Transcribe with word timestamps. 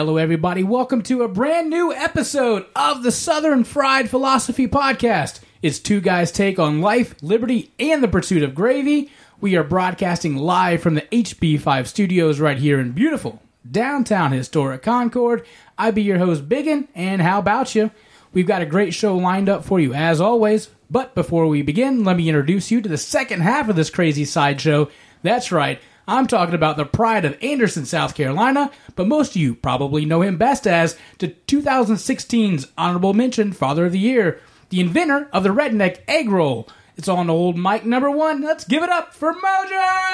Hello, 0.00 0.16
everybody. 0.16 0.62
Welcome 0.62 1.02
to 1.02 1.24
a 1.24 1.28
brand 1.28 1.68
new 1.68 1.92
episode 1.92 2.64
of 2.74 3.02
the 3.02 3.12
Southern 3.12 3.64
Fried 3.64 4.08
Philosophy 4.08 4.66
Podcast. 4.66 5.40
It's 5.60 5.78
two 5.78 6.00
guys' 6.00 6.32
take 6.32 6.58
on 6.58 6.80
life, 6.80 7.14
liberty, 7.20 7.70
and 7.78 8.02
the 8.02 8.08
pursuit 8.08 8.42
of 8.42 8.54
gravy. 8.54 9.12
We 9.42 9.56
are 9.56 9.62
broadcasting 9.62 10.36
live 10.36 10.80
from 10.80 10.94
the 10.94 11.02
HB5 11.02 11.86
studios 11.86 12.40
right 12.40 12.56
here 12.56 12.80
in 12.80 12.92
beautiful 12.92 13.42
downtown 13.70 14.32
historic 14.32 14.80
Concord. 14.80 15.44
I 15.76 15.90
be 15.90 16.00
your 16.00 16.16
host, 16.16 16.48
Biggin, 16.48 16.88
and 16.94 17.20
how 17.20 17.38
about 17.38 17.74
you? 17.74 17.90
We've 18.32 18.46
got 18.46 18.62
a 18.62 18.66
great 18.66 18.94
show 18.94 19.18
lined 19.18 19.50
up 19.50 19.66
for 19.66 19.78
you 19.78 19.92
as 19.92 20.18
always. 20.18 20.70
But 20.88 21.14
before 21.14 21.46
we 21.46 21.60
begin, 21.60 22.04
let 22.04 22.16
me 22.16 22.26
introduce 22.26 22.70
you 22.70 22.80
to 22.80 22.88
the 22.88 22.96
second 22.96 23.42
half 23.42 23.68
of 23.68 23.76
this 23.76 23.90
crazy 23.90 24.24
sideshow. 24.24 24.88
That's 25.22 25.52
right. 25.52 25.78
I'm 26.10 26.26
talking 26.26 26.56
about 26.56 26.76
the 26.76 26.84
pride 26.84 27.24
of 27.24 27.38
Anderson, 27.40 27.86
South 27.86 28.16
Carolina, 28.16 28.72
but 28.96 29.06
most 29.06 29.30
of 29.30 29.36
you 29.36 29.54
probably 29.54 30.04
know 30.04 30.22
him 30.22 30.38
best 30.38 30.66
as 30.66 30.98
the 31.18 31.28
2016's 31.46 32.66
honorable 32.76 33.14
mention 33.14 33.52
Father 33.52 33.86
of 33.86 33.92
the 33.92 34.00
Year, 34.00 34.40
the 34.70 34.80
inventor 34.80 35.28
of 35.32 35.44
the 35.44 35.50
redneck 35.50 36.00
egg 36.08 36.28
roll. 36.28 36.68
It's 36.96 37.06
on 37.06 37.30
old 37.30 37.56
mic 37.56 37.84
number 37.84 38.10
one. 38.10 38.42
Let's 38.42 38.64
give 38.64 38.82
it 38.82 38.90
up 38.90 39.14
for 39.14 39.32
Mojo! 39.32 40.10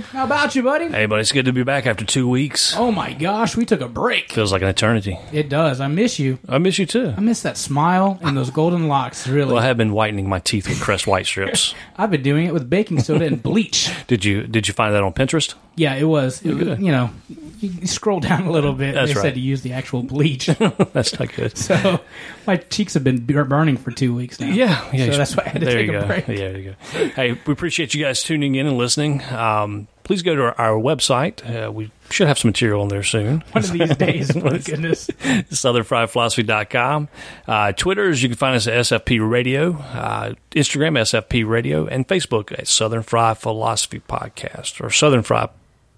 How 0.00 0.24
about 0.24 0.54
you, 0.54 0.62
buddy? 0.62 0.88
Hey, 0.88 1.06
buddy, 1.06 1.20
it's 1.20 1.32
good 1.32 1.44
to 1.46 1.52
be 1.52 1.62
back 1.62 1.86
after 1.86 2.04
two 2.04 2.28
weeks. 2.28 2.74
Oh 2.76 2.90
my 2.90 3.12
gosh, 3.12 3.56
we 3.56 3.64
took 3.64 3.80
a 3.80 3.88
break. 3.88 4.32
Feels 4.32 4.52
like 4.52 4.62
an 4.62 4.68
eternity. 4.68 5.18
It 5.32 5.48
does. 5.48 5.80
I 5.80 5.88
miss 5.88 6.18
you. 6.18 6.38
I 6.48 6.58
miss 6.58 6.78
you 6.78 6.86
too. 6.86 7.14
I 7.16 7.20
miss 7.20 7.42
that 7.42 7.56
smile 7.56 8.18
and 8.22 8.36
those 8.36 8.50
golden 8.50 8.88
locks, 8.88 9.26
really. 9.26 9.52
Well, 9.52 9.62
I 9.62 9.66
have 9.66 9.76
been 9.76 9.92
whitening 9.92 10.28
my 10.28 10.38
teeth 10.40 10.68
with 10.68 10.80
Crest 10.80 11.06
White 11.06 11.26
strips. 11.26 11.74
I've 11.96 12.10
been 12.10 12.22
doing 12.22 12.46
it 12.46 12.52
with 12.52 12.68
baking 12.68 13.00
soda 13.00 13.26
and 13.26 13.42
bleach. 13.42 13.90
Did 14.06 14.24
you 14.24 14.46
Did 14.46 14.68
you 14.68 14.74
find 14.74 14.94
that 14.94 15.02
on 15.02 15.12
Pinterest? 15.12 15.54
Yeah, 15.76 15.94
it 15.94 16.04
was. 16.04 16.40
It 16.42 16.54
was 16.54 16.78
you 16.78 16.92
know, 16.92 17.10
you 17.58 17.86
scroll 17.86 18.20
down 18.20 18.46
a 18.46 18.50
little 18.50 18.72
bit. 18.74 18.94
That's 18.94 19.10
they 19.10 19.14
right. 19.14 19.22
said 19.22 19.34
to 19.34 19.40
use 19.40 19.62
the 19.62 19.72
actual 19.72 20.02
bleach. 20.02 20.46
That's 20.92 21.18
not 21.18 21.32
good. 21.34 21.56
so 21.58 22.00
my 22.46 22.56
cheeks 22.56 22.94
have 22.94 23.04
been 23.04 23.24
burning 23.24 23.76
for 23.76 23.90
two 23.90 24.14
weeks 24.14 24.38
now. 24.38 24.48
Yeah, 24.48 24.88
yeah. 24.92 25.10
So 25.10 25.18
that's 25.18 25.36
why 25.36 25.44
I 25.46 25.48
had 25.48 25.60
to 25.60 25.66
there 25.66 25.78
take 25.78 25.88
a 25.88 25.92
go. 25.92 26.06
break. 26.06 26.28
Yeah, 26.28 26.34
there 26.34 26.58
you 26.58 26.70
go. 26.92 27.06
Hey, 27.08 27.32
we 27.32 27.52
appreciate 27.52 27.94
you 27.94 28.04
guys 28.04 28.22
tuning 28.22 28.54
in 28.54 28.66
and 28.66 28.76
listening. 28.76 29.22
Um, 29.24 29.83
please 30.04 30.22
go 30.22 30.34
to 30.34 30.42
our, 30.42 30.60
our 30.60 30.80
website. 30.80 31.42
Uh, 31.44 31.70
we 31.70 31.90
should 32.10 32.28
have 32.28 32.38
some 32.38 32.50
material 32.50 32.82
on 32.82 32.88
there 32.88 33.02
soon. 33.02 33.42
One 33.52 33.64
of 33.64 33.72
these 33.72 33.96
days, 33.96 34.34
my 34.42 34.58
goodness. 34.58 35.06
southernfriedphilosophy.com. 35.20 37.08
Uh, 37.46 37.72
Twitters, 37.72 38.22
you 38.22 38.28
can 38.28 38.36
find 38.36 38.56
us 38.56 38.66
at 38.66 38.74
SFP 38.74 39.28
Radio, 39.28 39.74
uh, 39.74 40.34
Instagram, 40.52 40.98
SFP 40.98 41.48
Radio, 41.48 41.86
and 41.86 42.06
Facebook 42.06 42.52
at 42.58 42.68
Southern 42.68 43.02
Fried 43.02 43.38
Philosophy 43.38 44.00
Podcast 44.00 44.84
or 44.84 44.90
Southern 44.90 45.22
Fried 45.22 45.48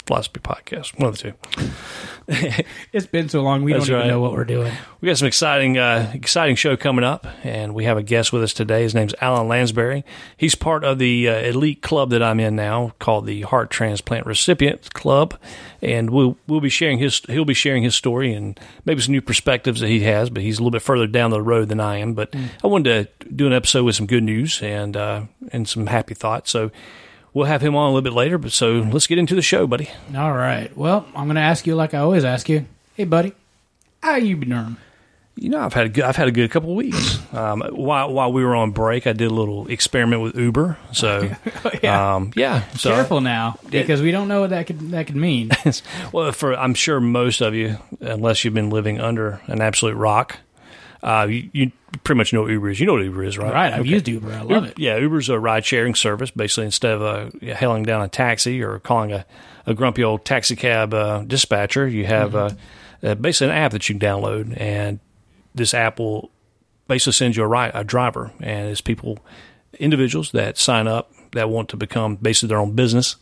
Philosophy 0.06 0.40
Podcast. 0.40 0.98
One 0.98 1.08
of 1.08 1.18
the 1.18 1.32
two. 1.32 1.34
It's 2.92 3.06
been 3.06 3.28
so 3.28 3.42
long, 3.42 3.62
we 3.62 3.72
That's 3.72 3.86
don't 3.86 3.96
even 3.96 4.00
right. 4.00 4.08
know 4.08 4.20
what 4.20 4.32
we're 4.32 4.44
doing. 4.44 4.72
We 5.00 5.06
got 5.06 5.16
some 5.16 5.28
exciting, 5.28 5.78
uh, 5.78 6.10
exciting 6.12 6.56
show 6.56 6.76
coming 6.76 7.04
up, 7.04 7.24
and 7.44 7.72
we 7.72 7.84
have 7.84 7.96
a 7.98 8.02
guest 8.02 8.32
with 8.32 8.42
us 8.42 8.52
today. 8.52 8.82
His 8.82 8.96
name's 8.96 9.14
Alan 9.20 9.46
Lansbury. 9.46 10.04
He's 10.36 10.56
part 10.56 10.82
of 10.82 10.98
the 10.98 11.28
uh, 11.28 11.34
elite 11.42 11.82
club 11.82 12.10
that 12.10 12.24
I'm 12.24 12.40
in 12.40 12.56
now, 12.56 12.94
called 12.98 13.26
the 13.26 13.42
Heart 13.42 13.70
Transplant 13.70 14.26
Recipient 14.26 14.92
Club, 14.92 15.38
and 15.80 16.10
we'll 16.10 16.36
we'll 16.48 16.60
be 16.60 16.68
sharing 16.68 16.98
his 16.98 17.20
he'll 17.28 17.44
be 17.44 17.54
sharing 17.54 17.84
his 17.84 17.94
story 17.94 18.32
and 18.32 18.58
maybe 18.84 19.00
some 19.00 19.12
new 19.12 19.22
perspectives 19.22 19.80
that 19.80 19.88
he 19.88 20.00
has. 20.00 20.28
But 20.28 20.42
he's 20.42 20.58
a 20.58 20.62
little 20.62 20.72
bit 20.72 20.82
further 20.82 21.06
down 21.06 21.30
the 21.30 21.42
road 21.42 21.68
than 21.68 21.78
I 21.78 21.98
am. 21.98 22.14
But 22.14 22.34
I 22.34 22.66
wanted 22.66 23.20
to 23.20 23.28
do 23.28 23.46
an 23.46 23.52
episode 23.52 23.84
with 23.84 23.94
some 23.94 24.06
good 24.06 24.24
news 24.24 24.60
and 24.62 24.96
uh, 24.96 25.22
and 25.52 25.68
some 25.68 25.86
happy 25.86 26.14
thoughts. 26.14 26.50
So. 26.50 26.72
We'll 27.36 27.44
have 27.44 27.60
him 27.60 27.76
on 27.76 27.82
a 27.82 27.88
little 27.88 28.00
bit 28.00 28.14
later, 28.14 28.38
but 28.38 28.50
so 28.50 28.78
let's 28.78 29.06
get 29.06 29.18
into 29.18 29.34
the 29.34 29.42
show, 29.42 29.66
buddy. 29.66 29.90
All 30.16 30.32
right. 30.32 30.74
Well, 30.74 31.06
I'm 31.14 31.26
going 31.26 31.34
to 31.34 31.42
ask 31.42 31.66
you 31.66 31.74
like 31.74 31.92
I 31.92 31.98
always 31.98 32.24
ask 32.24 32.48
you. 32.48 32.64
Hey, 32.94 33.04
buddy, 33.04 33.34
how 34.02 34.16
you 34.16 34.38
been 34.38 34.48
doing? 34.48 34.76
You 35.34 35.50
know, 35.50 35.60
I've 35.60 35.74
had 35.74 35.84
a 35.84 35.88
good, 35.90 36.04
I've 36.04 36.16
had 36.16 36.28
a 36.28 36.32
good 36.32 36.50
couple 36.50 36.70
of 36.70 36.76
weeks. 36.76 37.18
Um, 37.32 37.60
while 37.72 38.10
while 38.14 38.32
we 38.32 38.42
were 38.42 38.54
on 38.54 38.70
break, 38.70 39.06
I 39.06 39.12
did 39.12 39.30
a 39.30 39.34
little 39.34 39.66
experiment 39.66 40.22
with 40.22 40.36
Uber. 40.36 40.78
So, 40.92 41.28
yeah. 41.82 42.14
um, 42.14 42.32
yeah. 42.34 42.66
So, 42.76 42.94
Careful 42.94 43.20
now, 43.20 43.58
because 43.68 44.00
we 44.00 44.10
don't 44.10 44.28
know 44.28 44.40
what 44.42 44.50
that 44.50 44.68
could 44.68 44.92
that 44.92 45.06
could 45.08 45.16
mean. 45.16 45.50
well, 46.12 46.32
for 46.32 46.56
I'm 46.56 46.72
sure 46.72 46.98
most 46.98 47.42
of 47.42 47.54
you, 47.54 47.76
unless 48.00 48.42
you've 48.42 48.54
been 48.54 48.70
living 48.70 49.00
under 49.00 49.42
an 49.48 49.60
absolute 49.60 49.96
rock, 49.96 50.38
uh, 51.06 51.26
you, 51.30 51.48
you 51.52 51.72
pretty 52.02 52.18
much 52.18 52.32
know 52.32 52.42
what 52.42 52.50
Uber 52.50 52.70
is. 52.70 52.80
You 52.80 52.86
know 52.86 52.94
what 52.94 53.02
Uber 53.04 53.22
is, 53.24 53.38
right? 53.38 53.52
right. 53.52 53.72
I've 53.72 53.80
Okay. 53.80 53.90
used 53.90 54.08
Uber. 54.08 54.32
I 54.32 54.42
love 54.42 54.64
it. 54.64 54.78
Yeah, 54.78 54.96
Uber's 54.98 55.28
a 55.28 55.38
ride 55.38 55.64
sharing 55.64 55.94
service. 55.94 56.30
Basically, 56.30 56.64
instead 56.64 56.92
of 56.92 57.02
uh, 57.02 57.54
hailing 57.54 57.84
down 57.84 58.02
a 58.02 58.08
taxi 58.08 58.60
or 58.62 58.78
calling 58.80 59.12
a, 59.12 59.24
a 59.66 59.72
grumpy 59.74 60.02
old 60.04 60.24
taxi 60.24 60.56
cab 60.56 60.92
uh, 60.92 61.22
dispatcher, 61.22 61.86
you 61.86 62.06
have 62.06 62.34
uh, 62.34 62.50
uh, 63.02 63.14
basically 63.14 63.52
an 63.52 63.56
app 63.56 63.70
that 63.72 63.88
you 63.88 63.96
can 63.98 64.00
download, 64.08 64.60
and 64.60 64.98
this 65.54 65.72
app 65.74 65.98
will 66.00 66.30
basically 66.88 67.12
send 67.12 67.36
you 67.36 67.44
a, 67.44 67.46
ri 67.48 67.70
a 67.72 67.84
driver, 67.84 68.32
and 68.40 68.68
it's 68.68 68.80
people, 68.80 69.18
individuals 69.78 70.32
that 70.32 70.58
sign 70.58 70.88
up 70.88 71.12
that 71.32 71.48
want 71.50 71.68
to 71.68 71.76
become 71.76 72.16
basically 72.16 72.48
their 72.48 72.58
own 72.58 72.72
business. 72.72 73.16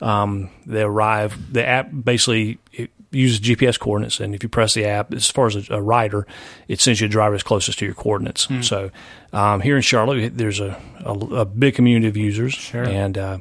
Um, 0.00 0.50
they 0.66 0.82
arrive. 0.82 1.52
The 1.52 1.66
app 1.66 1.88
basically 2.04 2.58
it 2.72 2.90
uses 3.10 3.40
GPS 3.40 3.78
coordinates, 3.78 4.20
and 4.20 4.34
if 4.34 4.42
you 4.42 4.48
press 4.48 4.74
the 4.74 4.84
app, 4.84 5.12
as 5.12 5.30
far 5.30 5.46
as 5.46 5.56
a, 5.68 5.74
a 5.74 5.82
rider, 5.82 6.26
it 6.68 6.80
sends 6.80 7.00
you 7.00 7.06
a 7.06 7.10
driver 7.10 7.34
that's 7.34 7.42
closest 7.42 7.78
to 7.80 7.84
your 7.84 7.94
coordinates. 7.94 8.48
So 8.62 8.90
um, 9.32 9.60
here 9.60 9.76
in 9.76 9.82
Charlotte, 9.82 10.36
there's 10.36 10.60
a, 10.60 10.80
a, 11.04 11.12
a 11.12 11.44
big 11.44 11.74
community 11.74 12.08
of 12.08 12.16
users, 12.16 12.54
Sure. 12.54 12.84
and 12.84 13.18
uh, 13.18 13.38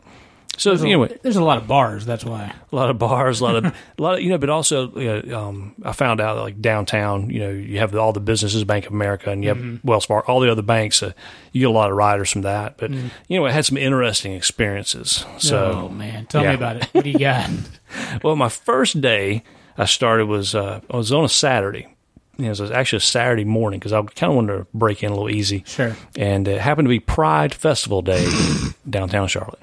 so 0.57 0.71
There's 0.71 0.81
a- 0.81 0.85
anyway, 0.87 1.17
there's 1.21 1.37
a 1.37 1.43
lot 1.43 1.57
of 1.57 1.67
bars. 1.67 2.05
That's 2.05 2.25
why. 2.25 2.53
a 2.71 2.75
lot 2.75 2.89
of 2.89 2.99
bars, 2.99 3.39
a 3.39 3.43
lot 3.45 3.55
of, 3.55 3.65
a 3.97 4.01
lot 4.01 4.15
of, 4.15 4.21
you 4.21 4.29
know, 4.29 4.37
but 4.37 4.49
also, 4.49 4.91
you 4.99 5.21
know, 5.21 5.39
um, 5.39 5.73
I 5.85 5.93
found 5.93 6.19
out 6.19 6.35
that, 6.35 6.41
like 6.41 6.59
downtown, 6.59 7.29
you 7.29 7.39
know, 7.39 7.49
you 7.49 7.79
have 7.79 7.95
all 7.95 8.11
the 8.11 8.19
businesses, 8.19 8.65
Bank 8.65 8.85
of 8.85 8.91
America, 8.91 9.29
and 9.31 9.41
you 9.41 9.49
have 9.49 9.83
Wells 9.85 10.05
Fargo, 10.05 10.27
all 10.27 10.41
the 10.41 10.51
other 10.51 10.61
banks. 10.61 11.01
Uh, 11.01 11.13
you 11.53 11.61
get 11.61 11.69
a 11.69 11.71
lot 11.71 11.91
of 11.91 11.95
riders 11.95 12.29
from 12.31 12.41
that. 12.41 12.75
But 12.77 12.91
you 12.91 13.09
know, 13.29 13.45
I 13.45 13.51
had 13.51 13.65
some 13.65 13.77
interesting 13.77 14.33
experiences. 14.33 15.23
So, 15.37 15.83
oh 15.85 15.89
man, 15.89 16.25
tell 16.25 16.43
yeah. 16.43 16.49
me 16.49 16.55
about 16.55 16.75
it. 16.77 16.85
What 16.91 17.05
do 17.05 17.09
you 17.09 17.19
got? 17.19 17.49
well, 18.23 18.35
my 18.35 18.49
first 18.49 18.99
day 18.99 19.43
I 19.79 19.85
started 19.85 20.27
was 20.27 20.53
uh, 20.53 20.81
I 20.91 20.97
was 20.97 21.11
on 21.11 21.23
a 21.25 21.29
Saturday. 21.29 21.87
You 22.37 22.45
know, 22.45 22.51
it 22.51 22.59
was 22.59 22.71
actually 22.71 22.97
a 22.97 23.01
Saturday 23.01 23.45
morning 23.45 23.79
because 23.79 23.93
I 23.93 24.01
kind 24.01 24.31
of 24.31 24.35
wanted 24.35 24.57
to 24.57 24.67
break 24.73 25.03
in 25.03 25.11
a 25.11 25.13
little 25.13 25.29
easy. 25.29 25.63
Sure. 25.65 25.95
And 26.15 26.47
it 26.47 26.61
happened 26.61 26.85
to 26.85 26.89
be 26.89 26.99
Pride 26.99 27.53
Festival 27.53 28.01
Day 28.01 28.29
downtown 28.89 29.27
Charlotte. 29.27 29.59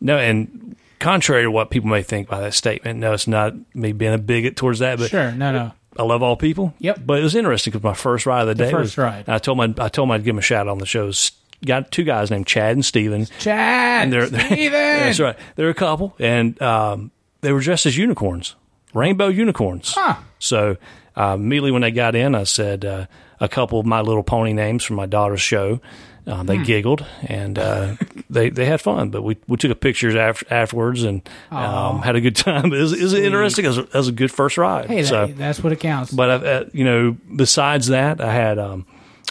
No, 0.00 0.16
and 0.16 0.76
contrary 1.00 1.42
to 1.42 1.50
what 1.50 1.70
people 1.70 1.90
may 1.90 2.02
think 2.02 2.28
by 2.28 2.40
that 2.40 2.54
statement, 2.54 3.00
no, 3.00 3.12
it's 3.12 3.28
not 3.28 3.54
me 3.74 3.92
being 3.92 4.14
a 4.14 4.18
bigot 4.18 4.56
towards 4.56 4.78
that, 4.78 4.98
but 4.98 5.10
Sure. 5.10 5.30
No, 5.32 5.52
no. 5.52 5.72
I 5.96 6.02
love 6.04 6.22
all 6.22 6.36
people. 6.36 6.74
Yep. 6.78 7.00
But 7.04 7.18
it 7.18 7.22
was 7.22 7.34
interesting 7.34 7.72
because 7.72 7.82
my 7.82 7.94
first 7.94 8.26
ride 8.26 8.42
of 8.42 8.48
the 8.48 8.54
day 8.54 8.70
first 8.70 8.96
was, 8.96 8.98
ride. 8.98 9.28
I 9.28 9.38
told 9.38 9.58
my 9.58 9.64
I 9.78 9.88
told 9.88 10.08
them 10.08 10.12
I'd 10.12 10.18
give 10.24 10.34
them 10.34 10.38
a 10.38 10.42
shout 10.42 10.68
out 10.68 10.72
on 10.72 10.78
the 10.78 10.86
shows. 10.86 11.32
Got 11.64 11.90
two 11.90 12.04
guys 12.04 12.30
named 12.30 12.46
Chad 12.46 12.76
and 12.76 12.84
Steven. 12.84 13.26
Chad. 13.40 14.04
And 14.04 14.12
they're, 14.12 14.28
they're 14.28 14.40
Steven! 14.46 14.72
that's 14.72 15.18
right. 15.18 15.36
They're 15.56 15.70
a 15.70 15.74
couple, 15.74 16.14
and 16.20 16.60
um, 16.62 17.10
they 17.40 17.52
were 17.52 17.60
dressed 17.60 17.86
as 17.86 17.96
unicorns, 17.96 18.54
rainbow 18.94 19.28
unicorns. 19.28 19.94
Huh. 19.94 20.16
So 20.38 20.76
uh, 21.16 21.34
immediately 21.38 21.70
when 21.72 21.82
they 21.82 21.90
got 21.90 22.14
in, 22.14 22.34
I 22.34 22.44
said 22.44 22.84
uh, 22.84 23.06
a 23.40 23.48
couple 23.48 23.80
of 23.80 23.86
My 23.86 24.00
Little 24.00 24.22
Pony 24.22 24.52
names 24.52 24.84
from 24.84 24.96
my 24.96 25.06
daughter's 25.06 25.40
show. 25.42 25.80
Uh, 26.26 26.40
Hmm. 26.42 26.46
they 26.46 26.58
giggled 26.58 27.06
and 27.26 27.58
uh, 27.58 27.94
they 28.30 28.50
they 28.50 28.66
had 28.66 28.82
fun, 28.82 29.08
but 29.08 29.22
we, 29.22 29.38
we 29.46 29.56
took 29.56 29.70
a 29.70 29.74
pictures 29.74 30.14
after, 30.14 30.44
afterwards 30.52 31.02
and 31.02 31.26
um, 31.50 32.02
had 32.02 32.16
a 32.16 32.20
good 32.20 32.36
time. 32.36 32.70
It 32.74 32.78
was, 32.78 32.92
it 32.92 33.02
was 33.02 33.14
interesting. 33.14 33.64
It 33.64 33.68
was, 33.68 33.78
it 33.78 33.94
was 33.94 34.08
a 34.08 34.12
good 34.12 34.30
first 34.30 34.58
ride. 34.58 34.88
Hey, 34.90 35.00
that, 35.02 35.38
that's 35.38 35.64
what 35.64 35.72
it 35.72 35.80
counts. 35.80 36.12
but 36.12 36.28
I've, 36.28 36.44
uh, 36.44 36.64
you 36.74 36.84
know, 36.84 37.16
besides 37.34 37.86
that, 37.86 38.20
I 38.20 38.30
had 38.30 38.58
um, 38.58 38.84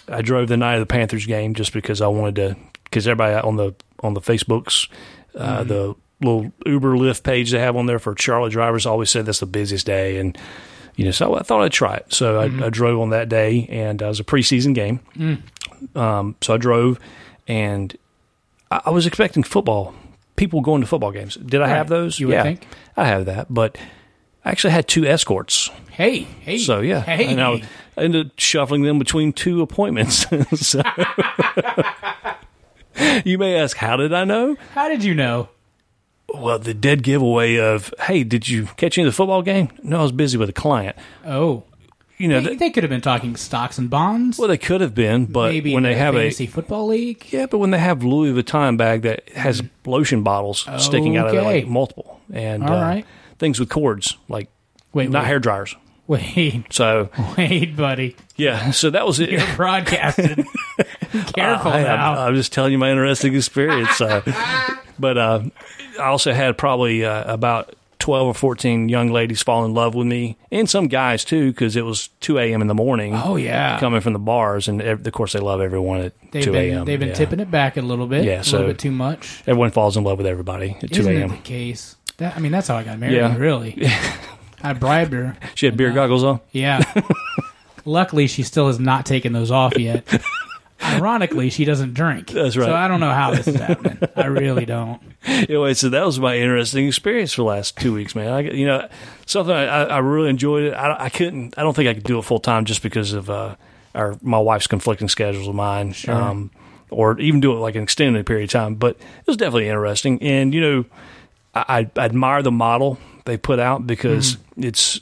I 0.07 0.23
drove 0.23 0.47
the 0.47 0.57
night 0.57 0.73
of 0.75 0.79
the 0.79 0.85
Panthers 0.87 1.27
game 1.27 1.53
just 1.53 1.71
because 1.71 2.01
I 2.01 2.07
wanted 2.07 2.35
to 2.37 2.55
because 2.85 3.07
everybody 3.07 3.35
on 3.47 3.57
the 3.57 3.75
on 3.99 4.15
the 4.15 4.21
Facebooks, 4.21 4.87
uh, 5.35 5.63
the 5.63 5.93
little 6.21 6.51
Uber 6.65 6.95
Lyft 6.95 7.23
page 7.23 7.51
they 7.51 7.59
have 7.59 7.75
on 7.75 7.85
there 7.85 7.99
for 7.99 8.15
Charlotte 8.17 8.51
drivers 8.51 8.85
always 8.85 9.09
said 9.09 9.25
that's 9.25 9.39
the 9.39 9.45
busiest 9.45 9.85
day 9.85 10.17
and. 10.17 10.37
You 10.95 11.05
know, 11.05 11.11
so 11.11 11.35
I 11.35 11.43
thought 11.43 11.61
I'd 11.61 11.71
try 11.71 11.93
it. 11.97 12.11
So 12.11 12.39
I, 12.39 12.45
I 12.65 12.69
drove 12.71 12.99
on 12.99 13.11
that 13.11 13.29
day, 13.29 13.67
and 13.69 14.01
uh, 14.01 14.05
it 14.05 14.09
was 14.09 14.19
a 14.19 14.23
preseason 14.23 14.73
game. 14.73 14.99
Um, 15.95 16.35
so 16.41 16.55
I 16.55 16.57
drove, 16.57 16.99
and 17.47 17.95
I, 18.71 18.81
I 18.87 18.89
was 18.89 19.05
expecting 19.05 19.43
football. 19.43 19.93
People 20.37 20.61
going 20.61 20.81
to 20.81 20.87
football 20.87 21.11
games. 21.11 21.35
Did 21.35 21.61
I 21.61 21.67
have 21.67 21.87
those? 21.87 22.19
You 22.19 22.25
would 22.29 22.33
yeah, 22.33 22.41
think. 22.41 22.65
I 22.95 23.05
have 23.05 23.25
that, 23.25 23.45
but 23.53 23.77
I 24.43 24.49
actually 24.49 24.71
had 24.71 24.87
two 24.87 25.05
escorts. 25.05 25.69
hey, 25.91 26.21
hey. 26.21 26.57
So 26.57 26.79
yeah, 26.81 27.01
Hey. 27.01 27.27
and 27.27 27.39
I 27.39 27.61
I 27.95 28.01
ended 28.03 28.25
up 28.25 28.39
shuffling 28.39 28.81
them 28.81 28.97
between 28.97 29.33
two 29.33 29.61
appointments. 29.61 30.25
so, 30.67 30.81
you 33.23 33.37
may 33.37 33.55
ask, 33.59 33.77
how 33.77 33.97
did 33.97 34.13
I 34.13 34.23
know? 34.23 34.55
How 34.73 34.89
did 34.89 35.03
you 35.03 35.13
know? 35.13 35.49
Well, 36.33 36.59
the 36.59 36.73
dead 36.73 37.03
giveaway 37.03 37.57
of, 37.57 37.93
hey, 38.01 38.23
did 38.23 38.47
you 38.49 38.65
catch 38.77 38.97
any 38.97 39.07
of 39.07 39.13
the 39.13 39.15
football 39.15 39.41
game? 39.41 39.69
No, 39.81 39.99
I 39.99 40.03
was 40.03 40.11
busy 40.11 40.37
with 40.37 40.49
a 40.49 40.53
client. 40.53 40.95
Oh, 41.25 41.63
You 42.17 42.27
know, 42.27 42.41
they, 42.41 42.47
th- 42.49 42.59
they 42.59 42.69
could 42.69 42.83
have 42.83 42.89
been 42.89 42.99
talking 43.01 43.35
stocks 43.37 43.77
and 43.77 43.89
bonds. 43.89 44.37
well, 44.37 44.47
they 44.49 44.57
could 44.57 44.81
have 44.81 44.93
been, 44.93 45.25
but 45.25 45.51
Maybe 45.53 45.73
when 45.73 45.83
the 45.83 45.89
they 45.89 45.95
have 45.95 46.15
a 46.15 46.19
fantasy 46.19 46.45
football 46.47 46.87
league. 46.87 47.25
yeah, 47.31 47.45
but 47.45 47.59
when 47.59 47.71
they 47.71 47.77
have 47.79 48.03
Louis 48.03 48.33
Vuitton 48.33 48.75
bag 48.77 49.03
that 49.03 49.27
has 49.29 49.63
lotion 49.85 50.21
bottles 50.23 50.67
sticking 50.77 51.15
out 51.15 51.27
of 51.27 51.33
it, 51.33 51.37
Okay. 51.37 51.45
like 51.61 51.67
multiple, 51.67 52.19
and 52.33 52.63
All 52.63 52.75
uh, 52.75 52.81
right. 52.81 53.05
things 53.39 53.59
with 53.59 53.69
cords, 53.69 54.17
like 54.27 54.49
Wait, 54.93 55.09
not 55.09 55.23
wait. 55.23 55.27
hair 55.27 55.39
dryers. 55.39 55.75
Wait, 56.07 56.63
So 56.71 57.09
wait, 57.37 57.75
buddy. 57.75 58.15
yeah, 58.35 58.71
so 58.71 58.89
that 58.89 59.05
was 59.07 59.19
it. 59.21 59.29
You're 59.29 59.55
broadcasted. 59.55 60.45
Careful 61.33 61.71
I, 61.71 61.83
now. 61.83 62.27
am 62.27 62.35
just 62.35 62.53
telling 62.53 62.71
you 62.71 62.77
my 62.77 62.91
interesting 62.91 63.35
experience. 63.35 63.99
Uh, 64.01 64.21
but 64.99 65.17
uh, 65.17 65.41
I 65.99 66.03
also 66.05 66.33
had 66.33 66.57
probably 66.57 67.03
uh, 67.05 67.31
about 67.33 67.73
12 67.99 68.27
or 68.27 68.33
14 68.33 68.89
young 68.89 69.11
ladies 69.11 69.41
fall 69.41 69.65
in 69.65 69.73
love 69.73 69.95
with 69.95 70.07
me, 70.07 70.37
and 70.51 70.69
some 70.69 70.87
guys 70.87 71.25
too, 71.25 71.51
because 71.51 71.75
it 71.75 71.83
was 71.83 72.09
2 72.21 72.37
a.m. 72.39 72.61
in 72.61 72.67
the 72.67 72.75
morning. 72.75 73.13
oh 73.15 73.35
yeah. 73.35 73.79
Coming 73.79 74.01
from 74.01 74.13
the 74.13 74.19
bars, 74.19 74.67
and 74.67 74.81
of 74.81 75.11
course 75.11 75.33
they 75.33 75.39
love 75.39 75.61
everyone 75.61 76.01
at 76.01 76.13
They've 76.31 76.43
2 76.43 76.55
a.m. 76.55 76.85
they've 76.85 76.99
been 76.99 77.09
Yeah. 77.09 77.13
tipping 77.15 77.39
it 77.39 77.49
back 77.49 77.75
a 77.77 77.81
little 77.81 78.07
bit. 78.07 78.23
Yeah, 78.23 78.41
a 78.41 78.43
so- 78.43 78.57
little 78.57 78.71
bit 78.73 78.79
too 78.79 78.91
much. 78.91 79.41
Everyone 79.47 79.71
falls 79.71 79.97
in 79.97 80.03
love 80.03 80.17
with 80.17 80.27
everybody 80.27 80.77
at 80.81 80.91
2 80.91 81.01
Isn't 81.01 81.13
it 81.15 81.19
a.m. 81.21 81.29
the 81.29 81.37
case? 81.37 81.95
That 82.17 82.35
I 82.35 82.39
mean, 82.39 82.51
that's 82.51 82.67
how 82.67 82.75
I 82.77 82.83
got 82.83 82.97
married. 82.99 83.15
Yeah. 83.15 83.35
Really. 83.37 83.87
I 84.63 84.73
bribed 84.73 85.13
her. 85.13 85.37
She 85.55 85.65
had 85.67 85.77
beer 85.77 85.91
goggles 85.91 86.23
on. 86.23 86.39
Yeah. 86.51 86.81
Luckily, 87.85 88.27
she 88.27 88.43
still 88.43 88.67
has 88.67 88.79
not 88.79 89.05
taken 89.05 89.33
those 89.33 89.51
off 89.51 89.77
yet. 89.77 90.03
Ironically, 90.81 91.49
she 91.49 91.65
doesn't 91.65 91.93
drink. 91.93 92.29
That's 92.29 92.55
right. 92.55 92.65
So 92.65 92.73
I 92.75 92.87
don't 92.87 92.99
know 92.99 93.11
how 93.11 93.31
this 93.33 93.47
is 93.47 93.55
happening. 93.55 93.97
I 94.15 94.25
really 94.25 94.65
don't. 94.65 95.01
anyway, 95.25 95.73
so 95.73 95.89
that 95.89 96.05
was 96.05 96.19
my 96.19 96.37
interesting 96.37 96.87
experience 96.87 97.33
for 97.33 97.41
the 97.41 97.47
last 97.47 97.77
two 97.77 97.93
weeks, 97.93 98.15
man. 98.15 98.31
I, 98.31 98.39
you 98.41 98.65
know, 98.65 98.87
something 99.25 99.55
I, 99.55 99.83
I 99.85 99.97
really 99.99 100.29
enjoyed 100.29 100.65
it. 100.65 100.73
I, 100.73 101.05
I 101.05 101.09
couldn't, 101.09 101.57
I 101.57 101.63
don't 101.63 101.75
think 101.75 101.89
I 101.89 101.93
could 101.93 102.03
do 102.03 102.19
it 102.19 102.23
full 102.23 102.39
time 102.39 102.65
just 102.65 102.83
because 102.83 103.13
of 103.13 103.29
uh, 103.29 103.55
our 103.95 104.17
my 104.21 104.39
wife's 104.39 104.67
conflicting 104.67 105.09
schedules 105.09 105.47
with 105.47 105.55
mine, 105.55 105.95
um, 106.07 106.51
or 106.89 107.19
even 107.19 107.39
do 107.39 107.53
it 107.53 107.59
like 107.59 107.75
an 107.75 107.83
extended 107.83 108.25
period 108.25 108.45
of 108.45 108.51
time. 108.51 108.75
But 108.75 108.97
it 108.97 109.27
was 109.27 109.37
definitely 109.37 109.67
interesting, 109.69 110.21
and 110.21 110.53
you 110.53 110.61
know, 110.61 110.85
I, 111.55 111.89
I 111.95 112.05
admire 112.05 112.43
the 112.43 112.51
model 112.51 112.99
they 113.25 113.37
put 113.37 113.59
out 113.59 113.85
because 113.87 114.37
it's 114.57 115.01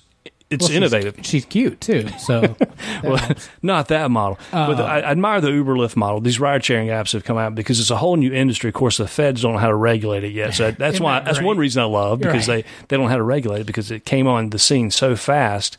it's 0.50 0.68
Well, 0.68 0.78
innovative. 0.78 1.18
She's, 1.24 1.44
cute 1.46 1.82
too. 1.82 2.08
So 2.20 2.42
that 2.60 3.04
Well, 3.04 3.36
not 3.62 3.88
that 3.88 4.12
model, 4.12 4.38
but 4.52 4.80
Oh. 4.80 4.84
I, 4.84 5.00
I 5.00 5.12
admire 5.12 5.42
the 5.42 5.52
Uber 5.52 5.76
Lyft 5.76 5.96
model. 5.96 6.22
These 6.22 6.40
ride 6.40 6.64
sharing 6.64 6.90
apps 6.90 7.14
have 7.14 7.24
come 7.24 7.38
out 7.38 7.56
because 7.56 7.80
it's 7.80 7.90
a 7.90 7.98
whole 7.98 8.16
new 8.16 8.32
industry. 8.32 8.68
Of 8.70 8.76
course, 8.76 8.98
the 8.98 9.08
feds 9.08 9.42
don't 9.42 9.54
know 9.54 9.60
how 9.60 9.68
to 9.70 9.76
regulate 9.76 10.24
it 10.24 10.34
yet, 10.34 10.54
so 10.54 10.72
that's 10.78 11.00
why 11.00 11.20
that 11.20 11.26
that's 11.26 11.42
one 11.42 11.58
reason 11.58 11.82
I 11.82 11.86
love 11.86 12.20
because 12.20 12.48
right. 12.48 12.64
they 12.64 12.86
they 12.88 12.98
don't 12.98 13.06
know 13.06 13.10
how 13.12 13.18
to 13.18 13.24
regulate 13.24 13.62
it 13.62 13.68
because 13.68 13.90
it 13.92 14.06
came 14.06 14.28
on 14.28 14.52
the 14.52 14.60
scene 14.60 14.92
so 14.92 15.16
fast 15.16 15.78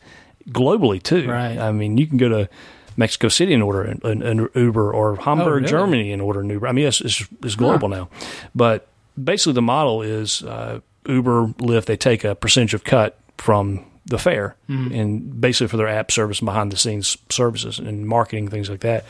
globally 0.51 1.03
too. 1.03 1.29
Right. 1.31 1.59
I 1.59 1.71
mean, 1.73 1.97
you 1.99 2.07
can 2.07 2.19
go 2.19 2.29
to 2.29 2.49
Mexico 2.97 3.29
City 3.29 3.53
and 3.53 3.63
order 3.63 3.83
an, 3.83 4.01
an, 4.05 4.23
an 4.23 4.49
Uber, 4.55 4.93
or 4.93 5.17
Hamburg, 5.17 5.47
Oh, 5.47 5.51
really? 5.57 5.67
Germany, 5.69 6.13
and 6.13 6.23
order 6.23 6.41
an 6.41 6.51
Uber. 6.51 6.67
I 6.67 6.73
mean, 6.73 6.87
it's 6.87 7.01
it's, 7.01 7.25
it's 7.43 7.55
global 7.55 7.89
now, 7.89 8.09
but 8.55 8.89
basically 9.23 9.53
the 9.53 9.63
model 9.63 10.03
is 10.03 10.43
uh, 10.43 10.81
Uber, 11.07 11.49
Lyft. 11.59 11.85
They 11.87 11.97
take 11.97 12.25
a 12.25 12.35
percentage 12.35 12.75
of 12.75 12.85
cut 12.85 13.19
from 13.39 13.85
the 14.07 14.19
fare, 14.19 14.57
Mm-hmm. 14.69 14.95
and 14.95 15.41
basically 15.41 15.69
for 15.69 15.77
their 15.77 15.89
app 15.89 16.11
service 16.11 16.39
and 16.41 16.47
behind 16.47 16.71
the 16.73 16.77
scenes 16.77 17.17
services 17.29 17.79
and 17.79 18.07
marketing 18.07 18.49
things 18.49 18.71
like 18.71 18.81
that. 18.81 19.05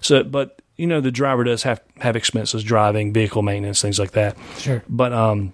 So, 0.00 0.22
but 0.24 0.60
you 0.76 0.86
know, 0.86 1.00
the 1.00 1.10
driver 1.10 1.44
does 1.44 1.62
have 1.64 1.80
have 1.98 2.16
expenses, 2.16 2.62
driving, 2.64 3.12
vehicle 3.12 3.42
maintenance, 3.42 3.80
things 3.82 3.98
like 3.98 4.12
that. 4.12 4.36
sure. 4.58 4.82
But 4.88 5.12
um, 5.12 5.52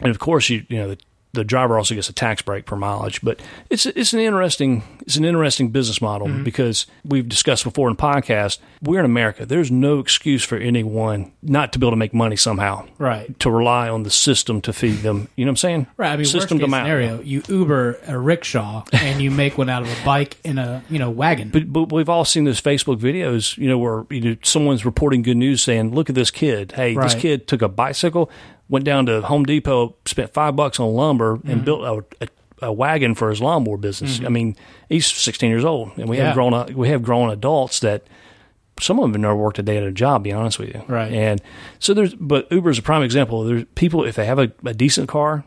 and 0.00 0.10
of 0.10 0.18
course, 0.18 0.48
you 0.50 0.64
you 0.68 0.78
know 0.78 0.88
the, 0.88 0.98
the 1.36 1.44
driver 1.44 1.78
also 1.78 1.94
gets 1.94 2.08
a 2.08 2.12
tax 2.12 2.42
break 2.42 2.66
per 2.66 2.74
mileage. 2.74 3.22
But 3.22 3.40
it's 3.70 3.86
it's 3.86 4.12
an 4.12 4.18
interesting 4.20 4.82
it's 5.02 5.16
an 5.16 5.24
interesting 5.24 5.68
business 5.70 6.00
model 6.02 6.26
Mm-hmm. 6.26 6.42
because 6.42 6.86
we've 7.04 7.28
discussed 7.28 7.62
before 7.62 7.88
in 7.88 7.94
podcast. 7.96 8.58
We're 8.82 8.98
in 8.98 9.04
America. 9.04 9.46
There's 9.46 9.70
no 9.70 10.00
excuse 10.00 10.42
for 10.42 10.56
anyone 10.56 11.30
not 11.42 11.72
to 11.74 11.78
be 11.78 11.84
able 11.86 11.92
to 11.92 11.96
make 11.96 12.12
money 12.12 12.34
somehow. 12.36 12.86
Right. 12.98 13.38
To 13.40 13.50
rely 13.50 13.88
on 13.88 14.02
the 14.02 14.10
system 14.10 14.60
to 14.62 14.72
feed 14.72 14.98
them. 15.02 15.28
You 15.36 15.44
know 15.44 15.50
what 15.50 15.52
I'm 15.52 15.56
saying? 15.58 15.86
Right. 15.96 16.10
I 16.12 16.16
mean, 16.16 16.24
system 16.24 16.40
worst 16.40 16.48
case 16.48 16.60
to 16.62 16.66
mount. 16.68 16.84
scenario, 16.84 17.20
you 17.20 17.42
Uber 17.48 18.00
a 18.08 18.18
rickshaw 18.18 18.84
and 18.92 19.22
you 19.22 19.30
make 19.30 19.56
one 19.56 19.68
out 19.68 19.82
of 19.82 19.88
a 19.88 20.04
bike 20.04 20.38
in 20.42 20.58
a 20.58 20.82
you 20.90 20.98
know 20.98 21.10
wagon. 21.10 21.50
But, 21.50 21.72
but 21.72 21.92
we've 21.92 22.08
all 22.08 22.24
seen 22.24 22.44
those 22.44 22.60
Facebook 22.60 22.98
videos, 22.98 23.56
you 23.56 23.68
know, 23.68 23.78
where 23.78 24.04
you 24.10 24.20
know, 24.20 24.36
someone's 24.42 24.84
reporting 24.84 25.22
good 25.22 25.36
news 25.36 25.62
saying, 25.62 25.94
"Look 25.94 26.08
at 26.08 26.14
this 26.16 26.30
kid. 26.30 26.72
Hey, 26.72 26.94
this 26.94 27.14
kid 27.14 27.46
took 27.46 27.62
a 27.62 27.68
bicycle, 27.68 28.30
went 28.68 28.84
down 28.84 29.06
to 29.06 29.20
Home 29.22 29.44
Depot, 29.44 29.96
spent 30.06 30.32
five 30.32 30.56
bucks 30.56 30.80
on 30.80 30.92
lumber, 30.92 31.36
Mm-hmm. 31.36 31.50
and 31.50 31.64
built 31.64 31.82
a, 32.20 32.24
a, 32.62 32.66
a 32.68 32.72
wagon 32.72 33.14
for 33.14 33.30
his 33.30 33.40
lawnmower 33.40 33.76
business. 33.76 34.20
I 34.24 34.28
mean, 34.28 34.56
he's 34.88 35.06
16 35.06 35.50
years 35.50 35.64
old, 35.64 35.92
and 35.96 36.08
we 36.08 36.16
Yeah. 36.18 36.26
have 36.26 36.34
grown 36.34 36.54
up, 36.54 36.70
we 36.70 36.88
have 36.88 37.02
grown 37.02 37.30
adults 37.30 37.80
that 37.80 38.04
some 38.80 38.98
of 38.98 39.02
them 39.04 39.12
have 39.12 39.20
never 39.20 39.36
worked 39.36 39.58
a 39.58 39.62
day 39.62 39.76
at 39.78 39.84
a 39.84 39.92
job. 39.92 40.22
Be 40.24 40.32
honest 40.32 40.58
with 40.58 40.68
you, 40.74 40.82
Right. 40.88 41.10
And 41.12 41.40
so 41.78 41.94
there's, 41.94 42.14
but 42.14 42.50
Uber 42.52 42.70
is 42.70 42.78
a 42.78 42.82
prime 42.82 43.02
example. 43.02 43.44
There's 43.44 43.64
people 43.74 44.04
if 44.04 44.16
they 44.16 44.26
have 44.26 44.38
a, 44.38 44.52
a 44.64 44.74
decent 44.74 45.08
car. 45.08 45.44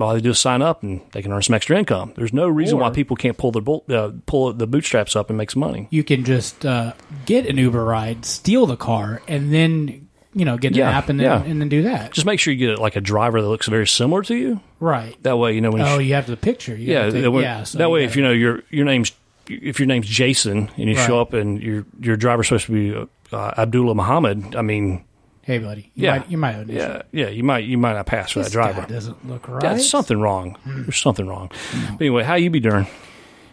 All 0.00 0.12
they 0.12 0.20
do 0.20 0.30
is 0.30 0.40
sign 0.40 0.60
up 0.60 0.82
and 0.82 1.02
they 1.12 1.22
can 1.22 1.32
earn 1.32 1.42
some 1.42 1.54
extra 1.54 1.78
income. 1.78 2.12
There's 2.16 2.32
no 2.32 2.48
reason 2.48 2.78
why 2.78 2.90
people 2.90 3.14
can't 3.16 3.38
pull 3.38 3.52
their 3.52 3.62
bolt, 3.62 3.88
uh, 3.88 4.10
pull 4.26 4.52
the 4.52 4.66
bootstraps 4.66 5.14
up 5.14 5.30
and 5.30 5.36
make 5.38 5.52
some 5.52 5.60
money. 5.60 5.86
you 5.90 6.02
can 6.02 6.24
just 6.24 6.66
uh, 6.66 6.94
get 7.26 7.46
an 7.46 7.58
Uber 7.58 7.84
ride, 7.84 8.24
steal 8.24 8.66
the 8.66 8.76
car, 8.76 9.22
and 9.28 9.54
then 9.54 10.03
you 10.34 10.44
know 10.44 10.56
get 10.58 10.72
an 10.72 10.78
Yeah, 10.78 10.90
app 10.90 11.08
and 11.08 11.18
then 11.20 11.24
yeah. 11.26 11.42
and 11.50 11.60
then 11.60 11.68
do 11.68 11.82
that. 11.82 12.12
Just 12.12 12.26
make 12.26 12.40
sure 12.40 12.52
you 12.52 12.66
get 12.68 12.78
like 12.78 12.96
a 12.96 13.00
driver 13.00 13.40
that 13.40 13.48
looks 13.48 13.66
very 13.68 13.86
similar 13.86 14.22
to 14.24 14.34
you. 14.36 14.60
right. 14.80 15.16
That 15.22 15.36
way, 15.38 15.54
you 15.54 15.60
know 15.60 15.70
when 15.70 15.80
you 15.82 15.86
Oh, 15.92 15.98
you 15.98 16.14
have 16.14 16.26
the 16.26 16.36
picture. 16.36 16.76
You 16.76 16.92
yeah, 16.92 17.10
take- 17.10 17.22
that 17.22 17.30
way, 17.30 17.42
yeah. 17.42 17.62
So 17.64 17.78
that 17.78 17.90
way 17.90 18.04
if 18.04 18.16
you 18.16 18.22
know 18.22 18.32
your 18.32 18.62
your 18.70 18.84
name's 18.84 19.12
if 19.48 19.78
your 19.78 19.86
name's 19.86 20.06
Jason 20.08 20.70
and 20.76 20.88
you 20.88 20.96
show 20.96 21.20
up 21.20 21.32
and 21.34 21.62
your 21.62 21.84
your 22.00 22.16
driver's 22.16 22.48
supposed 22.48 22.66
to 22.66 22.72
be 22.72 23.08
uh, 23.32 23.54
Abdullah 23.58 23.94
Muhammad, 23.94 24.56
I 24.56 24.62
mean, 24.62 25.04
hey, 25.42 25.58
buddy, 25.58 25.90
you 25.94 26.04
Yeah. 26.04 26.18
might, 26.18 26.30
you 26.30 26.38
might 26.38 26.66
yeah, 26.68 27.02
yeah, 27.12 27.28
you 27.28 27.42
might 27.44 27.64
you 27.64 27.76
might 27.76 27.92
not 27.92 28.06
pass 28.06 28.30
for 28.32 28.38
This 28.40 28.48
that 28.48 28.52
driver. 28.52 28.86
doesn't 28.88 29.28
look 29.28 29.46
right. 29.48 29.62
Yeah, 29.62 29.76
something 29.78 30.18
wrong. 30.20 30.56
There's 30.64 30.96
something 30.96 31.26
wrong. 31.26 31.50
But 31.92 32.00
anyway, 32.00 32.22
how 32.24 32.34
you 32.36 32.48
be 32.50 32.60
doing? 32.60 32.86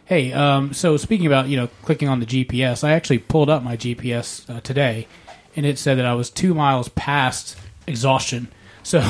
Hey, 0.06 0.33
um, 0.33 0.74
so 0.74 0.98
speaking 0.98 1.25
about 1.28 1.48
you 1.48 1.57
know 1.57 1.68
clicking 1.83 2.07
on 2.10 2.19
the 2.22 2.25
GPS, 2.25 2.83
I 2.83 2.94
actually 2.94 3.19
pulled 3.19 3.50
up 3.50 3.63
my 3.63 3.75
GPS 3.78 4.50
uh, 4.50 4.60
today, 4.62 5.07
and 5.56 5.65
it 5.65 5.77
said 5.77 5.98
that 5.98 6.06
I 6.06 6.13
was 6.13 6.30
two 6.30 6.53
miles 6.53 6.90
past 6.90 7.57
exhaustion. 7.87 8.47
So, 8.83 9.04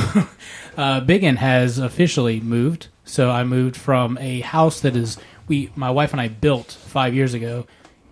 uh, 0.77 1.01
Biggin 1.01 1.37
has 1.37 1.77
officially 1.77 2.39
moved. 2.39 2.87
So 3.03 3.29
I 3.29 3.43
moved 3.43 3.75
from 3.75 4.17
a 4.19 4.41
house 4.41 4.81
that 4.81 4.95
is 4.95 5.17
we 5.47 5.71
my 5.75 5.91
wife 5.91 6.11
and 6.13 6.21
I 6.21 6.27
built 6.29 6.71
five 6.71 7.13
years 7.13 7.33
ago, 7.33 7.65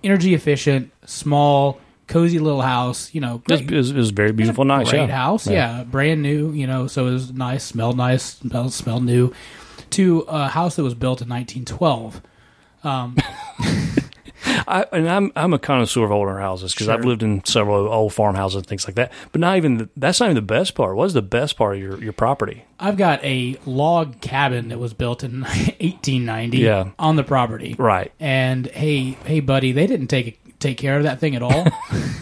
energy 0.03 0.33
efficient, 0.33 0.91
small, 1.05 1.79
cozy 2.07 2.39
little 2.39 2.61
house. 2.61 3.13
You 3.13 3.21
know, 3.21 3.41
It 3.47 3.51
was, 3.51 3.61
great, 3.61 3.71
it 3.71 3.77
was, 3.77 3.91
it 3.91 3.95
was 3.95 4.09
very 4.11 4.31
beautiful, 4.31 4.65
nice. 4.65 4.89
great 4.89 5.07
yeah. 5.07 5.15
house. 5.15 5.47
Yeah. 5.47 5.83
brand 5.83 6.21
new. 6.21 6.51
You 6.51 6.67
know, 6.67 6.87
so 6.87 7.07
it 7.07 7.11
was 7.11 7.31
nice, 7.31 7.63
smelled 7.63 7.97
nice, 7.97 8.23
smelled, 8.23 8.73
smelled 8.73 9.03
new. 9.03 9.33
To 9.91 10.19
a 10.27 10.49
house 10.49 10.75
that 10.75 10.83
was 10.83 10.93
built 10.93 11.21
in 11.21 11.29
1912. 11.29 12.21
I, 14.69 14.85
and 14.91 15.09
I'm 15.09 15.31
I'm 15.35 15.53
a 15.53 15.59
connoisseur 15.59 16.03
of 16.05 16.11
older 16.11 16.37
houses 16.39 16.73
because 16.73 16.87
I've 16.89 17.03
lived 17.03 17.23
in 17.23 17.43
several 17.43 17.87
old 17.91 18.13
farmhouses 18.13 18.57
and 18.57 18.67
things 18.67 18.85
like 18.87 18.95
that. 18.95 19.11
But 19.31 19.41
not 19.41 19.57
even 19.57 19.77
the, 19.77 19.89
that's 19.97 20.19
not 20.19 20.27
even 20.27 20.35
the 20.35 20.41
best 20.43 20.75
part. 20.75 20.95
What's 20.95 21.13
the 21.13 21.21
best 21.21 21.57
part 21.57 21.75
of 21.75 21.81
your, 21.81 22.01
your 22.03 22.13
property? 22.13 22.65
I've 22.79 22.95
got 22.97 23.23
a 23.23 23.57
log 23.65 24.21
cabin 24.21 24.69
that 24.69 24.77
was 24.79 24.93
built 24.93 25.23
in 25.23 25.41
1890 25.41 26.57
Yeah. 26.59 26.89
on 26.99 27.15
the 27.15 27.23
property. 27.23 27.75
Right. 27.77 28.11
And 28.19 28.67
hey, 28.67 29.17
hey, 29.25 29.39
buddy, 29.39 29.71
they 29.71 29.87
didn't 29.87 30.07
take 30.07 30.59
take 30.59 30.77
care 30.77 30.97
of 30.97 31.03
that 31.03 31.19
thing 31.19 31.35
at 31.35 31.41
all. 31.41 31.65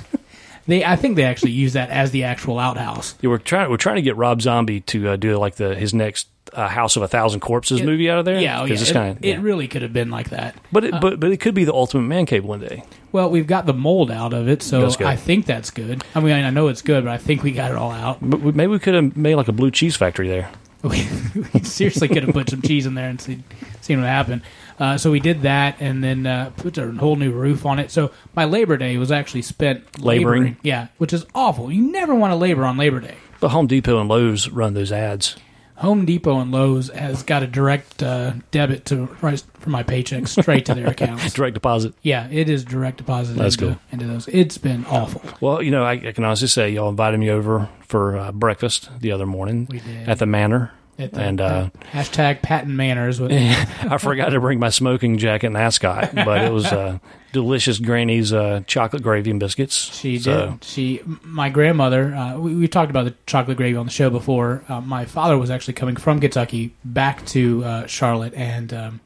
they, 0.68 0.84
I 0.86 0.96
think 0.96 1.16
they 1.16 1.24
actually 1.24 1.52
use 1.52 1.74
that 1.74 1.90
as 1.90 2.12
the 2.12 2.24
actual 2.24 2.60
outhouse. 2.60 3.16
Yeah, 3.22 3.30
we're 3.30 3.38
trying 3.40 3.70
we're 3.70 3.78
trying 3.78 3.96
to 3.98 4.02
get 4.02 4.16
Rob 4.16 4.42
Zombie 4.42 4.82
to 4.82 5.10
uh, 5.10 5.16
do 5.16 5.38
like 5.38 5.56
the 5.56 5.76
his 5.76 5.94
next 5.94 6.28
uh, 6.54 6.68
House 6.68 6.96
of 6.96 7.04
a 7.04 7.08
Thousand 7.08 7.40
Corpses 7.40 7.82
movie 7.82 8.10
out 8.10 8.20
of 8.20 8.26
there. 8.26 8.40
Yeah, 8.40 8.62
oh, 8.62 8.66
yeah. 8.66 8.76
It, 8.76 8.86
kinda- 8.86 9.18
it 9.22 9.30
yeah. 9.30 9.42
really 9.42 9.68
could 9.68 9.82
have 9.82 9.94
been 9.94 10.10
like 10.10 10.30
that. 10.30 10.56
but 10.72 10.84
it, 10.84 10.94
but 11.02 11.20
but 11.20 11.32
it 11.32 11.38
could 11.38 11.56
be 11.56 11.64
the 11.64 11.74
ultimate 11.74 12.08
man 12.08 12.26
cave 12.26 12.44
one 12.46 12.60
day. 12.60 12.84
Well, 13.12 13.30
we've 13.30 13.48
got 13.48 13.66
the 13.66 13.74
mold 13.74 14.12
out 14.12 14.34
of 14.34 14.48
it, 14.48 14.62
so 14.62 14.90
I 15.00 15.16
think 15.16 15.46
that's 15.46 15.72
good. 15.72 16.04
I 16.14 16.20
mean, 16.20 16.34
I 16.34 16.50
know 16.50 16.68
it's 16.68 16.82
good, 16.82 17.06
but 17.06 17.12
I 17.12 17.18
think 17.18 17.42
we 17.42 17.52
got 17.52 17.72
it 17.72 17.78
all 17.78 17.92
out. 17.92 18.18
But 18.22 18.42
maybe 18.56 18.68
we 18.68 18.80
could 18.80 18.94
have 18.96 19.16
made 19.16 19.36
like 19.36 19.48
a 19.48 19.54
blue 19.54 19.72
cheese 19.72 19.96
factory 19.96 20.28
there. 20.28 20.50
we 20.84 21.08
we 21.54 21.60
seriously 21.62 22.08
could 22.08 22.24
have 22.24 22.34
put 22.34 22.50
some 22.50 22.62
cheese 22.62 22.86
in 22.86 22.94
there 22.94 23.10
and 23.10 23.20
see, 23.20 23.44
seen 23.82 24.00
what 24.00 24.08
happened. 24.08 24.42
Uh, 24.80 24.98
so 24.98 25.10
we 25.10 25.20
did 25.20 25.42
that, 25.42 25.76
and 25.80 26.04
then 26.04 26.28
uh, 26.28 26.52
put 26.58 26.78
a 26.78 26.92
whole 26.92 27.16
new 27.16 27.32
roof 27.32 27.66
on 27.66 27.80
it. 27.80 27.90
So 27.90 28.12
my 28.36 28.46
Labor 28.46 28.78
Day 28.78 28.98
was 28.98 29.12
actually 29.12 29.42
spent 29.42 30.00
Laboring? 30.04 30.58
Yeah, 30.62 30.88
which 31.00 31.14
is 31.14 31.26
awful. 31.34 31.72
You 31.72 31.82
never 31.82 32.14
want 32.14 32.32
to 32.32 32.36
labor 32.36 32.64
on 32.64 32.78
Labor 32.78 33.00
Day. 33.00 33.16
But 33.40 33.50
Home 33.50 33.66
Depot 33.68 34.00
and 34.00 34.10
Lowe's 34.10 34.50
run 34.50 34.74
those 34.76 34.92
ads. 34.92 35.36
Home 35.78 36.06
Depot 36.06 36.40
and 36.40 36.52
Lowe's 36.52 36.90
has 36.90 37.24
got 37.24 37.44
a 37.44 37.48
direct 37.48 38.02
uh, 38.02 38.34
debit 38.52 38.86
to 38.86 39.06
right 39.22 39.42
for 39.60 39.70
my 39.70 39.84
paycheck 39.84 40.28
straight 40.28 40.66
to 40.66 40.74
their 40.74 40.88
accounts. 40.92 41.34
Direct 41.34 41.54
deposit. 41.54 41.94
Yeah, 42.02 42.28
it 42.32 42.50
is 42.50 42.64
direct 42.66 42.98
deposit 42.98 43.36
That's 43.36 43.56
into, 43.56 43.68
cool. 43.76 43.82
into 43.92 44.08
those. 44.08 44.28
It's 44.28 44.58
been 44.58 44.86
awful. 44.86 45.22
Well, 45.40 45.62
you 45.62 45.72
know, 45.72 45.84
I, 45.84 45.94
I 45.94 46.12
can 46.12 46.24
honestly 46.24 46.48
say 46.48 46.70
y'all 46.72 46.90
invited 46.90 47.20
me 47.20 47.30
over 47.30 47.70
for 47.82 48.18
uh, 48.18 48.32
breakfast 48.32 48.90
the 49.00 49.12
other 49.12 49.26
morning 49.26 49.68
at 50.08 50.20
the 50.20 50.26
Manor 50.26 50.72
the- 50.98 51.20
and 51.20 51.40
uh, 51.42 51.70
hashtag 51.92 52.42
patent 52.42 52.74
manners. 52.74 53.20
With, 53.22 53.32
I 53.82 53.98
forgot 53.98 54.30
to 54.30 54.40
bring 54.40 54.60
my 54.60 54.70
smoking 54.70 55.18
jacket 55.18 55.48
and 55.48 55.58
ascot, 55.58 56.14
but 56.16 56.44
it 56.44 56.52
was 56.52 56.66
uh, 56.66 56.98
delicious 57.34 57.80
Granny's 57.80 58.34
uh, 58.34 58.62
chocolate 58.68 59.04
gravy 59.04 59.30
and 59.32 59.40
biscuits. 59.40 59.76
She 59.76 60.18
So, 60.20 60.52
did. 60.52 60.64
She, 60.64 61.02
my 61.24 61.50
grandmother. 61.50 62.14
Uh, 62.16 62.38
we, 62.40 62.56
we 62.56 62.68
talked 62.68 62.90
about 62.90 63.06
the 63.06 63.14
chocolate 63.28 63.58
gravy 63.58 63.78
on 63.78 63.86
the 63.86 63.92
show 63.92 64.10
before. 64.10 64.64
Uh, 64.68 64.82
my 64.82 65.06
father 65.06 65.38
was 65.38 65.50
actually 65.52 65.76
coming 65.76 65.96
from 65.96 66.20
Kentucky 66.20 66.74
back 66.84 67.26
to 67.28 67.64
uh, 67.64 67.86
Charlotte, 67.88 68.34
and 68.34 68.74
um, 68.74 69.00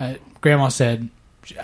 uh, 0.00 0.14
Grandma 0.40 0.68
said, 0.68 1.08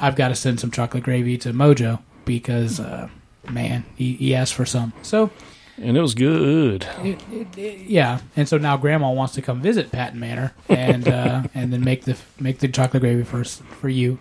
"I've 0.01 0.17
got 0.17 0.29
to 0.29 0.35
send 0.35 0.61
some 0.61 0.71
chocolate 0.71 1.03
gravy 1.03 1.37
to 1.39 1.53
Mojo 1.53 2.01
because, 2.25 2.79
uh, 2.81 3.09
man, 3.51 3.85
he, 3.97 4.13
he 4.15 4.35
asked 4.35 4.55
for 4.55 4.65
some." 4.67 4.93
So, 5.03 5.31
and 5.79 5.97
it 5.97 6.01
was 6.01 6.15
good. 6.15 6.87
it, 7.03 7.21
it, 7.33 7.59
it- 7.59 7.81
yeah, 7.87 8.21
and 8.37 8.49
so 8.49 8.59
now 8.59 8.77
Grandma 8.77 9.11
wants 9.13 9.35
to 9.35 9.43
come 9.43 9.61
visit 9.61 9.91
Patton 9.93 10.19
Manor 10.21 10.53
and 10.69 11.07
uh, 11.09 11.43
and 11.55 11.73
then 11.73 11.85
make 11.85 12.05
the 12.05 12.17
make 12.41 12.59
the 12.61 12.69
chocolate 12.69 13.03
gravy 13.03 13.23
first 13.25 13.63
for 13.63 13.89
you. 13.89 14.19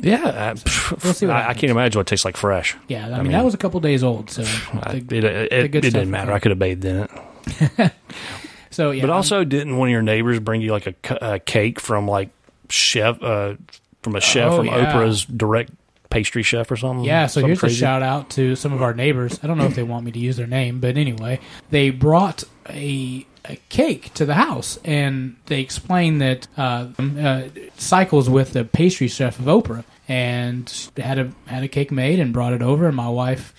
Yeah, 0.00 0.22
I, 0.24 0.52
pff, 0.54 1.02
we'll 1.02 1.14
see 1.14 1.26
I, 1.26 1.50
I 1.50 1.54
can't 1.54 1.70
imagine 1.70 1.98
what 1.98 2.06
it 2.06 2.10
tastes 2.10 2.24
like 2.24 2.36
fresh. 2.36 2.76
Yeah, 2.88 3.06
I, 3.06 3.10
mean, 3.10 3.22
mean- 3.24 3.32
that 3.32 3.44
was 3.44 3.54
a 3.54 3.58
couple 3.58 3.80
days 3.80 4.04
old, 4.04 4.30
so 4.30 4.42
I, 4.82 4.98
the- 5.00 5.16
it 5.16 5.24
it, 5.24 5.52
it, 5.52 5.68
good 5.72 5.84
it 5.84 5.92
didn't 5.94 6.10
matter. 6.10 6.32
I 6.32 6.38
could 6.40 6.50
have 6.50 6.58
bathed 6.58 6.84
in 6.84 7.08
it. 7.08 7.92
so 8.70 8.90
yeah. 8.90 9.02
But 9.02 9.10
I'm- 9.10 9.16
also, 9.16 9.44
didn't 9.44 9.76
one 9.76 9.88
of 9.88 9.92
your 9.92 10.02
neighbors 10.02 10.40
bring 10.40 10.60
you 10.60 10.72
like 10.72 10.86
a, 10.86 11.18
a 11.34 11.38
cake 11.38 11.80
from 11.80 12.06
like 12.06 12.28
chef 12.68 13.22
uh, 13.22 13.54
from 14.02 14.14
a 14.16 14.20
chef 14.20 14.52
Oh, 14.52 14.56
from 14.58 14.66
yeah. 14.66 14.92
Oprah's 14.92 15.24
direct 15.24 15.70
pastry 16.10 16.42
chef 16.42 16.70
or 16.70 16.76
something? 16.76 17.04
Yeah, 17.04 17.26
so 17.26 17.34
Something 17.34 17.48
here's 17.48 17.60
crazy? 17.60 17.76
a 17.76 17.78
shout 17.78 18.02
out 18.02 18.30
to 18.30 18.56
some 18.56 18.72
of 18.72 18.82
our 18.82 18.94
neighbors. 18.94 19.38
I 19.42 19.46
don't 19.46 19.58
know 19.58 19.66
if 19.66 19.74
they 19.74 19.82
want 19.82 20.04
me 20.04 20.12
to 20.12 20.18
use 20.18 20.36
their 20.36 20.46
name, 20.46 20.80
but 20.80 20.96
anyway, 20.96 21.40
they 21.70 21.90
brought 21.90 22.44
a 22.68 23.26
a 23.44 23.56
cake 23.70 24.12
to 24.14 24.26
the 24.26 24.34
house, 24.34 24.78
and 24.84 25.36
they 25.46 25.60
explained 25.60 26.20
that 26.20 26.46
uh, 26.58 26.88
uh, 26.98 27.44
cycles 27.78 28.28
with 28.28 28.52
the 28.52 28.62
pastry 28.64 29.08
chef 29.08 29.38
of 29.38 29.46
Oprah, 29.46 29.84
and 30.06 30.90
had 30.96 31.18
a 31.18 31.32
had 31.46 31.62
a 31.62 31.68
cake 31.68 31.90
made 31.90 32.20
and 32.20 32.32
brought 32.32 32.52
it 32.52 32.62
over, 32.62 32.86
and 32.86 32.96
my 32.96 33.08
wife. 33.08 33.54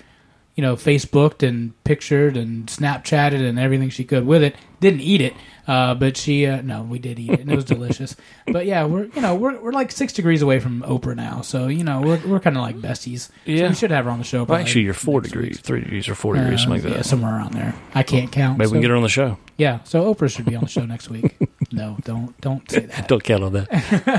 You 0.55 0.63
know, 0.63 0.75
Facebooked 0.75 1.47
and 1.47 1.81
pictured 1.85 2.35
and 2.35 2.67
Snapchatted 2.67 3.39
and 3.47 3.57
everything 3.57 3.89
she 3.89 4.03
could 4.03 4.25
with 4.27 4.43
it. 4.43 4.57
Didn't 4.81 4.99
eat 4.99 5.21
it, 5.21 5.33
uh, 5.69 5.93
but 5.93 6.17
she 6.17 6.45
uh, 6.47 6.61
no, 6.61 6.81
we 6.81 6.97
did 6.99 7.19
eat 7.19 7.29
it 7.29 7.39
and 7.41 7.51
it 7.51 7.55
was 7.55 7.65
delicious. 7.65 8.15
But 8.51 8.65
yeah, 8.65 8.83
we're 8.85 9.05
you 9.05 9.21
know 9.21 9.35
we're 9.35 9.59
we're 9.61 9.71
like 9.71 9.91
six 9.91 10.11
degrees 10.11 10.41
away 10.41 10.59
from 10.59 10.81
Oprah 10.81 11.15
now, 11.15 11.41
so 11.41 11.67
you 11.67 11.83
know 11.83 12.01
we're 12.01 12.19
we're 12.27 12.39
kind 12.39 12.57
of 12.57 12.63
like 12.63 12.77
besties. 12.77 13.27
So 13.27 13.33
Yeah. 13.45 13.69
we 13.69 13.75
should 13.75 13.91
have 13.91 14.05
her 14.05 14.11
on 14.11 14.17
the 14.17 14.23
show. 14.23 14.43
Well, 14.43 14.57
actually, 14.59 14.81
you're 14.85 14.95
four 14.95 15.21
degrees, 15.21 15.57
week. 15.57 15.59
three 15.59 15.81
degrees, 15.81 16.09
or 16.09 16.15
four 16.15 16.33
degrees, 16.35 16.53
Uh, 16.61 16.63
something 16.63 16.71
like 16.73 16.81
that. 16.83 16.89
yeah, 16.89 16.97
that. 16.97 17.05
somewhere 17.05 17.35
around 17.35 17.53
there. 17.53 17.75
I 17.93 18.01
can't 18.01 18.31
count. 18.31 18.57
Maybe 18.57 18.69
we 18.69 18.73
can 18.73 18.81
get 18.81 18.89
her 18.89 18.95
on 18.95 19.03
the 19.03 19.09
show. 19.09 19.37
Yeah, 19.57 19.83
so 19.83 20.11
Oprah 20.11 20.33
should 20.35 20.45
be 20.45 20.55
on 20.55 20.63
the 20.63 20.69
show 20.69 20.85
next 20.85 21.09
week. 21.11 21.37
no, 21.71 21.97
don't 22.03 22.39
don't 22.41 22.69
say 22.71 22.79
that. 22.87 23.07
Don't 23.07 23.23
count 23.23 23.43
on 23.43 23.53
that. 23.53 23.67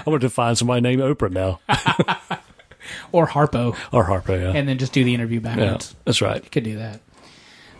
I 0.07 0.09
want 0.09 0.21
to 0.23 0.31
find 0.31 0.57
somebody 0.57 0.81
named 0.83 1.03
Oprah 1.03 1.31
now, 1.33 1.59
Or 3.13 3.27
Harpo, 3.27 3.77
or 3.93 4.05
Harpo. 4.07 4.41
Yeah, 4.41 4.53
and 4.59 4.69
then 4.69 4.79
just 4.79 4.93
do 4.93 5.03
the 5.05 5.15
interview 5.15 5.41
yeah, 5.41 5.55
backwards. 5.57 5.95
that's 6.05 6.23
right. 6.23 6.43
You 6.43 6.51
could 6.51 6.65
do 6.65 6.79
that. 6.79 7.01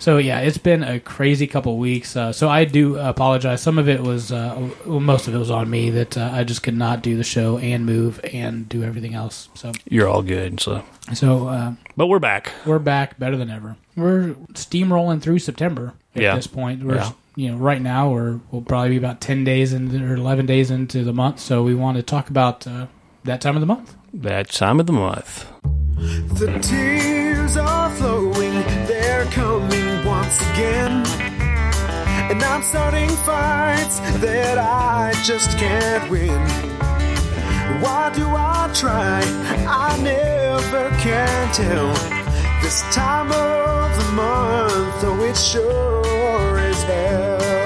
So 0.01 0.17
yeah, 0.17 0.41
it's 0.41 0.57
been 0.59 0.83
a 0.83 0.99
crazy 0.99 1.47
couple 1.47 1.77
weeks. 1.77 2.17
Uh, 2.17 2.33
so 2.33 2.49
I 2.49 2.65
do 2.65 2.97
apologize. 2.97 3.61
Some 3.63 3.79
of 3.79 3.87
it 3.89 4.01
was, 4.03 4.33
uh, 4.33 4.71
well, 4.87 4.99
most 4.99 5.29
of 5.29 5.35
it 5.35 5.39
was 5.39 5.51
on 5.51 5.69
me 5.69 5.91
that 5.91 6.17
uh, 6.17 6.31
I 6.33 6.43
just 6.43 6.63
could 6.63 6.75
not 6.77 7.03
do 7.03 7.17
the 7.19 7.23
show 7.23 7.59
and 7.59 7.85
move 7.85 8.19
and 8.33 8.67
do 8.67 8.83
everything 8.83 9.15
else. 9.15 9.51
So 9.55 9.73
You're 9.89 10.09
all 10.09 10.23
good. 10.23 10.59
So, 10.59 10.83
so 11.13 11.49
uh, 11.49 11.75
but 11.99 12.07
we're 12.07 12.19
back. 12.19 12.51
we're 12.65 12.79
back 12.79 13.19
better 13.19 13.37
than 13.37 13.51
ever. 13.51 13.77
We're 13.95 14.35
steamrolling 14.55 15.21
through 15.21 15.39
September 15.41 15.93
at 16.17 16.23
Yeah. 16.23 16.35
this 16.35 16.47
point. 16.47 16.83
We're 16.83 16.95
Yeah. 16.97 17.13
you 17.37 17.51
know 17.53 17.59
right 17.59 17.81
now 17.83 18.11
we're 18.11 18.41
we'll 18.51 18.63
probably 18.63 18.91
be 18.91 18.97
about 18.97 19.21
ten 19.21 19.45
days 19.45 19.75
into 19.75 20.03
or 20.03 20.15
eleven 20.15 20.47
days 20.47 20.71
into 20.71 21.05
the 21.05 21.13
month. 21.13 21.41
So 21.41 21.63
we 21.63 21.75
want 21.75 21.99
to 21.99 22.03
talk 22.03 22.31
about 22.31 22.67
uh, 22.67 22.87
that 23.25 23.43
time 23.43 23.55
of 23.55 23.61
the 23.61 23.67
month. 23.67 23.95
That 24.15 24.49
time 24.49 24.81
of 24.81 24.87
the 24.87 24.93
month. 24.95 25.47
The 25.99 26.59
tears 26.63 27.57
are 27.59 27.91
flowing, 27.91 28.00
they're 28.00 28.00
coming 28.00 28.00
once 30.31 30.51
again. 30.53 31.05
And 32.31 32.41
I'm 32.43 32.63
starting 32.63 33.09
fights 33.27 33.99
that 34.21 34.59
I 34.59 35.13
just 35.25 35.59
can't 35.59 36.09
win. 36.09 36.41
Why 37.83 38.13
do 38.15 38.27
I 38.29 38.71
try? 38.73 39.23
I 39.67 39.99
never 40.01 40.91
can 40.99 41.53
tell. 41.53 41.93
This 42.63 42.83
time 42.95 43.33
of 43.33 43.97
the 43.99 44.13
month, 44.13 45.03
oh, 45.03 45.27
it 45.29 45.37
sure 45.37 46.59
is 46.61 46.83
hell. 46.85 47.60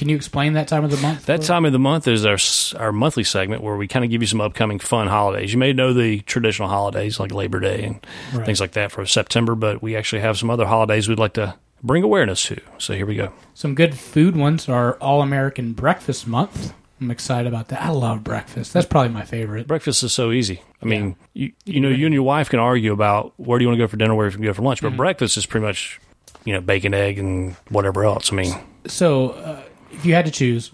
Can 0.00 0.08
you 0.08 0.16
explain 0.16 0.54
that 0.54 0.66
time 0.66 0.82
of 0.82 0.90
the 0.90 0.96
month? 0.96 1.26
That 1.26 1.42
time 1.42 1.66
of 1.66 1.72
the 1.72 1.78
month 1.78 2.08
is 2.08 2.24
our 2.24 2.38
our 2.82 2.90
monthly 2.90 3.22
segment 3.22 3.62
where 3.62 3.76
we 3.76 3.86
kind 3.86 4.02
of 4.02 4.10
give 4.10 4.22
you 4.22 4.26
some 4.26 4.40
upcoming 4.40 4.78
fun 4.78 5.08
holidays. 5.08 5.52
You 5.52 5.58
may 5.58 5.74
know 5.74 5.92
the 5.92 6.20
traditional 6.20 6.70
holidays 6.70 7.20
like 7.20 7.32
Labor 7.34 7.60
Day 7.60 7.82
and 7.84 8.06
Right. 8.32 8.46
things 8.46 8.62
like 8.62 8.72
that 8.72 8.92
for 8.92 9.04
September, 9.04 9.54
but 9.54 9.82
we 9.82 9.94
actually 9.94 10.22
have 10.22 10.38
some 10.38 10.48
other 10.48 10.64
holidays 10.64 11.06
we'd 11.06 11.18
like 11.18 11.34
to 11.34 11.54
bring 11.82 12.02
awareness 12.02 12.42
to. 12.44 12.58
So 12.78 12.94
here 12.94 13.04
we 13.04 13.14
go. 13.14 13.34
Some 13.52 13.74
good 13.74 13.94
food 13.94 14.36
ones 14.36 14.70
are 14.70 14.94
All 15.02 15.20
American 15.20 15.74
Breakfast 15.74 16.26
Month. 16.26 16.72
I'm 16.98 17.10
excited 17.10 17.46
about 17.46 17.68
that. 17.68 17.82
I 17.82 17.90
love 17.90 18.24
breakfast. 18.24 18.72
That's 18.72 18.86
probably 18.86 19.10
my 19.12 19.26
favorite. 19.26 19.66
Breakfast 19.66 20.02
is 20.02 20.14
so 20.14 20.32
easy. 20.32 20.62
I 20.82 20.86
mean, 20.86 21.14
you 21.34 21.52
you 21.66 21.78
know, 21.78 21.90
you 21.90 22.06
and 22.06 22.14
your 22.14 22.22
wife 22.22 22.48
can 22.48 22.58
argue 22.58 22.94
about 22.94 23.34
where 23.36 23.58
do 23.58 23.64
you 23.64 23.68
want 23.68 23.76
to 23.78 23.84
go 23.84 23.86
for 23.86 23.98
dinner, 23.98 24.14
where 24.14 24.30
do 24.30 24.38
you 24.38 24.44
go 24.44 24.54
for 24.54 24.62
lunch, 24.62 24.80
but 24.80 24.96
breakfast 24.96 25.36
is 25.36 25.44
pretty 25.44 25.66
much 25.66 26.00
you 26.46 26.54
know 26.54 26.62
bacon, 26.62 26.94
egg, 26.94 27.18
and 27.18 27.54
whatever 27.68 28.02
else. 28.06 28.32
I 28.32 28.36
mean, 28.36 28.54
So, 28.86 29.32
uh, 29.32 29.60
if 29.90 30.06
you 30.06 30.14
had 30.14 30.26
to 30.26 30.30
choose 30.30 30.72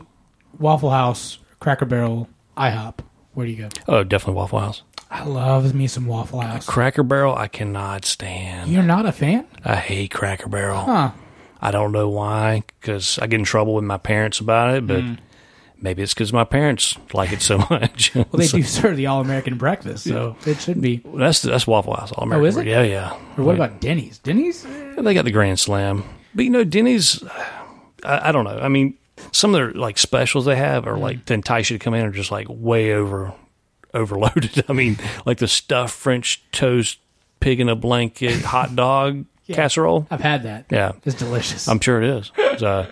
Waffle 0.58 0.90
House, 0.90 1.38
Cracker 1.60 1.86
Barrel, 1.86 2.28
IHOP, 2.56 3.00
where 3.34 3.46
do 3.46 3.52
you 3.52 3.62
go? 3.62 3.68
oh, 3.88 4.04
definitely 4.04 4.34
Waffle 4.34 4.60
House, 4.60 4.82
I 5.10 5.24
love 5.24 5.74
me 5.74 5.86
some 5.86 6.06
Waffle 6.06 6.40
House. 6.40 6.66
Cracker 6.66 7.02
Barrel. 7.02 7.34
I 7.34 7.48
cannot 7.48 8.04
stand. 8.04 8.70
You're 8.70 8.82
not 8.82 9.06
a 9.06 9.12
fan? 9.12 9.46
I 9.64 9.76
hate 9.76 10.10
Cracker 10.10 10.48
Barrel. 10.48 10.80
Huh. 10.80 11.12
I 11.60 11.70
don't 11.70 11.92
know 11.92 12.08
why, 12.08 12.64
because 12.80 13.18
I 13.18 13.26
get 13.26 13.38
in 13.38 13.44
trouble 13.44 13.74
with 13.74 13.84
my 13.84 13.98
parents 13.98 14.40
about 14.40 14.74
it, 14.74 14.86
but 14.86 15.02
hmm. 15.02 15.14
maybe 15.80 16.02
it's 16.02 16.12
because 16.12 16.32
my 16.32 16.44
parents 16.44 16.98
like 17.14 17.32
it 17.32 17.40
so 17.40 17.58
much. 17.70 18.14
Well, 18.14 18.26
they 18.34 18.48
do 18.48 18.62
serve 18.62 18.96
the 18.96 19.06
All 19.06 19.20
American 19.20 19.56
Breakfast, 19.56 20.04
so 20.04 20.36
it 20.44 20.60
should 20.60 20.80
be. 20.80 21.02
That's 21.14 21.40
that's 21.42 21.66
Waffle 21.66 21.94
House. 21.94 22.12
All 22.12 22.24
American. 22.24 22.44
Oh, 22.44 22.48
is 22.48 22.56
it? 22.56 22.66
Yeah, 22.66 22.82
yeah. 22.82 23.12
Or 23.38 23.44
what 23.44 23.54
about 23.54 23.80
Denny's? 23.80 24.18
Denny's? 24.18 24.64
They 24.64 25.14
got 25.14 25.24
the 25.24 25.30
Grand 25.30 25.58
Slam, 25.58 26.04
but 26.34 26.44
you 26.44 26.50
know, 26.50 26.64
Denny's. 26.64 27.22
I, 28.04 28.28
I 28.28 28.32
don't 28.32 28.44
know. 28.44 28.58
I 28.58 28.68
mean, 28.68 28.98
some 29.32 29.54
of 29.54 29.58
their 29.58 29.72
like 29.72 29.98
specials 29.98 30.44
they 30.44 30.56
have 30.56 30.86
are 30.86 30.98
like 30.98 31.24
to 31.26 31.34
entice 31.34 31.70
you 31.70 31.78
to 31.78 31.84
come 31.84 31.94
in 31.94 32.04
are 32.06 32.10
just 32.10 32.30
like 32.30 32.46
way 32.48 32.92
over 32.92 33.32
overloaded. 33.94 34.64
I 34.68 34.72
mean, 34.72 34.98
like 35.24 35.38
the 35.38 35.48
stuffed 35.48 35.94
French 35.94 36.42
toast, 36.52 36.98
pig 37.40 37.60
in 37.60 37.68
a 37.68 37.76
blanket, 37.76 38.42
hot 38.42 38.74
dog 38.76 39.24
casserole. 39.52 40.08
I've 40.10 40.20
had 40.20 40.42
that. 40.42 40.66
Yeah, 40.70 40.92
It's 41.04 41.14
delicious. 41.14 41.68
I'm 41.68 41.78
sure 41.78 42.02
it 42.02 42.10
is. 42.10 42.32
So, 42.58 42.84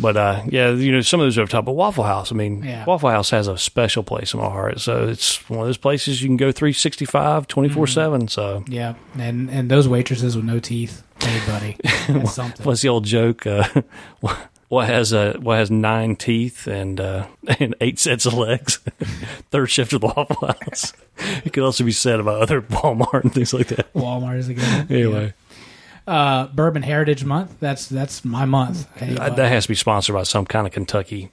but 0.00 0.16
uh, 0.16 0.42
yeah, 0.48 0.70
you 0.70 0.90
know, 0.90 1.02
some 1.02 1.20
of 1.20 1.26
those 1.26 1.36
are 1.36 1.44
top. 1.46 1.66
But 1.66 1.72
Waffle 1.72 2.04
House, 2.04 2.32
I 2.32 2.34
mean, 2.34 2.62
Yeah. 2.62 2.86
Waffle 2.86 3.10
House 3.10 3.28
has 3.30 3.46
a 3.46 3.58
special 3.58 4.02
place 4.02 4.32
in 4.32 4.40
my 4.40 4.46
heart. 4.46 4.80
So 4.80 5.06
it's 5.06 5.46
one 5.50 5.60
of 5.60 5.66
those 5.66 5.76
places 5.76 6.22
you 6.22 6.28
can 6.28 6.38
go 6.38 6.50
365, 6.50 7.46
24 7.46 7.86
7. 7.88 8.28
So 8.28 8.64
yeah, 8.68 8.94
and 9.18 9.50
and 9.50 9.70
those 9.70 9.86
waitresses 9.86 10.34
with 10.34 10.46
no 10.46 10.58
teeth, 10.60 11.02
hey 11.22 11.40
buddy, 11.46 11.76
that's 12.08 12.32
something. 12.32 12.64
what's 12.64 12.80
the 12.80 12.88
old 12.88 13.04
joke? 13.04 13.46
Uh, 13.46 13.64
what 14.68 14.86
has 14.88 15.12
uh, 15.12 15.36
what 15.40 15.58
has 15.58 15.70
nine 15.70 16.16
teeth 16.16 16.66
and 16.66 17.00
uh, 17.00 17.26
and 17.58 17.74
eight 17.80 17.98
sets 17.98 18.26
of 18.26 18.34
legs? 18.34 18.76
Third 19.50 19.66
shift 19.70 19.92
of 19.92 20.00
the 20.00 20.06
Waffle 20.08 20.46
House. 20.48 20.92
It 21.44 21.52
could 21.52 21.64
also 21.64 21.82
be 21.82 21.90
said 21.90 22.20
about 22.20 22.42
other 22.42 22.62
Walmart 22.62 23.24
and 23.24 23.34
things 23.34 23.52
like 23.52 23.66
that. 23.68 23.92
Walmart 23.92 24.38
is 24.38 24.48
again. 24.48 24.86
Anyway, 24.88 25.34
Uh, 26.06 26.46
Bourbon 26.46 26.82
Heritage 26.84 27.24
Month. 27.24 27.56
That's 27.58 27.88
that's 27.88 28.24
my 28.24 28.44
month. 28.44 28.86
Hey, 28.96 29.14
that 29.14 29.36
has 29.36 29.64
to 29.64 29.68
be 29.70 29.74
sponsored 29.74 30.14
by 30.14 30.22
some 30.22 30.46
kind 30.46 30.64
of 30.64 30.72
Kentucky 30.72 31.32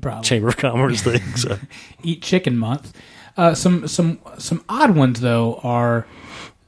probably 0.00 0.24
Chamber 0.24 0.48
of 0.48 0.56
Commerce 0.56 1.02
thing. 1.02 1.20
So. 1.36 1.58
Eat 2.02 2.22
Chicken 2.22 2.56
Month. 2.58 2.92
Uh, 3.36 3.54
some 3.54 3.86
some 3.86 4.18
some 4.38 4.64
odd 4.68 4.96
ones 4.96 5.20
though 5.20 5.60
are 5.62 6.06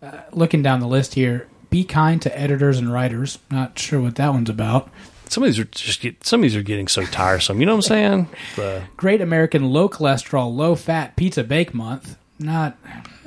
uh, 0.03 0.21
looking 0.33 0.63
down 0.63 0.81
the 0.81 0.87
list 0.89 1.15
here. 1.15 1.49
Be 1.69 1.83
kind 1.85 2.23
to 2.23 2.39
editors 2.39 2.79
and 2.79 2.93
writers. 2.93 3.39
Not 3.51 3.79
sure 3.79 4.01
what 4.01 4.15
that 4.17 4.33
one's 4.33 4.51
about. 4.51 4.89
Some 5.29 5.43
of 5.43 5.49
these 5.49 5.59
are 5.59 5.65
just 5.65 6.01
get, 6.01 6.25
some 6.25 6.41
of 6.41 6.43
these 6.43 6.57
are 6.57 6.63
getting 6.63 6.89
so 6.89 7.05
tiresome. 7.05 7.61
You 7.61 7.67
know 7.67 7.73
what 7.73 7.91
I'm 7.91 7.97
saying? 7.97 8.29
The, 8.57 8.83
Great 8.97 9.21
American 9.21 9.71
Low 9.71 9.89
Cholesterol 9.89 10.55
Low 10.55 10.75
Fat 10.75 11.17
Pizza 11.17 11.43
Bake 11.45 11.75
Month. 11.75 12.17
Not. 12.39 12.77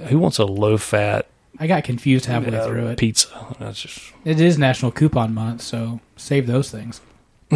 who 0.07 0.19
wants 0.19 0.37
a 0.37 0.45
low 0.45 0.77
fat 0.77 1.27
I 1.59 1.67
got 1.67 1.83
confused 1.83 2.25
halfway 2.25 2.55
uh, 2.55 2.65
through 2.67 2.87
it. 2.87 2.97
pizza? 2.99 3.27
That's 3.59 3.81
just 3.81 4.13
It 4.23 4.39
is 4.39 4.57
National 4.57 4.91
Coupon 4.91 5.33
Month, 5.33 5.61
so 5.61 5.99
save 6.15 6.47
those 6.47 6.71
things. 6.71 7.01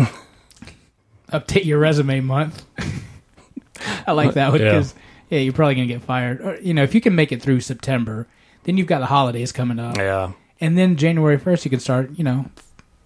Update 1.32 1.66
your 1.66 1.80
resume 1.80 2.20
month. 2.20 2.66
I 4.08 4.12
like 4.12 4.34
that 4.34 4.52
one 4.52 4.62
Yeah. 4.62 4.72
because 4.72 4.94
yeah. 5.30 5.40
you're 5.40 5.54
probably 5.54 5.76
gonna 5.76 5.88
get 5.88 6.02
fired. 6.02 6.42
Or, 6.42 6.60
you 6.60 6.74
know, 6.74 6.84
if 6.84 6.94
you 6.94 7.02
can 7.02 7.16
make 7.16 7.32
it 7.32 7.42
through 7.42 7.62
September, 7.62 8.28
then 8.64 8.78
you've 8.78 8.88
got 8.88 9.00
the 9.00 9.06
holidays 9.08 9.52
coming 9.52 9.80
up, 9.80 9.98
yeah. 9.98 10.32
and 10.60 10.78
then 10.78 10.96
January 10.96 11.38
first 11.38 11.66
you 11.66 11.72
can 11.72 11.80
start. 11.80 12.12
You 12.18 12.24
know, 12.24 12.46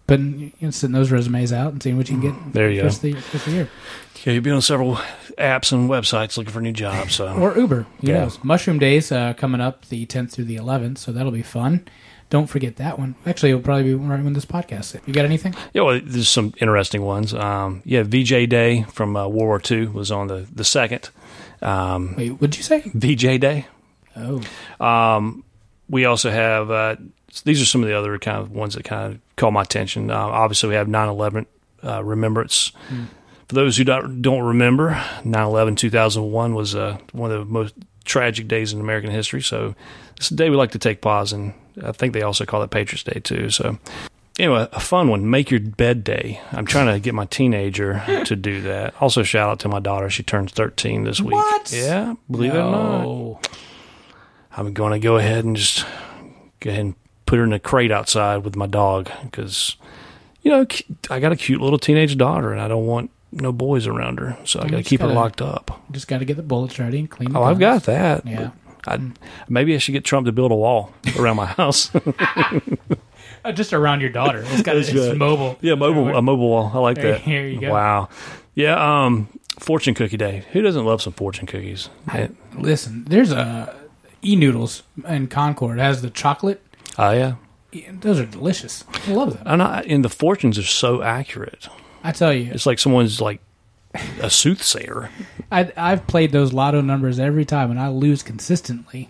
putting 0.07 0.39
you 0.39 0.51
know, 0.61 0.71
sending 0.71 0.97
those 0.99 1.11
resumes 1.11 1.51
out 1.53 1.73
and 1.73 1.83
seeing 1.83 1.97
what 1.97 2.09
you 2.09 2.17
can 2.19 2.31
get. 2.31 2.53
There 2.53 2.69
you 2.71 2.81
go. 2.83 2.89
The, 2.89 3.13
the 3.13 3.51
year. 3.51 3.69
Yeah, 4.23 4.33
you've 4.33 4.43
been 4.43 4.53
on 4.53 4.61
several 4.61 4.95
apps 5.37 5.71
and 5.71 5.89
websites 5.89 6.37
looking 6.37 6.51
for 6.51 6.61
new 6.61 6.73
jobs. 6.73 7.15
So 7.15 7.27
Or 7.33 7.57
Uber. 7.57 7.85
Who 8.01 8.07
Yeah. 8.07 8.21
knows? 8.21 8.43
Mushroom 8.43 8.79
Days 8.79 9.11
uh, 9.11 9.33
coming 9.33 9.61
up 9.61 9.85
the 9.89 10.05
10th 10.05 10.31
through 10.31 10.45
the 10.45 10.55
11th, 10.57 10.97
so 10.97 11.11
that'll 11.11 11.31
be 11.31 11.43
fun. 11.43 11.87
Don't 12.29 12.47
forget 12.47 12.75
that 12.75 12.99
one. 12.99 13.15
Actually, 13.25 13.51
it'll 13.51 13.61
probably 13.61 13.83
be 13.83 13.93
right 13.93 14.21
when 14.21 14.33
this 14.33 14.43
podcast. 14.45 14.91
hit. 14.93 15.01
You 15.05 15.13
got 15.13 15.23
anything? 15.23 15.55
yeah, 15.73 15.83
well, 15.83 16.01
there's 16.03 16.27
some 16.29 16.53
interesting 16.59 17.01
ones. 17.03 17.33
Um, 17.33 17.81
yeah, 17.85 18.03
VJ 18.03 18.49
Day 18.49 18.83
from 18.91 19.15
uh, 19.15 19.27
World 19.27 19.33
War 19.33 19.61
II 19.71 19.87
was 19.87 20.11
on 20.11 20.27
the 20.27 20.45
the 20.53 20.65
second. 20.65 21.09
Um, 21.61 22.15
Wait, 22.17 22.31
what'd 22.31 22.57
you 22.57 22.63
say? 22.63 22.81
VJ 22.93 23.39
Day. 23.39 23.67
Oh, 24.17 24.41
Um, 24.83 25.43
we 25.89 26.03
also 26.03 26.29
have 26.29 26.69
uh, 26.69 26.95
these 27.41 27.61
are 27.61 27.65
some 27.65 27.81
of 27.83 27.89
the 27.89 27.97
other 27.97 28.17
kind 28.19 28.37
of 28.37 28.51
ones 28.51 28.75
that 28.75 28.83
kind 28.83 29.13
of 29.13 29.19
call 29.35 29.51
my 29.51 29.61
attention. 29.61 30.11
Uh, 30.11 30.15
obviously, 30.17 30.69
we 30.69 30.75
have 30.75 30.87
9/11 30.87 31.45
uh, 31.83 32.03
remembrance. 32.03 32.71
For 33.47 33.55
those 33.55 33.77
who 33.77 33.83
don't, 33.85 34.21
don't 34.21 34.43
remember, 34.43 34.91
9/11 35.23 35.77
2001 35.77 36.53
was 36.53 36.75
uh, 36.75 36.97
one 37.13 37.31
of 37.31 37.39
the 37.39 37.45
most 37.45 37.73
tragic 38.05 38.47
days 38.47 38.73
in 38.73 38.79
American 38.79 39.11
history. 39.11 39.41
So 39.41 39.75
it's 40.17 40.31
a 40.31 40.35
day 40.35 40.49
we 40.49 40.55
like 40.55 40.71
to 40.71 40.79
take 40.79 41.01
pause, 41.01 41.33
and 41.33 41.53
I 41.83 41.91
think 41.91 42.13
they 42.13 42.21
also 42.21 42.45
call 42.45 42.63
it 42.63 42.71
Patriots 42.71 43.03
Day 43.03 43.19
too. 43.19 43.49
So. 43.49 43.77
Anyway, 44.39 44.67
a 44.71 44.79
fun 44.79 45.07
one. 45.07 45.27
Make 45.31 45.49
your 45.49 45.59
bed 45.59 46.03
day. 46.03 46.39
I'm 46.51 46.67
trying 46.67 46.93
to 46.93 46.99
get 46.99 47.15
my 47.15 47.25
teenager 47.25 48.03
to 48.25 48.35
do 48.35 48.61
that. 48.61 48.93
Also, 49.01 49.23
shout 49.23 49.49
out 49.49 49.59
to 49.61 49.67
my 49.67 49.79
daughter. 49.79 50.11
She 50.11 50.21
turns 50.21 50.51
13 50.51 51.05
this 51.05 51.19
week. 51.19 51.31
What? 51.33 51.71
Yeah, 51.71 52.13
believe 52.29 52.53
it 52.53 52.59
or 52.59 52.69
not. 52.69 53.01
no. 53.01 53.39
I'm 54.55 54.73
going 54.73 54.93
to 54.93 54.99
go 54.99 55.17
ahead 55.17 55.43
and 55.43 55.55
just 55.55 55.87
go 56.59 56.69
ahead 56.69 56.85
and 56.85 56.95
put 57.27 57.37
her 57.37 57.43
in 57.43 57.53
a 57.53 57.59
crate 57.59 57.91
outside 57.91 58.37
with 58.37 58.55
my 58.55 58.65
dog 58.65 59.11
because, 59.23 59.75
you 60.41 60.49
know, 60.49 60.65
I 61.11 61.19
got 61.19 61.31
a 61.31 61.35
cute 61.35 61.61
little 61.61 61.77
teenage 61.77 62.17
daughter 62.17 62.51
and 62.51 62.59
I 62.59 62.67
don't 62.67 62.87
want 62.87 63.11
no 63.31 63.51
boys 63.51 63.85
around 63.85 64.19
her, 64.19 64.35
so 64.45 64.59
I 64.61 64.67
got 64.69 64.77
to 64.77 64.83
keep 64.83 65.01
her 65.01 65.07
gotta- 65.07 65.19
locked 65.19 65.41
up. 65.41 65.83
Just 65.91 66.07
got 66.07 66.19
to 66.19 66.25
get 66.25 66.37
the 66.37 66.43
bullets 66.43 66.79
ready 66.79 66.97
and 66.99 67.09
clean. 67.09 67.35
Oh, 67.35 67.43
I've 67.43 67.59
got 67.59 67.83
that. 67.83 68.25
Yeah. 68.25 68.51
I 68.87 68.99
maybe 69.49 69.75
I 69.75 69.79
should 69.79 69.91
get 69.91 70.05
Trump 70.05 70.25
to 70.27 70.31
build 70.31 70.51
a 70.51 70.55
wall 70.55 70.93
around 71.19 71.35
my 71.35 71.45
house. 71.45 71.91
Uh, 73.45 73.51
just 73.51 73.71
around 73.71 74.01
your 74.01 74.09
daughter. 74.09 74.43
It's 74.47 74.61
got 74.63 74.75
it's 74.75 74.91
right. 74.93 75.15
mobile. 75.15 75.57
yeah, 75.61 75.75
mobile 75.75 76.13
a 76.17 76.21
mobile 76.21 76.49
wall. 76.49 76.71
I 76.73 76.79
like 76.79 76.95
There- 76.97 77.13
that. 77.13 77.21
here 77.21 77.47
you 77.47 77.61
go. 77.61 77.71
Wow. 77.71 78.09
Yeah. 78.55 79.05
Um, 79.05 79.27
fortune 79.59 79.93
cookie 79.93 80.17
day. 80.17 80.43
Who 80.51 80.61
doesn't 80.61 80.83
love 80.83 81.01
some 81.01 81.13
fortune 81.13 81.45
cookies? 81.45 81.89
I- 82.07 82.29
listen, 82.55 83.05
there's 83.05 83.31
a 83.31 83.73
e 84.21 84.35
noodles 84.35 84.83
in 85.07 85.27
Concord. 85.27 85.77
It 85.77 85.81
has 85.81 86.01
the 86.01 86.09
chocolate. 86.09 86.61
Oh 86.97 87.11
yeah. 87.11 87.35
Those 87.99 88.19
are 88.19 88.25
delicious. 88.25 88.83
I 89.07 89.11
love 89.11 89.33
them. 89.37 89.43
And, 89.45 89.61
I, 89.61 89.81
and 89.81 90.03
the 90.03 90.09
fortunes 90.09 90.57
are 90.57 90.63
so 90.63 91.01
accurate. 91.03 91.67
I 92.03 92.11
tell 92.11 92.33
you, 92.33 92.51
It's 92.53 92.65
like 92.65 92.79
someone's 92.79 93.19
like 93.21 93.41
a 94.21 94.29
soothsayer. 94.29 95.09
I, 95.51 95.71
I've 95.75 96.07
played 96.07 96.31
those 96.31 96.53
lotto 96.53 96.81
numbers 96.81 97.19
every 97.19 97.45
time, 97.45 97.69
and 97.69 97.79
I 97.79 97.89
lose 97.89 98.23
consistently. 98.23 99.09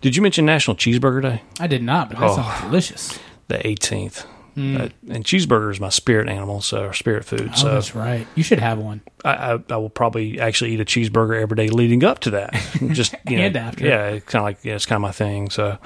Did 0.00 0.16
you 0.16 0.22
mention 0.22 0.44
National 0.44 0.76
Cheeseburger 0.76 1.22
Day? 1.22 1.42
I 1.60 1.68
did 1.68 1.82
not, 1.82 2.08
but 2.10 2.18
that 2.18 2.30
Oh. 2.30 2.36
sounds 2.36 2.60
delicious. 2.62 3.18
The 3.48 3.58
18th. 3.58 4.26
Uh, 4.58 4.88
and 5.10 5.22
cheeseburger 5.22 5.70
is 5.70 5.78
my 5.80 5.90
spirit 5.90 6.30
animal, 6.30 6.62
so 6.62 6.84
or 6.86 6.92
spirit 6.94 7.26
food. 7.26 7.50
Oh, 7.52 7.56
so 7.56 7.74
that's 7.74 7.94
right. 7.94 8.26
You 8.34 8.42
should 8.42 8.58
have 8.58 8.78
one. 8.78 9.02
I, 9.22 9.52
I, 9.54 9.58
I 9.70 9.76
will 9.76 9.90
probably 9.90 10.40
actually 10.40 10.72
eat 10.72 10.80
a 10.80 10.84
cheeseburger 10.86 11.38
every 11.40 11.56
day 11.56 11.68
leading 11.68 12.02
up 12.04 12.20
to 12.20 12.30
that. 12.30 12.54
Just 12.92 13.14
you 13.28 13.36
know, 13.36 13.42
And 13.44 13.56
after. 13.56 13.86
yeah, 13.86 14.08
it's 14.08 14.24
kind 14.24 14.40
of 14.40 14.44
like 14.44 14.64
yeah, 14.64 14.74
it's 14.74 14.86
kind 14.86 14.96
of 14.96 15.02
my 15.02 15.12
thing. 15.12 15.50
So, 15.50 15.76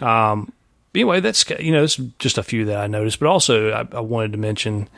um, 0.00 0.52
anyway, 0.94 1.20
that's 1.20 1.48
you 1.58 1.72
know, 1.72 1.84
it's 1.84 1.96
just 2.18 2.38
a 2.38 2.42
few 2.42 2.64
that 2.66 2.76
I 2.78 2.86
noticed, 2.86 3.20
but 3.20 3.28
also 3.28 3.70
I, 3.70 3.96
I 3.96 4.00
wanted 4.00 4.32
to 4.32 4.38
mention 4.38 4.88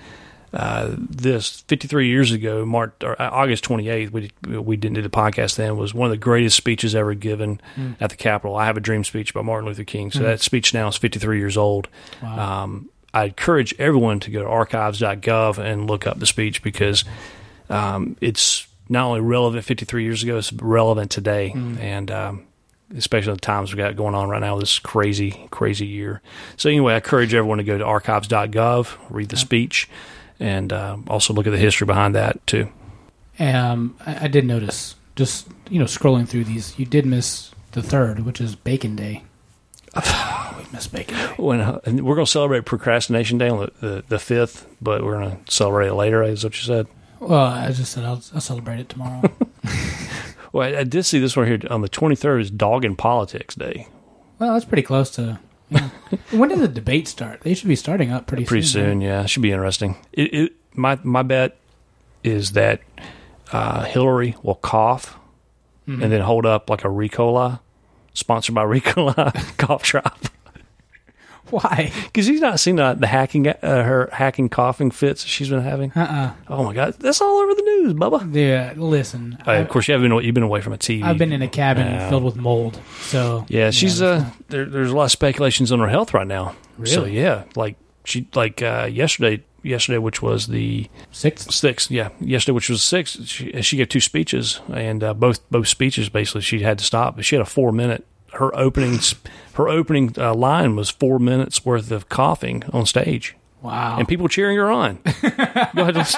uh, 0.52 0.94
this 0.96 1.62
53 1.62 2.09
years 2.09 2.31
ago, 2.31 2.66
March 2.66 2.92
or 3.02 3.20
uh, 3.20 3.31
August 3.31 3.64
28th. 3.64 4.11
We 4.11 4.59
we 4.59 4.76
didn't 4.76 4.96
do 4.96 5.02
the 5.02 5.09
podcast 5.09 5.57
then. 5.57 5.76
Was 5.76 5.94
one 5.94 6.07
of 6.07 6.11
the 6.11 6.18
greatest 6.18 6.57
speeches 6.57 6.94
ever 6.94 7.14
given 7.14 7.61
at 8.00 8.11
the 8.11 8.16
Capitol. 8.16 8.57
I 8.57 8.66
have 8.66 8.76
a 8.76 8.81
dream 8.81 9.02
speech 9.05 9.33
by 9.33 9.40
Martin 9.42 9.66
Luther 9.68 9.85
King. 9.85 10.11
So 10.11 10.20
that 10.24 10.40
speech 10.40 10.74
now 10.74 10.88
is 10.88 10.96
53 10.96 11.38
years 11.38 11.57
old. 11.57 11.88
Um, 12.22 12.90
I 13.14 13.24
encourage 13.24 13.74
everyone 13.78 14.20
to 14.20 14.31
go 14.31 14.42
to 14.42 14.48
archives.gov 14.48 15.59
and 15.59 15.88
look 15.88 16.07
up 16.07 16.18
the 16.18 16.26
speech 16.26 16.62
because 16.62 17.05
um, 17.70 18.16
it's 18.20 18.66
not 18.88 19.07
only 19.07 19.20
relevant 19.20 19.64
53 19.64 20.02
years 20.05 20.22
ago, 20.22 20.37
it's 20.38 20.52
relevant 20.52 21.11
today. 21.11 21.52
And 21.81 22.11
um, 22.11 22.46
especially 22.96 23.35
the 23.35 23.40
times 23.40 23.72
we 23.72 23.78
got 23.78 23.96
going 23.96 24.14
on 24.14 24.28
right 24.28 24.40
now, 24.40 24.59
this 24.59 24.78
crazy, 24.78 25.46
crazy 25.50 25.87
year. 25.87 26.20
So, 26.57 26.68
anyway, 26.68 26.94
I 26.94 26.96
encourage 26.96 27.35
everyone 27.35 27.59
to 27.59 27.64
go 27.64 27.78
to 27.78 27.85
archives.gov, 27.85 28.96
read 29.11 29.28
the 29.28 29.37
speech, 29.37 29.88
and 30.38 30.72
uh, 30.72 30.96
also 31.09 31.33
look 31.33 31.46
at 31.46 31.50
the 31.50 31.59
history 31.59 31.87
behind 31.87 32.14
that, 32.14 32.46
too. 32.46 32.68
Um, 33.38 33.96
I, 34.05 34.24
I 34.24 34.28
did 34.28 34.44
notice, 34.44 34.94
just 35.16 35.48
you 35.68 35.78
know, 35.78 35.87
scrolling 35.87 36.28
through 36.28 36.44
these, 36.44 36.78
you 36.78 36.87
did 36.87 37.07
miss 37.07 37.50
the 37.72 37.83
third, 37.83 38.20
which 38.20 38.40
is 38.40 38.55
Bacon 38.55 38.96
Day. 38.96 39.22
we 39.96 40.64
missed 40.72 40.92
Bacon 40.92 41.16
Day. 41.16 41.35
When, 41.37 41.61
uh, 41.61 41.81
we're 41.87 42.14
going 42.14 42.26
to 42.26 42.31
celebrate 42.31 42.64
Procrastination 42.64 43.38
Day 43.38 43.48
on 43.48 43.61
the, 43.61 43.72
the, 43.81 44.05
the 44.09 44.16
5th, 44.16 44.66
but 44.81 45.02
we're 45.02 45.18
going 45.18 45.44
to 45.44 45.52
celebrate 45.52 45.88
it 45.88 45.94
later, 45.94 46.22
is 46.22 46.44
what 46.44 46.55
you 46.57 46.64
said? 46.64 46.87
Well, 47.20 47.46
I 47.46 47.70
just 47.70 47.92
said 47.92 48.05
I'll, 48.05 48.22
I'll 48.35 48.40
celebrate 48.40 48.81
it 48.81 48.88
tomorrow. 48.88 49.22
Well, 50.53 50.75
I, 50.75 50.81
I 50.81 50.85
did 50.85 51.05
see 51.05 51.19
this 51.19 51.37
one 51.37 51.47
here 51.47 51.59
on 51.71 51.81
the 51.83 51.88
23rd 51.88 52.41
is 52.41 52.51
Dog 52.51 52.85
and 52.85 52.97
Politics 52.97 53.55
Day. 53.55 53.88
well, 54.38 54.53
that's 54.53 54.65
pretty 54.65 54.83
close 54.83 55.11
to. 55.12 55.38
Yeah. 55.71 55.88
when 56.31 56.51
did 56.51 56.59
the 56.59 56.69
debate 56.69 57.09
start? 57.09 57.41
They 57.41 57.55
should 57.55 57.69
be 57.69 57.77
starting 57.77 58.11
up 58.12 58.27
pretty, 58.27 58.45
pretty 58.45 58.67
soon. 58.67 58.85
soon. 58.85 59.01
Yeah, 59.01 59.23
it 59.23 59.29
should 59.31 59.43
be 59.43 59.53
interesting. 59.53 59.97
It, 60.12 60.35
it 60.35 60.53
my 60.75 60.99
my 61.03 61.23
bet 61.23 61.57
is 62.23 62.53
that 62.53 62.81
uh, 63.53 63.85
Hillary 63.85 64.37
will 64.43 64.57
cough 64.57 65.19
Mm-hmm. 65.88 66.01
and 66.01 66.12
then 66.12 66.21
hold 66.21 66.47
up 66.47 66.71
like 66.71 66.85
a 66.85 66.88
Ricola, 66.88 67.59
sponsored 68.15 68.55
by 68.55 68.62
Ricola 68.65 69.35
cough 69.59 69.83
drop. 69.83 70.17
Why? 71.62 71.93
Because 72.05 72.27
he's 72.27 72.41
not 72.41 72.59
seen 72.61 72.81
uh, 72.81 72.95
the 72.95 73.07
hacking 73.07 73.47
uh, 73.49 73.55
her 73.62 74.09
hacking 74.12 74.49
coughing 74.49 74.91
fits 74.91 75.25
she's 75.25 75.51
been 75.51 75.61
having. 75.62 75.93
Uh-uh. 75.93 76.33
Oh 76.49 76.65
my 76.65 76.73
god, 76.75 76.95
that's 76.99 77.21
all 77.21 77.37
over 77.38 77.55
the 77.55 77.62
news, 77.62 77.93
Bubba. 77.95 78.35
Yeah, 78.35 78.73
listen. 78.77 79.37
Uh, 79.47 79.53
of 79.53 79.69
course, 79.69 79.87
you 79.88 79.93
have 79.95 80.01
been 80.03 80.12
you've 80.25 80.35
been 80.35 80.43
away 80.43 80.61
from 80.62 80.73
a 80.73 80.79
TV. 80.79 81.03
I've 81.03 81.19
been 81.19 81.33
in 81.33 81.43
a 81.43 81.49
cabin 81.49 81.87
Yeah. 81.87 82.09
filled 82.09 82.25
with 82.25 82.37
mold. 82.37 82.81
So 83.03 83.45
Yeah, 83.49 83.71
she's 83.71 83.99
that's 83.99 84.25
uh, 84.25 84.31
there, 84.49 84.65
there's 84.65 84.91
a 84.91 84.97
lot 84.97 85.05
of 85.05 85.11
speculations 85.11 85.71
on 85.73 85.79
her 85.81 85.88
health 85.88 86.15
right 86.15 86.27
now. 86.27 86.55
So 86.85 87.03
Really? 87.03 87.19
yeah, 87.21 87.45
like 87.55 87.77
she 88.05 88.27
like 88.35 88.62
uh, 88.62 88.88
yesterday, 88.91 89.45
yesterday, 89.62 89.99
which 89.99 90.23
was 90.23 90.47
the 90.47 90.88
sixth. 91.11 91.53
six 91.53 91.91
yeah 91.91 92.09
yesterday 92.19 92.55
which 92.55 92.69
was 92.71 92.83
six 92.83 93.19
she, 93.27 93.61
she 93.62 93.77
gave 93.77 93.88
two 93.91 94.01
speeches 94.01 94.61
and 94.73 95.05
uh, 95.05 95.12
both 95.15 95.49
both 95.51 95.69
speeches 95.69 96.09
basically 96.09 96.41
she 96.41 96.61
had 96.61 96.79
to 96.79 96.85
stop 96.85 97.15
but 97.15 97.25
she 97.25 97.37
had 97.37 97.43
a 97.43 97.49
four 97.49 97.71
minute 97.71 98.05
her 98.35 98.55
opening 98.57 98.99
her 99.55 99.68
opening 99.68 100.14
uh, 100.18 100.35
line 100.35 100.77
was 100.77 100.90
four 100.90 101.18
minutes 101.18 101.64
worth 101.64 101.90
of 101.90 102.09
coughing 102.09 102.62
on 102.73 102.87
stage 102.87 103.37
Wow. 103.61 103.97
and 103.99 104.09
people 104.09 104.27
cheering 104.27 104.57
her 104.57 104.73
on 104.73 104.99
Go 105.23 105.29
ahead, 105.29 105.97
it's, 105.97 106.16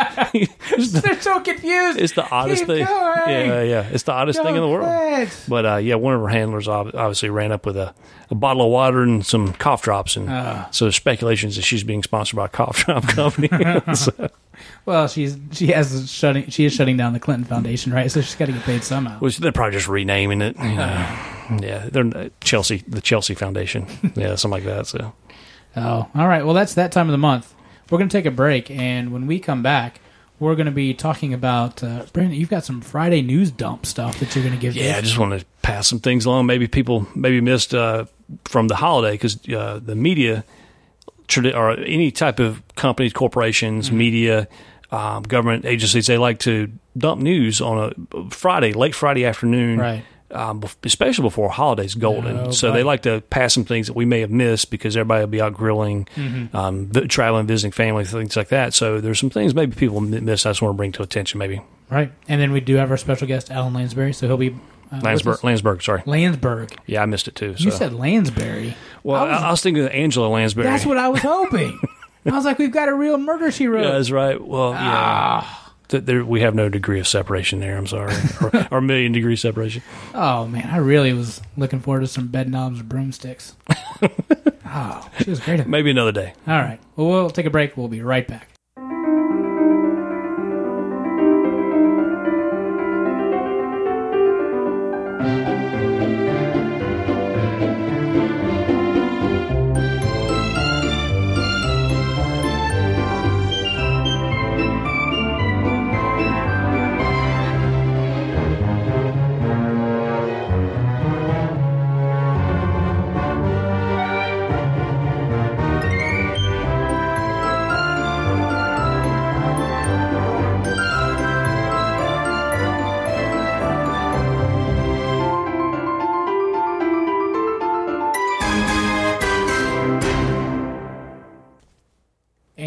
it's 0.72 0.92
the, 0.92 1.00
They're 1.05 1.20
so 1.20 1.40
confused. 1.40 1.98
it's 2.00 2.14
the 2.14 2.27
oddest 2.31 2.61
Keep 2.62 2.66
thing 2.68 2.87
going. 2.87 3.29
yeah 3.29 3.62
yeah 3.62 3.88
it's 3.92 4.05
the 4.05 4.12
oddest 4.12 4.40
thing 4.42 4.55
in 4.57 4.62
the 4.62 4.68
world 4.68 4.87
quit. 4.88 5.44
but 5.46 5.66
uh, 5.66 5.77
yeah 5.77 5.96
one 5.96 6.14
of 6.14 6.22
her 6.22 6.29
handlers 6.29 6.68
ob- 6.68 6.94
obviously 6.94 7.29
ran 7.29 7.53
up 7.53 7.66
with 7.66 7.77
a, 7.77 7.92
a 8.31 8.35
bottle 8.35 8.64
of 8.64 8.70
water 8.70 9.03
and 9.03 9.27
some 9.27 9.53
cough 9.55 9.83
drops 9.83 10.16
and 10.16 10.31
Ah. 10.31 10.68
so 10.70 10.88
speculations 10.88 11.57
that 11.57 11.62
she's 11.62 11.85
being 11.85 12.03
sponsored 12.03 12.37
by 12.37 12.46
a 12.46 12.48
cough 12.48 12.83
drop 12.87 13.03
company 13.09 13.48
So- 13.94 14.31
Well, 14.87 15.09
she's 15.09 15.38
she 15.53 15.68
has 15.68 16.11
shutting 16.11 16.50
she 16.50 16.64
is 16.64 16.72
shutting 16.72 16.96
down 16.96 17.12
the 17.12 17.20
Clinton 17.20 17.44
Foundation, 17.44 17.92
right? 17.92 18.11
So 18.11 18.20
she's 18.20 18.35
got 18.35 18.46
to 18.46 18.53
get 18.53 18.62
paid 18.62 18.85
somehow. 18.85 19.18
Which 19.18 19.38
they're 19.38 19.53
probably 19.53 19.72
just 19.77 19.88
renaming 19.88 20.42
it. 20.42 20.57
You 20.59 20.74
know. 20.74 21.18
Yeah, 21.61 21.88
they're 21.90 22.07
uh, 22.16 22.29
Chelsea, 22.40 22.85
the 22.88 23.00
Chelsea 23.00 23.35
Foundation. 23.35 23.87
Yeah, 24.14 24.35
something 24.37 24.64
like 24.64 24.64
that. 24.64 24.87
So 24.87 25.12
Oh, 25.77 26.09
all 26.14 26.29
right. 26.29 26.44
Well, 26.44 26.55
that's 26.55 26.74
that 26.74 26.92
time 26.92 27.09
of 27.09 27.12
the 27.12 27.18
month. 27.18 27.55
We're 27.90 27.98
going 27.98 28.09
to 28.09 28.16
take 28.16 28.27
a 28.27 28.31
break, 28.31 28.70
and 28.70 29.12
when 29.12 29.27
we 29.27 29.38
come 29.40 29.62
back, 29.62 30.00
we're 30.40 30.55
going 30.55 30.66
to 30.66 30.72
be 30.72 30.94
talking 30.94 31.35
about 31.35 31.83
uh, 31.83 32.07
Brandon. 32.12 32.38
You've 32.38 32.48
got 32.50 32.64
some 32.64 32.81
Friday 32.81 33.22
news 33.22 33.50
dump 33.50 33.85
stuff 33.87 34.18
that 34.20 34.35
you're 34.35 34.44
going 34.44 34.55
to 34.57 34.61
give. 34.61 34.74
yeah, 34.77 34.96
I 34.96 35.00
just 35.00 35.18
want 35.18 35.38
to 35.38 35.44
pass 35.62 35.87
some 35.88 35.98
things 36.00 36.24
along. 36.24 36.46
Maybe 36.46 36.66
people 36.66 37.07
maybe 37.14 37.40
missed 37.40 37.74
uh, 37.74 38.07
from 38.44 38.68
the 38.68 38.77
holiday 38.77 39.12
because 39.12 39.38
uh, 39.48 39.81
the 39.85 39.94
media 39.94 40.44
tradi- 41.28 41.54
or 41.54 41.72
any 41.72 42.10
type 42.10 42.38
of 42.38 42.62
companies, 42.76 43.12
corporations, 43.12 43.90
media, 43.92 44.48
um, 44.90 45.22
government 45.24 45.64
agencies, 45.64 46.06
they 46.06 46.18
like 46.18 46.38
to 46.40 46.70
dump 46.96 47.20
news 47.22 47.60
on 47.60 47.92
a 48.14 48.30
Friday, 48.30 48.72
late 48.72 48.94
Friday 48.94 49.24
afternoon. 49.24 49.78
Right. 49.78 50.04
Um, 50.30 50.64
especially 50.82 51.22
before 51.22 51.48
holidays 51.48 51.94
golden, 51.94 52.37
Oh, 52.37 52.50
so 52.50 52.68
buddy. 52.68 52.80
they 52.80 52.84
like 52.84 53.02
to 53.02 53.20
pass 53.30 53.54
some 53.54 53.64
things 53.64 53.87
that 53.87 53.92
we 53.92 54.04
may 54.04 54.18
have 54.20 54.30
missed 54.32 54.68
because 54.68 54.96
everybody 54.96 55.20
will 55.20 55.28
be 55.28 55.40
out 55.40 55.54
grilling, 55.54 56.08
Mm-hmm. 56.16 56.56
um, 56.56 56.90
traveling, 57.08 57.46
visiting 57.46 57.70
family, 57.70 58.04
things 58.04 58.37
like 58.37 58.48
that. 58.48 58.74
So 58.74 59.00
there's 59.00 59.20
some 59.20 59.30
things 59.30 59.54
maybe 59.54 59.76
people 59.76 60.00
miss. 60.00 60.44
I 60.44 60.50
just 60.50 60.60
want 60.60 60.72
to 60.72 60.76
bring 60.76 60.90
to 60.92 61.02
attention. 61.02 61.38
Maybe 61.38 61.60
right. 61.88 62.10
And 62.26 62.40
then 62.40 62.50
we 62.50 62.58
do 62.60 62.74
have 62.76 62.90
our 62.90 62.96
special 62.96 63.28
guest, 63.28 63.52
Alan 63.52 63.74
Lansbury. 63.74 64.12
So 64.12 64.26
he'll 64.26 64.37
be 64.37 64.56
uh, 64.98 65.00
Landsberg. 65.02 65.42
Landsberg. 65.44 65.83
Sorry, 65.83 66.02
Landsberg. 66.07 66.76
yeah, 66.87 67.02
I 67.02 67.07
missed 67.07 67.28
it 67.28 67.35
too. 67.35 67.54
You 67.59 67.70
said 67.70 67.92
Lansbury. 67.92 68.76
well, 69.02 69.22
I 69.24 69.28
was- 69.28 69.42
I 69.42 69.50
was, 69.50 69.61
thinking 69.62 69.85
of 69.85 69.90
Angela 69.90 70.28
Lansbury. 70.28 70.64
That's 70.66 70.87
what 70.87 70.96
I 70.98 71.09
was 71.09 71.20
hoping. 71.22 71.78
I 72.26 72.30
was 72.30 72.44
like, 72.46 72.59
we've 72.59 72.72
got 72.72 72.88
a 72.88 72.94
real 72.94 73.18
murder 73.18 73.50
she 73.50 73.66
wrote. 73.66 73.85
Yeah, 73.85 73.92
that's 73.92 74.11
right. 74.11 74.40
Well, 74.40 74.70
yeah. 74.72 74.78
Ah. 74.80 75.72
Th- 75.88 76.02
there, 76.02 76.24
we 76.24 76.40
have 76.40 76.54
no 76.54 76.70
degree 76.70 76.98
of 76.98 77.07
separation 77.07 77.61
there. 77.61 77.76
I'm 77.76 77.87
sorry, 77.87 78.14
or, 78.40 78.68
or 78.70 78.80
million 78.80 79.12
degree 79.12 79.37
separation. 79.37 79.83
Oh 80.14 80.46
man, 80.46 80.66
I 80.70 80.78
really 80.78 81.12
was 81.12 81.42
looking 81.59 81.80
forward 81.80 82.00
to 82.00 82.07
some 82.07 82.28
bed 82.28 82.48
knobs 82.50 82.80
and 82.80 82.88
broomsticks. 82.88 83.54
oh, 84.66 85.11
she 85.22 85.28
was 85.28 85.40
great. 85.40 85.66
Maybe 85.66 85.90
another 85.90 86.12
day. 86.12 86.33
All 86.46 86.54
right. 86.59 86.80
Well, 86.96 87.09
we'll 87.09 87.30
take 87.30 87.44
a 87.44 87.50
break. 87.50 87.76
We'll 87.76 87.88
be 87.88 88.00
right 88.00 88.26
back. 88.26 88.48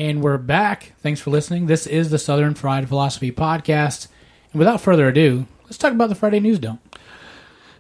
And 0.08 0.22
we're 0.24 0.38
back. 0.38 0.94
Thanks 1.00 1.20
for 1.20 1.32
listening. 1.32 1.66
This 1.66 1.86
is 1.86 2.12
the 2.12 2.18
Southern 2.18 2.54
Fried 2.54 2.88
Philosophy 2.88 3.30
Podcast. 3.30 4.08
And 4.54 4.60
without 4.60 4.80
further 4.80 5.10
ado, 5.10 5.48
let's 5.66 5.78
talk 5.78 5.92
about 5.92 6.08
the 6.08 6.16
Friday 6.16 6.40
news 6.40 6.60
dump. 6.60 6.98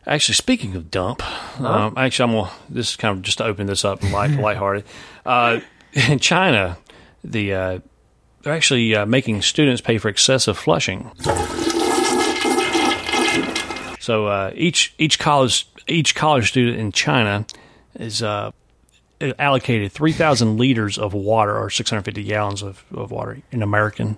Actually, 0.05 0.35
speaking 0.35 0.75
of 0.75 0.91
dump, 0.91 1.23
um, 1.61 1.93
actually, 1.95 2.23
I'm 2.29 2.35
gonna. 2.35 2.51
This 2.67 2.89
is 2.89 2.95
kind 2.97 3.15
of 3.15 3.23
just 3.23 3.37
to 3.37 3.45
open 3.45 3.67
this 3.67 3.85
up 3.85 4.03
light, 4.11 4.31
lighthearted. 4.41 4.83
Uh, 5.25 5.61
in 5.93 6.19
China, 6.19 6.77
the 7.23 7.53
uh, 7.53 7.79
they're 8.41 8.53
actually 8.53 8.93
uh, 8.93 9.05
making 9.05 9.41
students 9.41 9.79
pay 9.79 9.97
for 9.97 10.09
excessive 10.09 10.57
flushing. 10.57 11.09
So 14.01 14.27
uh, 14.27 14.51
each 14.53 14.93
each 14.97 15.17
college 15.17 15.69
each 15.87 16.13
college 16.13 16.49
student 16.49 16.77
in 16.77 16.91
China 16.91 17.45
is 17.97 18.21
uh, 18.21 18.51
allocated 19.21 19.91
3,000 19.91 20.57
liters 20.57 20.97
of 20.97 21.13
water 21.13 21.57
or 21.57 21.69
650 21.69 22.23
gallons 22.23 22.61
of, 22.61 22.83
of 22.93 23.11
water 23.11 23.39
in 23.51 23.61
American 23.61 24.17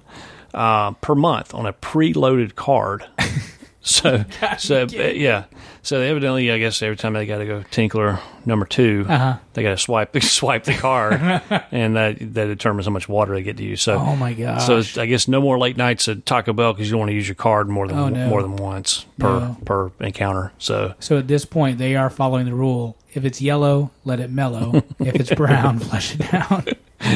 uh, 0.54 0.92
per 0.92 1.16
month 1.16 1.54
on 1.54 1.66
a 1.66 1.74
preloaded 1.74 2.56
card. 2.56 3.06
so, 3.82 4.26
so 4.58 4.84
uh, 4.84 4.88
yeah. 5.14 5.46
So 5.82 6.02
evidently, 6.02 6.52
I 6.52 6.58
guess 6.60 6.82
every 6.82 6.98
time 6.98 7.14
they 7.14 7.26
got 7.26 7.38
to 7.38 7.46
go 7.46 7.64
Tinkler 7.72 8.20
number 8.46 8.66
2 8.66 9.06
Uh-huh. 9.08 9.38
they 9.54 9.64
got 9.64 9.70
to 9.70 9.78
swipe 9.78 10.16
swipe 10.22 10.66
the 10.66 10.74
card, 10.74 11.14
and 11.72 11.96
that 11.96 12.18
that 12.20 12.46
determines 12.48 12.86
how 12.88 12.92
much 12.92 13.08
water 13.08 13.34
they 13.34 13.42
get 13.42 13.56
to 13.58 13.64
use. 13.64 13.82
So, 13.82 13.96
Oh 13.98 14.16
my 14.18 14.34
god! 14.34 14.58
so 14.60 15.02
I 15.02 15.06
guess 15.06 15.30
no 15.30 15.40
more 15.42 15.58
late 15.58 15.78
nights 15.78 16.10
at 16.10 16.26
Taco 16.26 16.52
Bell 16.52 16.74
because 16.74 16.88
you 16.88 16.92
don't 16.92 17.00
want 17.00 17.10
to 17.12 17.16
use 17.16 17.28
your 17.28 17.36
card 17.36 17.70
more 17.70 17.88
than 17.88 17.98
Oh, 17.98 18.10
no. 18.10 18.28
more 18.28 18.42
than 18.42 18.58
once 18.58 19.06
per 19.18 19.40
No. 19.40 19.58
per 19.64 19.92
encounter. 20.02 20.52
So 20.58 20.94
So 21.00 21.18
at 21.18 21.28
this 21.30 21.46
point, 21.46 21.78
they 21.78 21.96
are 21.96 22.10
following 22.10 22.46
the 22.46 22.54
rule. 22.54 22.98
If 23.14 23.24
it's 23.24 23.42
yellow, 23.42 23.92
let 24.04 24.20
it 24.20 24.30
mellow. 24.30 24.84
if 25.00 25.16
it's 25.16 25.34
brown, 25.34 25.80
flush 25.80 26.16
it 26.16 26.30
down. 26.30 26.66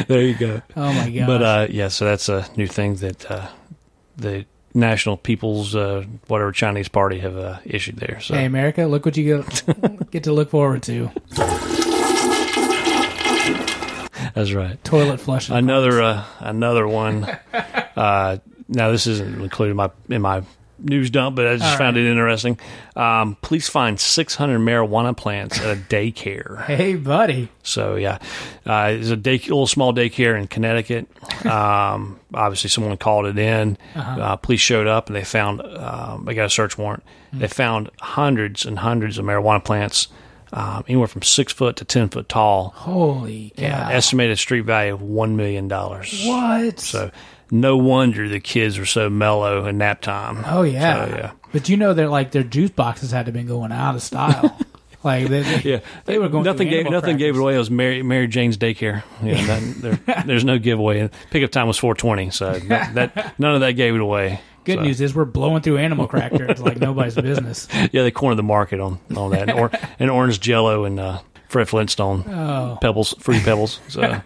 there 0.08 0.22
you 0.22 0.34
go. 0.34 0.62
Oh 0.76 0.92
my 0.94 1.10
god! 1.10 1.26
But 1.26 1.42
uh, 1.42 1.66
yeah, 1.70 1.88
so 1.88 2.06
that's 2.06 2.30
a 2.30 2.48
new 2.56 2.66
thing 2.66 2.94
that 2.96 3.30
uh, 3.30 3.48
the 4.16 4.46
National 4.74 5.16
People's 5.16 5.74
uh, 5.76 6.04
whatever 6.26 6.50
Chinese 6.52 6.88
Party 6.88 7.20
have 7.20 7.36
uh, 7.36 7.58
issued 7.64 7.96
there. 7.96 8.20
So 8.20 8.34
hey, 8.34 8.44
America, 8.44 8.84
look 8.86 9.04
what 9.06 9.16
you 9.16 9.24
get, 9.38 9.62
get 10.10 10.24
to 10.24 10.32
look 10.32 10.50
forward 10.50 10.82
to. 10.84 11.10
that's 14.34 14.52
right. 14.52 14.82
Toilet 14.84 15.20
flushing. 15.20 15.54
Another 15.56 16.02
uh, 16.02 16.24
another 16.40 16.88
one. 16.88 17.24
uh, 17.96 18.38
now 18.68 18.90
this 18.90 19.06
isn't 19.06 19.40
included 19.40 19.70
in 19.72 19.76
my 19.76 19.90
in 20.08 20.22
my 20.22 20.42
news 20.78 21.10
dump, 21.10 21.36
but 21.36 21.46
I 21.46 21.56
just 21.56 21.72
All 21.72 21.78
found 21.78 21.96
it 21.96 22.06
interesting. 22.06 22.58
Um, 22.96 23.36
police 23.42 23.68
find 23.68 23.98
600 23.98 24.58
marijuana 24.58 25.16
plants 25.16 25.60
at 25.60 25.76
a 25.76 25.80
daycare. 25.80 26.64
Hey, 26.66 26.96
buddy. 26.96 27.48
So 27.62 27.96
yeah, 27.96 28.18
uh, 28.66 28.88
there's 28.92 29.10
a 29.10 29.16
day, 29.16 29.38
little 29.38 29.66
small 29.66 29.92
daycare 29.94 30.38
in 30.38 30.46
Connecticut. 30.48 31.06
Um, 31.44 32.18
obviously, 32.32 32.70
someone 32.70 32.96
called 32.96 33.26
it 33.26 33.38
in. 33.38 33.76
uh 33.94 34.36
police 34.36 34.60
showed 34.60 34.86
up 34.86 35.08
and 35.08 35.16
they 35.16 35.24
found 35.24 35.60
um, 35.60 36.24
they 36.24 36.34
got 36.34 36.46
a 36.46 36.50
search 36.50 36.78
warrant. 36.78 37.02
They 37.32 37.48
found 37.48 37.90
hundreds 38.00 38.64
and 38.64 38.78
hundreds 38.78 39.18
of 39.18 39.24
marijuana 39.26 39.62
plants, 39.62 40.08
um, 40.52 40.84
anywhere 40.88 41.08
from 41.08 41.22
six 41.22 41.52
foot 41.52 41.76
to 41.76 41.84
ten 41.84 42.08
foot 42.08 42.28
tall. 42.28 42.72
Holy 42.76 43.52
cow. 43.56 43.62
Yeah, 43.62 43.90
estimated 43.90 44.38
street 44.38 44.62
value 44.62 44.94
of 44.94 45.02
one 45.02 45.36
million 45.36 45.68
dollars. 45.68 46.22
what? 46.24 46.78
So 46.80 47.10
no 47.50 47.76
wonder 47.76 48.28
the 48.28 48.40
kids 48.40 48.78
are 48.78 48.86
so 48.86 49.08
mellow 49.10 49.66
in 49.66 49.78
nap 49.78 50.00
time. 50.00 50.44
oh, 50.46 50.62
yeah. 50.62 51.06
So, 51.06 51.16
yeah. 51.16 51.30
But 51.52 51.68
you 51.68 51.76
know, 51.76 51.94
they're 51.94 52.08
like 52.08 52.32
their 52.32 52.42
juice 52.42 52.70
boxes 52.70 53.10
had 53.12 53.26
to 53.26 53.30
have 53.30 53.34
been 53.34 53.46
going 53.46 53.70
out 53.72 53.94
of 53.94 54.02
style. 54.02 54.58
like, 55.04 55.28
they, 55.28 55.42
they, 55.42 55.60
Yeah, 55.70 55.80
They 56.04 56.18
were 56.18 56.28
going 56.28 56.44
Nothing 56.44 56.68
gave 56.68 56.90
nothing 56.90 57.16
gave 57.16 57.36
it 57.36 57.38
away. 57.38 57.54
It 57.54 57.58
was 57.58 57.70
Mary 57.70 58.02
Mary 58.02 58.26
Jane's 58.26 58.56
daycare. 58.56 59.02
Yeah, 59.22 59.44
that, 59.60 59.74
there, 60.06 60.22
there's 60.26 60.44
no 60.44 60.58
giveaway. 60.58 61.08
Pickup 61.30 61.50
time 61.52 61.68
was 61.68 61.78
420, 61.78 62.30
so 62.30 62.52
that, 62.68 62.94
that 62.94 63.38
none 63.38 63.54
of 63.54 63.60
that 63.60 63.72
gave 63.72 63.94
it 63.94 64.00
away. 64.00 64.40
Good 64.64 64.78
So, 64.78 64.82
news 64.84 65.00
is 65.02 65.14
we're 65.14 65.26
blowing 65.26 65.62
through 65.62 65.76
animal 65.78 66.06
crackers 66.08 66.58
like 66.60 66.78
nobody's 66.78 67.14
business. 67.16 67.68
Yeah, 67.92 68.02
they 68.02 68.10
cornered 68.10 68.36
the 68.38 68.42
market 68.42 68.80
on 68.80 68.98
on 69.14 69.30
that, 69.32 69.50
and, 69.50 69.58
or, 69.60 69.70
and 69.98 70.10
orange 70.10 70.40
Jello 70.40 70.84
and 70.84 70.98
uh, 70.98 71.20
Fred 71.48 71.68
Flintstone 71.68 72.24
Oh. 72.26 72.78
pebbles, 72.80 73.14
fruity 73.20 73.44
pebbles. 73.44 73.80
So, 73.88 74.22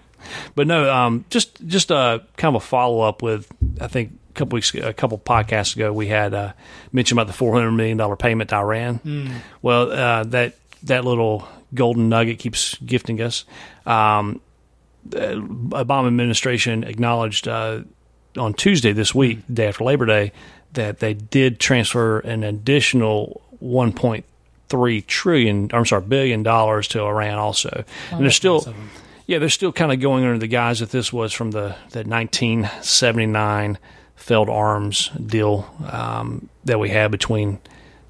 but 0.54 0.66
no, 0.66 0.92
um, 0.92 1.24
just 1.30 1.64
just 1.66 1.90
uh, 1.92 2.18
kind 2.36 2.54
of 2.56 2.62
a 2.62 2.64
follow 2.66 3.00
up 3.00 3.22
with 3.22 3.50
I 3.80 3.86
think 3.88 4.12
a 4.30 4.32
couple 4.34 4.56
weeks 4.56 4.74
a 4.74 4.92
couple 4.92 5.18
podcasts 5.18 5.74
ago 5.76 5.92
we 5.92 6.08
had 6.08 6.34
uh, 6.34 6.52
mentioned 6.92 7.18
about 7.18 7.26
the 7.26 7.32
400 7.32 7.70
million 7.72 7.96
dollar 7.96 8.16
payment 8.16 8.50
to 8.50 8.56
Iran. 8.56 9.00
Well, 9.62 9.90
uh, 9.92 10.24
that 10.24 10.54
that 10.84 11.04
little 11.04 11.48
golden 11.74 12.08
nugget 12.08 12.38
keeps 12.38 12.76
gifting 12.78 13.20
us. 13.20 13.44
Um, 13.86 14.40
the 15.04 15.36
Obama 15.70 16.06
administration 16.08 16.84
acknowledged 16.84 17.48
uh, 17.48 17.82
on 18.36 18.54
Tuesday 18.54 18.92
this 18.92 19.14
week, 19.14 19.38
day 19.52 19.68
after 19.68 19.84
Labor 19.84 20.06
Day, 20.06 20.32
that 20.74 20.98
they 21.00 21.14
did 21.14 21.58
transfer 21.58 22.18
an 22.20 22.44
additional 22.44 23.40
1.3 23.62 25.06
trillion, 25.06 25.70
I'm 25.72 25.84
sorry, 25.86 26.02
billion 26.02 26.42
dollars 26.42 26.88
to 26.88 27.00
Iran 27.02 27.38
also. 27.38 27.84
and 28.12 28.22
they're 28.22 28.30
still, 28.30 28.64
'em. 28.66 28.90
Yeah, 29.28 29.38
they're 29.38 29.48
still 29.48 29.72
kind 29.72 29.92
of 29.92 30.00
going 30.00 30.24
under 30.24 30.38
the 30.38 30.46
guise 30.48 30.80
that 30.80 30.90
this 30.90 31.12
was 31.12 31.32
from 31.32 31.52
the, 31.52 31.76
the 31.90 32.02
1979 32.02 33.78
failed 34.16 34.48
arms 34.48 35.10
deal 35.24 35.72
um, 35.92 36.48
that 36.64 36.78
we 36.80 36.88
had 36.90 37.10
between 37.10 37.58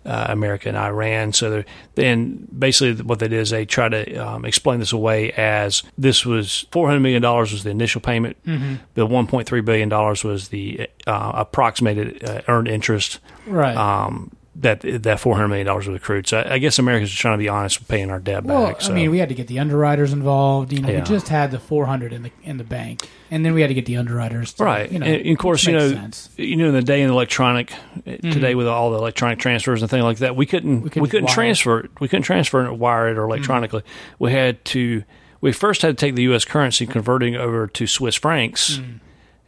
uh, 0.07 0.27
America 0.31 0.69
and 0.69 0.79
Iran. 0.79 1.33
So 1.35 1.65
then 1.95 2.49
basically 2.57 3.03
what 3.05 3.19
they 3.19 3.29
did 3.29 3.41
is 3.41 3.51
they 3.51 3.67
try 3.67 3.91
to 3.91 4.17
um, 4.17 4.45
explain 4.47 4.79
this 4.81 4.93
away 4.93 5.33
as 5.33 5.83
this 5.99 6.25
was 6.25 6.65
$400 6.73 7.03
million 7.03 7.23
was 7.23 7.63
the 7.63 7.71
initial 7.71 8.01
payment, 8.01 8.37
the 8.45 9.07
$1.3 9.07 9.65
billion 9.65 9.89
was 9.91 10.49
the 10.49 10.89
uh, 11.07 11.33
approximated 11.35 12.25
uh, 12.25 12.41
earned 12.49 12.69
interest 12.69 13.19
Right. 13.47 13.77
um, 13.77 14.31
that 14.61 14.81
that 14.81 15.19
$400 15.19 15.49
million 15.49 15.75
was 15.75 15.87
accrued. 15.87 16.27
So 16.27 16.45
I 16.45 16.59
guess 16.59 16.79
America's 16.79 17.11
just 17.11 17.21
trying 17.21 17.39
to 17.39 17.43
be 17.43 17.49
honest 17.49 17.79
with 17.79 17.89
paying 17.89 18.11
our 18.11 18.19
debt 18.19 18.45
well, 18.45 18.67
back. 18.67 18.81
So. 18.81 18.93
I 18.93 18.95
mean, 18.95 19.11
we 19.11 19.19
had 19.19 19.29
to 19.29 19.35
get 19.35 19.47
the 19.47 19.61
underwriters 19.61 20.13
involved. 20.13 20.73
You 20.73 20.83
know, 20.83 20.93
we 20.93 21.01
just 21.03 21.29
had 21.29 21.53
the 21.53 21.61
400 21.61 22.13
in 22.13 22.25
the 22.25 22.33
in 22.43 22.57
the 22.57 22.65
bank, 22.65 23.09
and 23.31 23.45
then 23.45 23.55
we 23.55 23.61
had 23.61 23.69
to 23.69 23.75
get 23.75 23.87
the 23.87 23.97
underwriters. 23.97 24.53
To, 24.55 24.65
Right, 24.65 24.91
You 24.91 24.99
know, 24.99 25.07
and, 25.07 25.23
and 25.23 25.31
of 25.31 25.39
course, 25.39 25.65
you 25.65 25.75
know, 25.75 25.91
sense. 25.91 26.31
you 26.37 26.57
know, 26.57 26.69
in 26.69 26.75
the 26.75 26.83
day 26.83 27.03
in 27.03 27.11
electronic 27.11 27.73
uh, 27.73 28.17
today 28.17 28.55
with 28.55 28.67
all 28.67 28.91
the 28.91 28.99
electronic 28.99 29.39
transfers 29.39 29.81
and 29.81 29.91
things 29.91 30.05
like 30.05 30.19
that, 30.19 30.35
we 30.35 30.45
couldn't 30.45 30.83
we 30.83 30.91
couldn't 30.91 31.09
couldn't, 31.09 31.29
transfer 31.29 31.81
it. 31.81 31.91
We 32.01 32.09
couldn't 32.09 32.25
transfer 32.25 32.67
it, 32.67 32.75
wire 32.75 33.09
it, 33.09 33.19
or 33.19 33.25
electronically. 33.25 33.83
We 34.19 34.33
had 34.33 34.65
to. 34.67 35.05
We 35.41 35.53
first 35.53 35.83
had 35.83 35.97
to 35.97 36.07
take 36.07 36.17
the 36.17 36.23
U.S. 36.23 36.45
currency, 36.45 36.85
converting 36.85 37.37
over 37.37 37.69
to 37.69 37.87
Swiss 37.87 38.17
francs, 38.17 38.81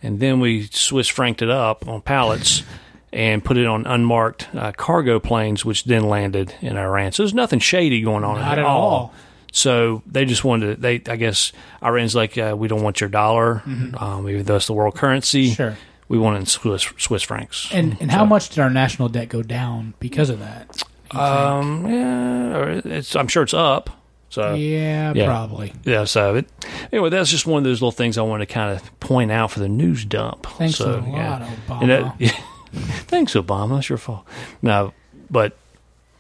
and 0.01 0.21
then 0.21 0.39
we 0.39 0.69
Swiss 0.71 1.09
franked 1.09 1.43
it 1.43 1.51
up 1.51 1.89
on 1.89 2.01
pallets. 2.01 2.63
And 3.13 3.45
put 3.45 3.57
it 3.57 3.67
on 3.67 3.87
unmarked 3.87 4.49
uh, 4.55 4.71
cargo 4.71 5.19
planes, 5.19 5.65
which 5.65 5.83
then 5.83 6.09
landed 6.09 6.55
in 6.61 6.77
Iran. 6.77 7.11
So 7.11 7.25
there's 7.25 7.35
nothing 7.35 7.59
shady 7.59 8.03
going 8.03 8.23
on 8.23 8.39
at 8.39 8.59
at 8.59 8.65
all. 8.65 8.81
all. 8.91 9.15
So 9.51 10.03
they 10.07 10.25
just 10.25 10.45
wanted 10.45 10.77
to, 10.77 10.81
they, 10.81 10.95
I 11.13 11.17
guess, 11.17 11.51
Iran's 11.83 12.15
like, 12.15 12.39
uh, 12.39 12.55
we 12.57 12.69
don't 12.69 12.83
want 12.85 13.01
your 13.01 13.11
dollar, 13.11 13.65
Mm-hmm. 13.67 13.97
um, 13.97 14.29
even 14.29 14.45
though 14.45 14.55
it's 14.55 14.69
the 14.69 14.75
world 14.75 14.95
currency. 14.95 15.51
Sure. 15.51 15.77
We 16.07 16.19
want 16.19 16.37
it 16.37 16.41
in 16.41 16.47
Swiss, 16.47 16.83
Swiss 16.99 17.25
francs. 17.25 17.69
And 17.73 17.97
and 18.01 18.13
how 18.13 18.25
much 18.25 18.51
did 18.51 18.61
our 18.61 18.71
national 18.71 19.09
debt 19.09 19.29
go 19.29 19.43
down 19.43 19.95
because 19.99 20.31
of 20.31 20.39
that? 20.39 20.81
Um, 21.13 21.87
yeah, 21.91 22.57
or 22.59 22.71
it's, 22.85 23.17
I'm 23.17 23.27
sure 23.27 23.43
it's 23.43 23.55
up. 23.55 23.91
So 24.29 24.55
yeah, 24.55 25.13
yeah. 25.15 25.27
probably. 25.27 25.73
yeah, 25.85 26.05
so 26.05 26.37
it, 26.37 26.47
anyway, 26.93 27.11
that's 27.11 27.29
just 27.31 27.45
one 27.47 27.59
of 27.59 27.65
those 27.65 27.81
little 27.81 27.91
things 27.91 28.17
I 28.19 28.23
wanted 28.23 28.47
to 28.47 28.55
kind 28.55 28.77
of 28.77 29.01
point 29.01 29.33
out 29.33 29.51
for 29.51 29.59
the 29.59 29.69
news 29.69 30.05
dump. 30.05 30.47
Thanks 30.59 30.77
so, 30.77 30.95
a 30.95 30.99
lot, 30.99 31.09
yeah. 31.09 31.51
Obama. 31.67 31.83
And 31.83 31.91
that- 31.91 32.41
thanks, 32.73 33.35
Obama. 33.35 33.79
It's 33.79 33.89
your 33.89 33.99
fault. 33.99 34.25
No, 34.63 34.93
but 35.31 35.57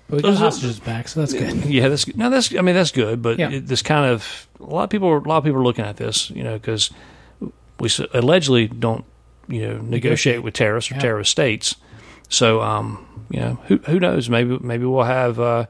But 0.09 0.17
we 0.17 0.23
got 0.23 0.29
Those 0.31 0.41
are- 0.41 0.45
hostages 0.45 0.81
back, 0.81 1.09
so 1.09 1.21
that's 1.21 1.33
good. 1.33 1.65
yeah, 1.67 1.89
that's 1.89 2.07
no, 2.17 2.31
that's 2.31 2.55
I 2.57 2.61
mean 2.63 2.75
that's 2.75 2.91
good, 2.93 3.23
but 3.23 3.39
Yeah. 3.39 3.51
it, 3.51 3.67
this 3.67 3.83
kind 3.83 4.11
of 4.11 4.49
a 4.61 4.65
lot 4.65 4.85
of 4.85 4.91
people 4.91 5.09
are, 5.09 5.19
a 5.19 5.29
lot 5.29 5.39
of 5.39 5.45
people 5.45 5.61
are 5.61 5.65
looking 5.65 5.85
at 5.85 5.97
this, 5.97 6.31
you 6.31 6.43
know, 6.43 6.55
because 6.55 6.91
we 7.79 7.87
s- 7.89 8.01
allegedly 8.13 8.67
don't 8.69 9.05
you 9.49 9.67
know 9.69 9.79
negotiate 9.79 10.43
with 10.43 10.55
terrorists 10.55 10.91
or 10.91 10.95
Yeah. 10.95 11.01
terrorist 11.01 11.31
states. 11.31 11.77
So 12.29 12.61
um, 12.61 13.07
you 13.31 13.41
know, 13.41 13.59
who 13.69 13.77
who 13.79 14.01
knows? 14.01 14.29
Maybe 14.29 14.59
maybe 14.61 14.85
we'll 14.85 15.05
have. 15.05 15.39
Uh, 15.41 15.67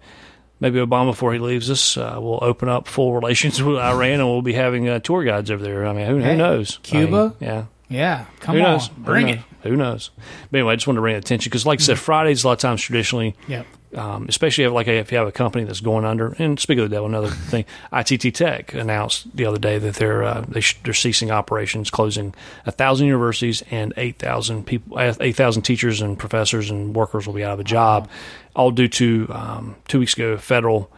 Maybe 0.62 0.79
Obama, 0.79 1.12
before 1.12 1.33
he 1.33 1.38
leaves 1.38 1.71
us, 1.71 1.97
uh, 1.97 2.19
will 2.21 2.38
open 2.43 2.69
up 2.69 2.87
full 2.87 3.14
relations 3.19 3.62
with 3.62 3.79
Iran, 3.79 4.21
and 4.21 4.27
we'll 4.29 4.43
be 4.43 4.53
having 4.53 4.90
uh, 4.90 4.99
tour 4.99 5.25
guides 5.25 5.51
over 5.51 5.62
there. 5.64 5.87
I 5.87 5.95
mean, 5.95 6.05
who, 6.07 6.19
Hey, 6.19 6.33
who 6.33 6.37
knows? 6.37 6.79
I 6.85 6.87
Cuba? 6.87 7.29
mean, 7.29 7.33
yeah, 7.40 7.64
Yeah, 7.88 8.25
come 8.40 8.57
who 8.57 8.61
on, 8.62 8.73
knows? 8.73 8.88
bring 8.90 9.27
who 9.29 9.33
it. 9.33 9.37
knows? 9.37 9.45
Who 9.62 9.77
knows? 9.77 10.11
But 10.51 10.59
anyway, 10.59 10.73
I 10.73 10.77
just 10.77 10.87
wanted 10.87 10.96
to 10.99 11.03
bring 11.03 11.16
attention 11.16 11.51
because, 11.51 11.66
like 11.66 11.81
I 11.81 11.83
said, 11.83 11.99
Fridays 11.99 12.44
a 12.44 12.49
lot 12.49 12.53
of 12.55 12.59
times 12.61 12.81
traditionally 12.83 13.37
Yep. 13.49 13.66
um, 13.96 14.27
especially 14.29 14.64
if, 14.64 14.73
like 14.73 14.87
if 14.88 15.11
you 15.12 15.18
have 15.18 15.27
a 15.29 15.33
company 15.33 15.64
that's 15.64 15.81
going 15.81 16.05
under. 16.05 16.35
And 16.38 16.59
speak 16.59 16.79
of 16.79 16.88
the 16.88 16.94
devil, 16.96 17.09
another 17.09 17.29
thing, 17.51 17.64
ITT 17.92 18.35
Tech 18.35 18.73
announced 18.75 19.35
the 19.37 19.44
other 19.46 19.59
day 19.59 19.79
that 19.79 19.96
they're 19.96 20.23
uh, 20.25 20.44
they 20.49 20.61
sh- 20.61 20.79
they're 20.85 20.94
ceasing 20.94 21.31
operations, 21.31 21.90
closing 21.90 22.35
a 22.66 22.73
thousand 22.73 23.07
universities 23.09 23.62
and 23.70 23.92
eight 23.96 24.18
thousand 24.18 24.64
people, 24.66 24.99
eight 24.99 25.37
thousand 25.37 25.62
teachers 25.62 26.01
and 26.01 26.18
professors 26.18 26.70
and 26.70 26.94
workers 26.94 27.27
will 27.27 27.35
be 27.35 27.44
out 27.44 27.53
of 27.55 27.61
a 27.61 27.64
job, 27.64 28.09
all 28.57 28.70
due 28.70 28.88
to 28.88 29.27
um, 29.31 29.77
two 29.88 29.99
weeks 29.99 30.14
ago 30.14 30.37
federal 30.37 30.90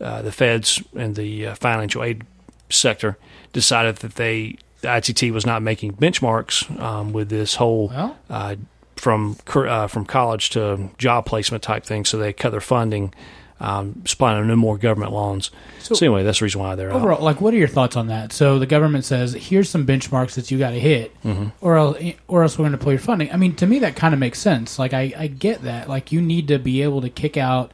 uh, 0.00 0.22
the 0.22 0.32
feds 0.32 0.82
and 0.96 1.16
the 1.16 1.46
uh, 1.48 1.54
financial 1.54 2.02
aid 2.02 2.24
sector 2.70 3.16
decided 3.52 3.96
that 3.96 4.14
they 4.14 4.56
the 4.82 4.96
ITT 4.96 5.32
was 5.32 5.44
not 5.46 5.62
making 5.62 5.92
benchmarks 5.94 6.68
um, 6.80 7.12
with 7.12 7.28
this 7.28 7.54
whole 7.56 7.88
Well, 7.88 8.16
uh, 8.28 8.56
from 8.96 9.36
uh, 9.54 9.86
from 9.86 10.04
college 10.04 10.50
to 10.50 10.90
job 10.98 11.26
placement 11.26 11.62
type 11.62 11.84
thing. 11.84 12.04
So 12.04 12.18
they 12.18 12.32
cut 12.32 12.50
their 12.50 12.60
funding, 12.60 13.14
um, 13.60 14.02
supplying 14.06 14.46
no 14.46 14.56
more 14.56 14.76
government 14.78 15.12
loans. 15.12 15.50
So- 15.80 15.94
So, 15.94 16.06
anyway, 16.06 16.22
that's 16.22 16.38
the 16.38 16.44
reason 16.44 16.60
why 16.60 16.74
they're 16.76 16.90
out. 16.90 16.96
overall, 16.96 17.22
like, 17.24 17.40
what 17.40 17.52
are 17.52 17.56
your 17.56 17.66
thoughts 17.68 17.96
on 17.96 18.06
that? 18.08 18.32
So 18.32 18.58
the 18.58 18.66
government 18.66 19.04
says, 19.04 19.32
here's 19.34 19.68
some 19.68 19.86
benchmarks 19.86 20.34
that 20.34 20.50
you 20.50 20.58
got 20.58 20.70
to 20.70 20.78
hit, 20.80 21.12
Mm-hmm. 21.24 21.46
or 21.60 21.76
else, 21.76 21.98
or 22.28 22.42
else 22.42 22.58
we're 22.58 22.62
going 22.64 22.72
to 22.72 22.78
pull 22.78 22.92
your 22.92 23.00
funding. 23.00 23.32
I 23.32 23.36
mean, 23.36 23.54
to 23.56 23.66
me, 23.66 23.78
that 23.80 23.96
kind 23.96 24.14
of 24.14 24.20
makes 24.20 24.38
sense. 24.38 24.78
Like, 24.78 24.92
I, 24.94 25.12
I 25.16 25.26
get 25.26 25.62
that. 25.62 25.88
Like, 25.88 26.12
you 26.12 26.20
need 26.22 26.48
to 26.48 26.58
be 26.58 26.82
able 26.82 27.00
to 27.00 27.08
kick 27.10 27.36
out 27.36 27.72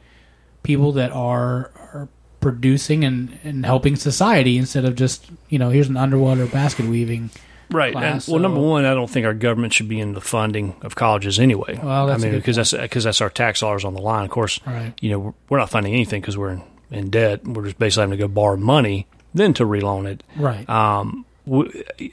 people 0.63 0.93
that 0.93 1.11
are 1.11 1.71
producing 2.51 3.03
and, 3.03 3.37
and 3.43 3.65
helping 3.65 3.95
society 3.95 4.57
instead 4.57 4.85
of 4.85 4.95
just 4.95 5.29
you 5.49 5.59
know 5.59 5.69
here's 5.69 5.89
an 5.89 5.97
underwater 5.97 6.45
basket 6.45 6.85
weaving. 6.85 7.29
Right. 7.69 7.91
class, 7.91 8.27
and, 8.29 8.33
well, 8.33 8.41
number 8.41 8.61
one, 8.61 8.85
I 8.85 8.93
don't 8.93 9.09
think 9.09 9.25
our 9.25 9.33
government 9.33 9.73
should 9.73 9.89
be 9.89 9.99
in 9.99 10.13
the 10.13 10.21
funding 10.21 10.75
of 10.83 10.95
colleges 10.95 11.37
anyway. 11.37 11.77
Well, 11.83 12.07
that's 12.07 12.23
I 12.23 12.27
mean, 12.27 12.35
because 12.39 12.55
that's 12.55 12.71
because 12.71 13.03
that's 13.03 13.19
our 13.19 13.29
tax 13.29 13.59
dollars 13.59 13.83
on 13.83 13.93
the 13.93 13.99
line. 14.01 14.23
Of 14.23 14.31
course, 14.31 14.61
Right. 14.65 14.93
you 15.01 15.09
know, 15.11 15.35
we're- 15.49 15.59
not 15.61 15.69
funding 15.69 15.93
anything 15.93 16.21
because 16.21 16.37
we're 16.37 16.51
in, 16.51 16.61
in 16.91 17.09
debt. 17.09 17.45
We're 17.45 17.65
just 17.65 17.77
basically 17.77 18.03
having 18.03 18.17
to 18.17 18.23
go 18.23 18.29
borrow 18.29 18.55
money 18.55 19.05
then 19.33 19.53
to 19.55 19.65
reloan 19.65 20.05
it. 20.07 20.23
Right. 20.37 20.67
Um, 20.69 21.25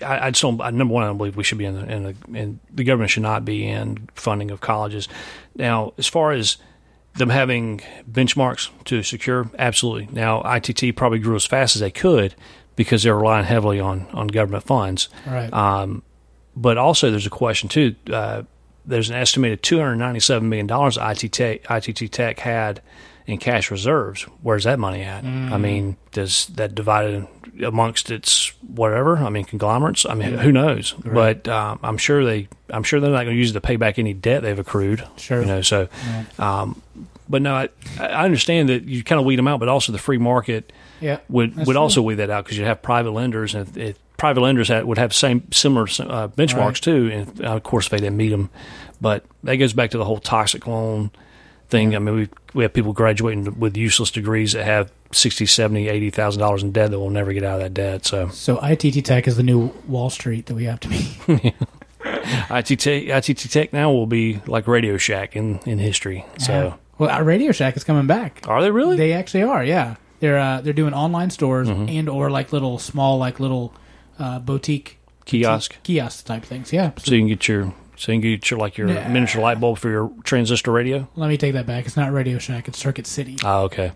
I, 0.03 0.27
I 0.27 0.31
just 0.31 0.43
don't. 0.43 0.61
I- 0.61 0.71
Number 0.71 0.93
one, 0.93 1.05
I 1.05 1.07
don't 1.07 1.19
believe 1.19 1.37
we 1.37 1.45
should 1.45 1.59
be 1.59 1.67
in 1.67 1.75
the, 1.75 1.93
in 1.93 2.03
the 2.03 2.39
in 2.39 2.61
the 2.73 2.83
government 2.83 3.11
should 3.13 3.23
not 3.23 3.45
be 3.45 3.65
in 3.65 4.09
funding 4.17 4.51
of 4.51 4.61
colleges. 4.61 5.09
Now, 5.55 5.93
as 5.99 6.09
far 6.09 6.33
as 6.33 6.57
them 7.17 7.31
having 7.31 7.81
benchmarks 8.11 8.71
to 8.85 9.03
secure, 9.03 9.49
absolutely. 9.59 10.09
Now, 10.13 10.43
ITT 10.43 10.97
probably 10.97 11.19
grew 11.19 11.37
as 11.37 11.47
fast 11.47 11.77
as 11.77 11.81
they 11.81 11.91
could 11.91 12.35
because 12.77 13.03
they're 13.03 13.17
relying 13.17 13.45
heavily 13.45 13.81
on 13.81 14.07
on 14.13 14.27
government 14.29 14.65
funds. 14.65 15.09
right. 15.27 15.53
Um, 15.53 16.03
but 16.57 16.79
also, 16.79 17.11
there's 17.11 17.27
a 17.27 17.31
question 17.31 17.69
too. 17.69 17.95
Uh, 18.13 18.43
there's 18.87 19.11
an 19.11 19.17
estimated 19.17 19.63
297 19.63 20.49
million 20.49 20.67
dollars 20.67 20.97
ITT 20.99 21.41
ITT 21.71 22.13
Tech 22.13 22.39
had 22.41 22.81
in 23.27 23.39
cash 23.39 23.71
reserves. 23.71 24.23
Where's 24.43 24.65
that 24.65 24.79
money 24.79 25.03
at? 25.03 25.25
I 25.25 25.57
mean, 25.57 25.97
does 26.13 26.47
that 26.55 26.75
divided 26.75 27.27
amongst 27.65 28.11
its 28.11 28.49
whatever? 28.63 29.19
I 29.19 29.29
mean, 29.31 29.45
conglomerates. 29.45 30.05
I 30.05 30.15
mean, 30.15 30.35
who 30.39 30.53
knows? 30.53 30.93
But 31.05 31.49
um, 31.49 31.79
I'm 31.83 31.99
sure 31.99 32.25
they. 32.25 32.49
I'm 32.71 32.83
sure 32.83 33.01
they're 33.01 33.11
not 33.11 33.25
going 33.25 33.37
to 33.37 33.39
use 33.41 33.51
it 33.51 33.55
to 33.55 33.61
pay 33.61 33.77
back 33.77 33.99
any 33.99 34.15
debt 34.15 34.43
they've 34.43 34.59
accrued. 34.59 35.07
Sure. 35.17 35.41
You 35.41 35.47
know, 35.47 35.63
so. 35.63 35.89
Um, 36.39 36.83
but 37.29 37.41
no, 37.41 37.55
I, 37.55 37.69
I 37.99 38.25
understand 38.25 38.69
that 38.69 38.85
you 38.85 39.03
kind 39.03 39.19
of 39.19 39.25
weed 39.25 39.37
them 39.37 39.49
out, 39.49 39.61
but 39.61 39.69
also 39.69 39.93
the 39.93 39.99
free 39.99 40.19
market 40.19 40.73
yeah. 41.01 41.21
would 41.29 41.57
would 41.57 41.65
true. 41.67 41.77
also 41.77 42.03
weed 42.03 42.17
that 42.17 42.31
out 42.31 42.45
because 42.45 42.59
you 42.59 42.65
have 42.65 42.83
private 42.83 43.13
lenders 43.13 43.55
and 43.55 43.67
if, 43.69 43.77
if 43.77 43.99
private 44.17 44.41
lenders 44.43 44.69
had, 44.69 44.85
would 44.85 44.99
have 44.99 45.15
same 45.15 45.51
similar 45.51 45.85
uh, 45.85 46.29
benchmarks 46.29 46.57
Right. 46.57 46.83
too 46.83 47.11
and 47.13 47.41
of 47.43 47.63
course 47.63 47.89
they 47.89 47.97
didn't 47.97 48.17
meet 48.17 48.29
them 48.29 48.51
but 49.01 49.25
that 49.43 49.57
goes 49.57 49.73
back 49.73 49.91
to 49.91 49.99
the 49.99 50.05
whole 50.05 50.19
toxic 50.19 50.67
loan 50.67 51.11
thing 51.69 51.95
i 51.97 51.99
mean 51.99 52.15
we 52.15 52.29
we 52.55 52.63
have 52.63 52.73
people 52.73 52.93
graduating 52.93 53.59
with 53.59 53.77
useless 53.77 54.11
degrees 54.11 54.53
that 54.53 54.65
have 54.65 54.93
60 55.13 55.47
70 55.47 55.89
80 55.89 56.11
thousand 56.11 56.41
dollars 56.41 56.63
in 56.63 56.73
debt 56.73 56.91
that 56.91 56.99
will 57.01 57.11
never 57.11 57.33
get 57.33 57.43
out 57.45 57.57
of 57.57 57.63
that 57.63 57.75
debt 57.75 58.05
so 58.05 58.29
So 58.29 58.59
ITT 58.63 59.05
Tech 59.05 59.27
is 59.27 59.37
the 59.37 59.43
new 59.43 59.73
Wall 59.89 60.11
Street 60.11 60.47
that 60.47 60.55
we 60.55 60.65
have 60.65 60.81
to 60.81 60.89
be. 60.89 61.55
ITT, 62.51 62.87
ITT 62.87 63.51
Tech 63.51 63.73
now 63.73 63.91
will 63.93 64.07
be 64.07 64.41
like 64.47 64.67
Radio 64.69 64.97
Shack 64.99 65.37
in, 65.37 65.59
in 65.67 65.79
history. 65.79 66.25
So 66.39 66.79
well, 66.99 67.11
our 67.11 67.25
Radio 67.25 67.51
Shack 67.53 67.77
is 67.77 67.85
coming 67.85 68.07
back. 68.07 68.43
are 68.47 68.61
they 68.63 68.71
really? 68.71 68.97
They 68.97 69.13
actually 69.13 69.43
are. 69.45 69.65
Yeah, 69.65 69.97
they're 70.21 70.39
uh, 70.39 70.61
they're 70.61 70.73
doing 70.73 70.95
online 70.95 71.31
stores 71.31 71.69
Mm-hmm. 71.69 71.89
and 71.89 72.09
or 72.09 72.31
like 72.31 72.53
little 72.53 72.79
small 72.79 73.19
like 73.19 73.41
little 73.41 73.73
uh, 74.19 74.39
boutique 74.39 74.99
Kiosk, 75.25 75.77
kiosk 75.83 76.27
type 76.27 76.45
things. 76.45 76.73
Yeah. 76.73 76.93
So 76.99 77.15
you 77.15 77.21
can 77.23 77.29
get 77.29 77.49
your 77.49 77.73
so 77.97 78.13
you 78.13 78.21
can 78.21 78.31
get 78.31 78.51
your 78.51 78.59
like 78.61 78.77
your 78.77 78.89
Nah. 78.89 79.09
miniature 79.09 79.41
light 79.43 79.61
bulb 79.61 79.79
for 79.79 79.91
your 79.91 80.13
transistor 80.25 80.71
radio. 80.73 81.09
let 81.17 81.29
me 81.29 81.37
take 81.37 81.53
that 81.55 81.67
back. 81.67 81.87
It's 81.87 81.97
not 81.97 82.13
Radio 82.13 82.39
Shack. 82.39 82.69
It's 82.69 82.79
Circuit 82.79 83.07
City. 83.07 83.37
Oh, 83.45 83.63
okay. 83.65 83.93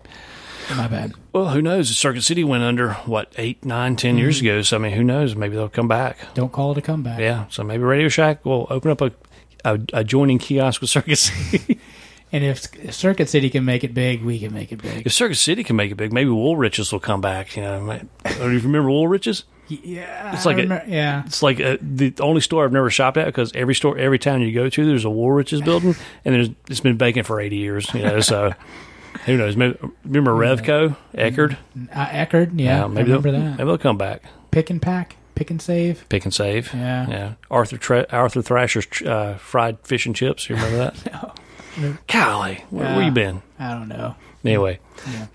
My 0.75 0.87
bad. 0.87 1.13
Well, 1.33 1.49
who 1.49 1.61
knows? 1.63 1.89
Circuit 1.97 2.21
City 2.21 2.43
went 2.43 2.61
under 2.63 2.93
what 3.05 3.33
eight, 3.37 3.65
nine, 3.65 3.95
ten 3.95 4.17
years 4.19 4.37
Mm-hmm. 4.37 4.45
ago. 4.47 4.61
So 4.61 4.77
I 4.77 4.79
mean, 4.79 4.91
who 4.91 5.03
knows? 5.03 5.35
Maybe 5.35 5.55
they'll 5.55 5.67
come 5.69 5.87
back. 5.87 6.17
Don't 6.35 6.51
call 6.51 6.71
it 6.73 6.77
a 6.77 6.81
comeback. 6.81 7.19
Yeah. 7.19 7.45
So 7.49 7.63
maybe 7.63 7.83
Radio 7.83 8.07
Shack 8.07 8.45
will 8.45 8.67
open 8.69 8.91
up 8.91 9.01
a 9.01 9.11
a 9.65 9.79
adjoining 9.93 10.37
kiosk 10.37 10.79
with 10.81 10.89
Circuit 10.89 11.15
City. 11.17 11.79
And 12.31 12.43
if, 12.43 12.71
if 12.85 12.93
Circuit 12.93 13.27
City 13.27 13.49
can 13.49 13.65
make 13.65 13.83
it 13.83 13.91
big, 13.95 14.23
we 14.23 14.37
can 14.37 14.53
make 14.53 14.71
it 14.71 14.79
big. 14.83 15.03
if 15.07 15.11
Circuit 15.13 15.37
City 15.37 15.63
can 15.63 15.75
make 15.75 15.91
it 15.91 15.95
big, 15.95 16.13
maybe 16.13 16.29
Woolrich's 16.29 16.91
will 16.91 16.99
come 16.99 17.21
back. 17.21 17.55
You 17.57 17.63
know, 17.63 17.99
do 18.23 18.51
you 18.51 18.59
remember 18.59 18.91
Woolrich's? 18.91 19.45
Yeah. 19.69 20.33
It's 20.35 20.45
like 20.45 20.57
a- 20.57 20.61
remember- 20.63 20.85
yeah. 20.89 21.23
It's 21.25 21.41
like 21.43 21.59
uh 21.61 21.77
the 21.81 22.13
only 22.19 22.41
store 22.41 22.65
I've 22.65 22.71
never 22.73 22.89
shopped 22.89 23.17
at 23.17 23.25
because 23.27 23.51
every 23.55 23.75
store, 23.75 23.97
every 23.97 24.19
town 24.19 24.41
you 24.41 24.53
go 24.53 24.69
to, 24.69 24.85
there's 24.85 25.05
a 25.05 25.09
Woolrich's 25.09 25.61
building, 25.61 25.95
and 26.25 26.35
there's 26.35 26.49
it's 26.69 26.79
been 26.79 26.97
vacant 26.97 27.25
for 27.27 27.39
eighty 27.39 27.57
years. 27.57 27.93
You 27.93 28.01
know, 28.01 28.19
so 28.19 28.53
who 29.25 29.37
knows? 29.37 29.55
Maybe, 29.55 29.77
remember 30.05 30.31
Revco 30.31 30.95
Eckerd? 31.13 31.57
Uh, 31.93 32.05
Eckerd. 32.07 32.59
Yeah. 32.59 32.87
maybe 32.87 33.11
I 33.11 33.15
remember 33.15 33.31
they'll, 33.31 33.41
that. 33.41 33.57
maybe 33.57 33.65
they'll 33.67 33.77
come 33.77 33.97
back. 33.97 34.23
Pick 34.51 34.69
and 34.69 34.81
pack. 34.81 35.15
Pick 35.35 35.51
and 35.51 35.61
save. 35.61 36.03
Pick 36.09 36.25
and 36.25 36.33
save. 36.33 36.73
Yeah. 36.73 37.07
Yeah. 37.09 37.33
Arthur 37.49 37.77
Tre- 37.77 38.05
Arthur 38.11 38.41
Treacher's 38.41 38.87
uh, 39.03 39.35
fried 39.39 39.77
fish 39.87 40.05
and 40.05 40.13
chips. 40.15 40.49
You 40.49 40.55
remember 40.55 40.77
that? 40.77 41.35
No. 41.79 41.95
Golly, 42.07 42.65
where, 42.71 42.93
where 42.97 43.05
you 43.05 43.11
been? 43.11 43.41
I 43.57 43.69
don't 43.73 43.87
know. 43.87 44.15
Anyway, 44.43 44.79
Yeah. 45.07 45.27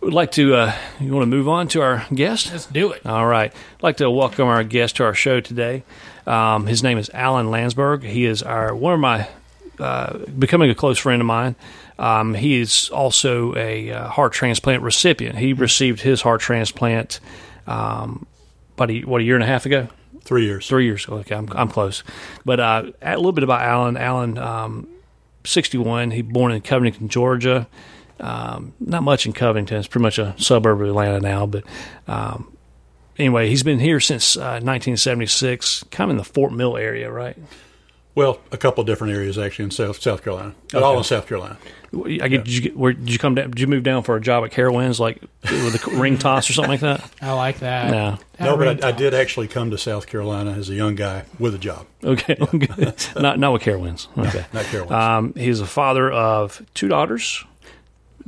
Would 0.00 0.12
like 0.14 0.32
to. 0.32 0.54
Uh, 0.54 0.74
you 1.00 1.12
want 1.12 1.22
to 1.22 1.26
move 1.26 1.48
on 1.48 1.68
to 1.68 1.82
our 1.82 2.06
guest? 2.14 2.50
Let's 2.52 2.66
do 2.66 2.92
it. 2.92 3.04
All 3.04 3.26
right. 3.26 3.52
I'd 3.52 3.82
like 3.82 3.96
to 3.98 4.10
welcome 4.10 4.48
our 4.48 4.64
guest 4.64 4.96
to 4.96 5.04
our 5.04 5.14
show 5.14 5.40
today. 5.40 5.82
Um, 6.26 6.66
his 6.66 6.82
name 6.82 6.98
is 6.98 7.10
Alan 7.12 7.50
Landsberg. 7.50 8.02
He 8.02 8.24
is 8.24 8.42
our 8.42 8.74
one 8.74 8.94
of 8.94 9.00
my 9.00 9.28
uh, 9.78 10.18
becoming 10.38 10.70
a 10.70 10.74
close 10.74 10.98
friend 10.98 11.20
of 11.22 11.26
mine. 11.26 11.56
Um, 11.98 12.34
he 12.34 12.60
is 12.60 12.90
also 12.90 13.56
a 13.56 13.90
uh, 13.90 14.08
heart 14.08 14.32
transplant 14.32 14.82
recipient. 14.82 15.36
He 15.36 15.52
received 15.52 16.00
his 16.00 16.22
heart 16.22 16.40
transplant 16.40 17.18
um, 17.66 18.26
about 18.76 18.90
a, 18.90 19.00
what 19.00 19.20
a 19.20 19.24
year 19.24 19.34
and 19.34 19.42
a 19.42 19.46
half 19.46 19.66
ago. 19.66 19.88
Three 20.22 20.44
years. 20.44 20.68
Three 20.68 20.84
years. 20.84 21.04
Ago, 21.06 21.16
okay, 21.16 21.34
I'm, 21.34 21.48
I'm 21.52 21.68
close. 21.68 22.04
But 22.44 22.60
uh, 22.60 22.92
a 23.02 23.16
little 23.16 23.32
bit 23.32 23.44
about 23.44 23.62
Alan. 23.62 23.96
Alan, 23.96 24.38
um, 24.38 24.88
61. 25.44 26.10
He 26.10 26.22
born 26.22 26.52
in 26.52 26.60
Covington, 26.60 27.08
Georgia. 27.08 27.66
Um, 28.20 28.72
not 28.80 29.02
much 29.02 29.26
in 29.26 29.32
Covington. 29.32 29.78
It's 29.78 29.88
pretty 29.88 30.02
much 30.02 30.18
a 30.18 30.34
suburb 30.38 30.80
of 30.80 30.88
Atlanta 30.88 31.20
now. 31.20 31.46
But 31.46 31.64
um, 32.06 32.56
anyway, 33.18 33.48
he's 33.48 33.62
been 33.62 33.78
here 33.78 34.00
since 34.00 34.36
uh, 34.36 34.60
1976, 34.62 35.84
kind 35.90 36.10
of 36.10 36.14
in 36.14 36.18
the 36.18 36.24
Fort 36.24 36.52
Mill 36.52 36.76
area, 36.76 37.10
right? 37.10 37.36
Well, 38.14 38.40
a 38.50 38.56
couple 38.56 38.82
different 38.82 39.14
areas 39.14 39.38
actually 39.38 39.66
in 39.66 39.70
South 39.70 40.02
South 40.02 40.24
Carolina, 40.24 40.52
but 40.72 40.82
all 40.82 40.98
in 40.98 41.04
South 41.04 41.28
Carolina. 41.28 41.56
I 41.94 42.26
get, 42.26 42.44
did 42.44 42.48
you 42.48 42.60
get, 42.62 42.76
where 42.76 42.92
did 42.92 43.12
you 43.12 43.18
come 43.18 43.36
down? 43.36 43.50
Did 43.50 43.60
you 43.60 43.68
move 43.68 43.84
down 43.84 44.02
for 44.02 44.16
a 44.16 44.20
job 44.20 44.44
at 44.44 44.50
Carowinds, 44.50 44.98
like 44.98 45.22
with 45.44 45.86
a 45.86 45.90
ring 45.96 46.18
toss 46.18 46.50
or 46.50 46.52
something 46.52 46.72
like 46.72 46.80
that? 46.80 47.08
I 47.22 47.32
like 47.34 47.60
that. 47.60 47.92
No. 47.92 48.18
That 48.38 48.44
no, 48.44 48.56
but 48.56 48.84
I, 48.84 48.88
I 48.88 48.90
did 48.92 49.14
actually 49.14 49.46
come 49.46 49.70
to 49.70 49.78
South 49.78 50.08
Carolina 50.08 50.50
as 50.50 50.68
a 50.68 50.74
young 50.74 50.96
guy 50.96 51.26
with 51.38 51.54
a 51.54 51.58
job, 51.58 51.86
Okay, 52.02 52.34
good. 52.58 53.06
not 53.16 53.38
not 53.38 53.52
with 53.52 53.62
Carowinds. 53.62 54.08
Okay. 54.18 54.44
not 54.52 54.64
Carolina. 54.64 55.18
Um, 55.18 55.34
he's 55.34 55.60
a 55.60 55.66
father 55.66 56.10
of 56.10 56.60
two 56.74 56.88
daughters, 56.88 57.44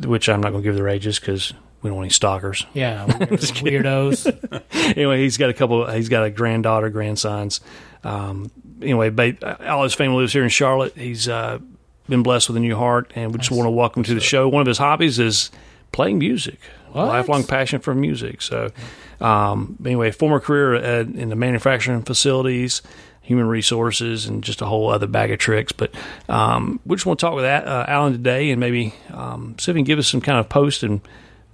which 0.05 0.29
I'm 0.29 0.41
not 0.41 0.51
going 0.51 0.63
to 0.63 0.69
give 0.69 0.77
their 0.77 0.89
ages 0.89 1.19
because 1.19 1.53
we 1.83 1.89
don't 1.89 1.97
want 1.97 2.07
any 2.07 2.13
stalkers. 2.13 2.67
Yeah, 2.75 3.05
weird, 3.19 3.41
weirdos. 3.41 4.63
anyway, 4.97 5.21
he's 5.23 5.37
got 5.37 5.51
a 5.51 5.55
couple. 5.55 5.87
He's 5.91 6.09
got 6.09 6.25
a 6.25 6.31
granddaughter, 6.31 6.91
grandsons. 6.91 7.61
Um, 8.05 8.51
anyway, 8.83 9.11
ba- 9.11 9.69
all 9.69 9.83
his 9.85 9.95
family 9.95 10.19
lives 10.19 10.33
here 10.33 10.43
in 10.43 10.49
Charlotte. 10.49 10.97
He's 10.97 11.29
uh, 11.29 11.59
been 12.09 12.23
blessed 12.23 12.49
with 12.49 12.57
a 12.57 12.61
new 12.61 12.77
heart, 12.77 13.13
and 13.15 13.33
we 13.33 13.39
just 13.39 13.51
want 13.51 13.67
to 13.67 13.71
welcome 13.71 14.03
to 14.03 14.15
the 14.15 14.21
show. 14.21 14.49
One 14.49 14.61
of 14.61 14.67
his 14.67 14.79
hobbies 14.79 15.19
is 15.19 15.51
playing 15.93 16.19
music. 16.19 16.61
What? 16.93 17.07
Lifelong 17.07 17.45
passion 17.45 17.81
for 17.81 17.95
music. 17.95 18.43
So, 18.43 18.71
um, 19.21 19.77
anyway, 19.85 20.11
former 20.11 20.41
career 20.41 20.75
at, 20.75 21.07
in 21.07 21.29
the 21.29 21.37
manufacturing 21.37 22.03
facilities, 22.03 22.83
human 23.31 23.47
resources, 23.47 24.27
and 24.27 24.43
just 24.43 24.61
a 24.61 24.67
whole 24.67 24.91
other 24.91 25.07
bag 25.07 25.31
of 25.31 25.39
tricks. 25.39 25.71
But 25.71 25.95
um, 26.29 26.81
we 26.85 26.97
just 26.97 27.07
want 27.07 27.21
to 27.21 27.27
talk 27.27 27.37
with 27.37 27.45
uh, 27.45 27.85
Alan 27.87 28.13
today, 28.13 28.51
and 28.51 28.59
maybe 28.59 28.93
um, 29.13 29.55
see 29.57 29.71
if 29.71 29.77
he 29.77 29.79
can 29.79 29.85
give 29.85 30.01
us 30.01 30.09
some 30.09 30.21
kind 30.21 30.41
of 30.41 30.49
post 30.49 30.83
and 30.83 31.01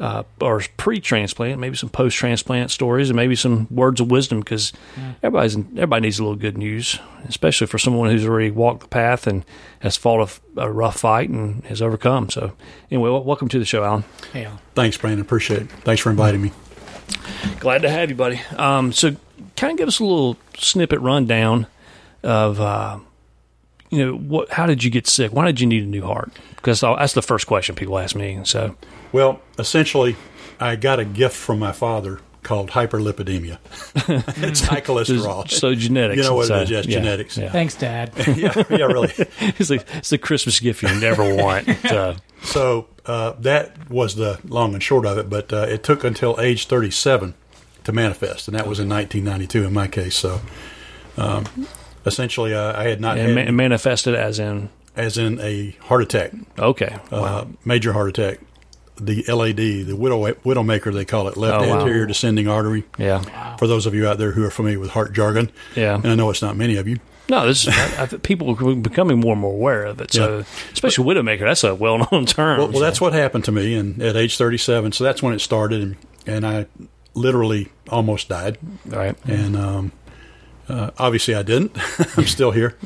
uh, 0.00 0.22
or 0.40 0.62
pre-transplant, 0.78 1.60
maybe 1.60 1.76
some 1.76 1.90
post-transplant 1.90 2.70
stories, 2.70 3.10
and 3.10 3.16
maybe 3.16 3.36
some 3.36 3.66
words 3.70 4.00
of 4.00 4.10
wisdom 4.10 4.40
because 4.40 4.72
everybody's 5.22 5.54
everybody 5.56 6.00
needs 6.00 6.18
a 6.18 6.22
little 6.22 6.34
good 6.36 6.56
news, 6.56 6.98
especially 7.28 7.66
for 7.66 7.76
someone 7.76 8.10
who's 8.10 8.26
already 8.26 8.50
walked 8.50 8.80
the 8.80 8.88
path 8.88 9.26
and 9.26 9.44
has 9.80 9.98
fought 9.98 10.40
a, 10.56 10.62
a 10.62 10.72
rough 10.72 11.00
fight 11.00 11.28
and 11.28 11.62
has 11.66 11.82
overcome. 11.82 12.30
So, 12.30 12.52
anyway, 12.90 13.10
wel- 13.10 13.24
welcome 13.24 13.48
to 13.48 13.58
the 13.58 13.66
show, 13.66 13.84
Alan. 13.84 14.04
Hey, 14.32 14.46
Al. 14.46 14.58
Thanks, 14.74 14.96
Brandon. 14.96 15.20
Appreciate 15.20 15.60
it. 15.62 15.70
Thanks 15.84 16.00
for 16.00 16.08
inviting 16.08 16.40
me. 16.40 16.52
Glad 17.60 17.82
to 17.82 17.90
have 17.90 18.08
you, 18.08 18.16
buddy. 18.16 18.40
Um, 18.56 18.92
so, 18.92 19.16
kind 19.56 19.72
of 19.72 19.78
give 19.78 19.88
us 19.88 19.98
a 20.00 20.04
little 20.04 20.36
snippet 20.56 21.00
rundown 21.00 21.66
of, 22.22 22.60
uh, 22.60 22.98
you 23.90 24.04
know, 24.04 24.16
what? 24.16 24.50
How 24.50 24.66
did 24.66 24.84
you 24.84 24.90
get 24.90 25.06
sick? 25.06 25.32
Why 25.32 25.46
did 25.46 25.60
you 25.60 25.66
need 25.66 25.82
a 25.82 25.86
new 25.86 26.04
heart? 26.04 26.30
Because 26.56 26.80
that's 26.80 27.14
the 27.14 27.22
first 27.22 27.46
question 27.46 27.74
people 27.74 27.98
ask 27.98 28.16
me. 28.16 28.40
So, 28.44 28.76
Well, 29.12 29.40
essentially, 29.58 30.16
I 30.58 30.76
got 30.76 30.98
a 30.98 31.04
gift 31.04 31.36
from 31.36 31.58
my 31.58 31.72
father 31.72 32.20
called 32.42 32.70
hyperlipidemia. 32.70 33.58
it's 34.42 34.60
high 34.60 34.80
cholesterol. 34.80 35.50
so 35.50 35.74
genetics. 35.74 36.18
You 36.18 36.22
know 36.22 36.36
what 36.36 36.46
so, 36.46 36.58
it 36.58 36.62
is? 36.64 36.70
Yes, 36.70 36.86
yeah, 36.86 36.98
genetics. 36.98 37.36
Yeah. 37.36 37.50
Thanks, 37.50 37.74
Dad. 37.74 38.12
yeah, 38.36 38.62
yeah, 38.70 38.84
really. 38.86 39.12
it's, 39.40 39.70
like, 39.70 39.86
it's 39.94 40.10
the 40.10 40.18
Christmas 40.18 40.60
gift 40.60 40.82
you 40.82 40.94
never 41.00 41.34
want. 41.34 41.68
So, 41.88 42.16
So 42.42 42.86
uh, 43.04 43.32
that 43.40 43.90
was 43.90 44.14
the 44.14 44.38
long 44.44 44.74
and 44.74 44.82
short 44.82 45.06
of 45.06 45.18
it. 45.18 45.28
But 45.28 45.52
uh, 45.52 45.66
it 45.68 45.82
took 45.82 46.04
until 46.04 46.40
age 46.40 46.66
37 46.66 47.34
to 47.86 47.92
manifest, 47.92 48.46
and 48.48 48.56
that 48.56 48.66
was 48.66 48.78
in 48.78 48.88
1992 48.88 49.64
in 49.66 49.72
my 49.72 49.88
case. 49.88 50.14
So 50.14 50.40
um, 51.16 51.44
essentially, 52.04 52.54
uh, 52.54 52.78
I 52.78 52.84
had 52.84 53.00
not 53.00 53.18
and 53.18 53.36
had, 53.38 53.46
ma- 53.46 53.52
manifested 53.52 54.14
as 54.14 54.38
in 54.38 54.68
as 54.94 55.18
in 55.18 55.38
a 55.40 55.70
heart 55.82 56.02
attack, 56.02 56.32
okay. 56.58 56.96
uh, 57.10 57.44
major 57.64 57.92
heart 57.92 58.08
attack. 58.08 58.40
The 58.98 59.24
LAD, 59.28 59.56
the 59.56 59.92
widow 59.92 60.18
widowmaker, 60.36 60.90
they 60.90 61.04
call 61.04 61.28
it, 61.28 61.36
left 61.36 61.62
Oh, 61.62 61.68
wow. 61.68 61.80
anterior 61.80 62.06
descending 62.06 62.48
artery. 62.48 62.84
Yeah. 62.96 63.56
For 63.56 63.66
those 63.66 63.84
of 63.84 63.94
you 63.94 64.08
out 64.08 64.16
there 64.16 64.32
who 64.32 64.42
are 64.42 64.50
familiar 64.50 64.80
with 64.80 64.88
heart 64.88 65.12
jargon, 65.12 65.50
Yeah. 65.74 65.96
and 65.96 66.06
I 66.06 66.14
know 66.14 66.30
it's 66.30 66.40
not 66.40 66.56
many 66.56 66.76
of 66.76 66.88
you. 66.88 66.98
No, 67.28 67.46
this 67.46 67.66
is, 67.66 67.74
I, 67.76 68.04
I, 68.04 68.06
people 68.06 68.48
are 68.58 68.74
becoming 68.76 69.20
more 69.20 69.32
and 69.32 69.40
more 69.42 69.52
aware 69.52 69.84
of 69.84 70.00
it. 70.00 70.14
So, 70.14 70.38
Yeah. 70.38 70.44
especially 70.72 71.04
widowmaker, 71.04 71.40
that's 71.40 71.62
a 71.62 71.74
well-known 71.74 72.24
term. 72.26 72.56
Well, 72.58 72.68
well, 72.70 72.80
that's 72.80 72.98
what 72.98 73.12
happened 73.12 73.44
to 73.44 73.52
me, 73.52 73.74
and 73.74 74.00
at 74.00 74.16
age 74.16 74.38
37, 74.38 74.92
so 74.92 75.04
that's 75.04 75.22
when 75.22 75.34
it 75.34 75.40
started, 75.42 75.82
and, 75.82 75.96
and 76.26 76.46
I 76.46 76.64
literally 77.16 77.68
almost 77.88 78.28
died. 78.28 78.58
right. 78.84 79.16
and 79.24 79.56
um, 79.56 79.92
uh, 80.68 80.90
obviously 80.98 81.34
I 81.34 81.42
didn't. 81.42 81.76
I'm 82.16 82.26
still 82.26 82.50
here. 82.52 82.76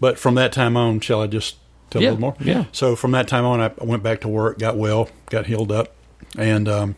But 0.00 0.18
from 0.18 0.36
that 0.36 0.52
time 0.52 0.76
on, 0.76 1.00
shall 1.00 1.20
I 1.20 1.26
just 1.26 1.56
tell 1.90 2.00
Yeah, 2.02 2.10
a 2.10 2.12
little 2.12 2.20
more? 2.20 2.36
yeah. 2.40 2.64
So 2.72 2.94
from 2.96 3.10
that 3.12 3.28
time 3.28 3.44
on, 3.44 3.60
I 3.60 3.66
I 3.80 3.84
went 3.84 4.02
back 4.02 4.20
to 4.22 4.28
work, 4.28 4.58
got 4.58 4.76
well, 4.76 5.08
got 5.30 5.46
healed 5.46 5.72
up, 5.72 5.94
and 6.36 6.68
um, 6.68 6.96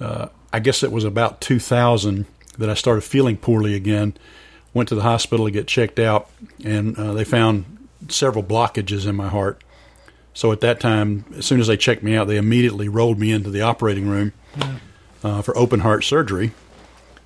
uh, 0.00 0.28
I 0.52 0.60
guess 0.60 0.82
it 0.82 0.92
was 0.92 1.04
about 1.04 1.40
2000 1.40 2.26
that 2.58 2.70
I 2.70 2.74
started 2.74 3.00
feeling 3.02 3.36
poorly 3.36 3.74
again. 3.74 4.14
Went 4.72 4.88
to 4.90 4.94
the 4.94 5.02
hospital 5.02 5.46
to 5.46 5.50
get 5.50 5.66
checked 5.66 5.98
out, 5.98 6.30
and 6.64 6.96
uh, 6.98 7.12
they 7.14 7.24
found 7.24 7.64
several 8.08 8.44
blockages 8.44 9.06
in 9.06 9.16
my 9.16 9.28
heart. 9.28 9.62
So 10.34 10.50
at 10.52 10.60
that 10.60 10.78
time, 10.80 11.24
as 11.36 11.46
soon 11.46 11.60
as 11.60 11.68
they 11.68 11.76
checked 11.76 12.02
me 12.02 12.16
out, 12.16 12.26
they 12.26 12.36
immediately 12.36 12.88
rolled 12.88 13.18
me 13.20 13.30
into 13.32 13.50
the 13.50 13.60
operating 13.62 14.08
room 14.08 14.32
uh, 15.24 15.42
for 15.42 15.56
open 15.58 15.80
heart 15.80 16.04
surgery, 16.04 16.52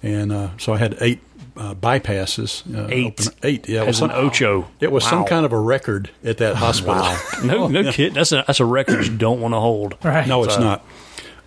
and 0.03 0.33
uh, 0.33 0.49
so 0.57 0.73
I 0.73 0.79
had 0.79 0.97
eight 1.03 1.21
uh, 1.57 1.75
bypasses. 1.75 2.63
Uh, 2.73 2.87
Eight. 2.91 3.07
open- 3.21 3.39
eight. 3.43 3.69
Yeah, 3.69 3.83
it 3.83 3.87
was 3.89 3.97
As 3.97 4.03
an 4.03 4.11
some, 4.11 4.27
ocho. 4.27 4.69
it 4.81 4.93
was 4.93 5.05
some 5.05 5.25
kind 5.25 5.45
of 5.45 5.53
a 5.53 5.59
record 5.61 6.09
at 6.25 6.39
that 6.39 6.55
hospital. 6.65 7.05
No, 7.45 7.67
no 7.83 7.91
kid. 7.93 8.15
That's 8.15 8.31
a 8.33 8.45
that's 8.47 8.61
a 8.61 8.65
record 8.65 9.05
you 9.07 9.17
don't 9.17 9.41
want 9.41 9.53
to 9.55 9.61
hold. 9.61 9.97
Right. 10.03 10.27
No, 10.27 10.45
it's 10.45 10.55
So- 10.55 10.61
not. 10.63 10.85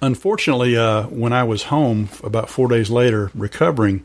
Unfortunately, 0.04 0.76
uh, 0.76 1.04
when 1.04 1.32
I 1.32 1.44
was 1.44 1.64
home 1.64 2.10
about 2.24 2.50
four 2.50 2.68
days 2.68 2.90
later, 2.90 3.30
recovering, 3.36 4.04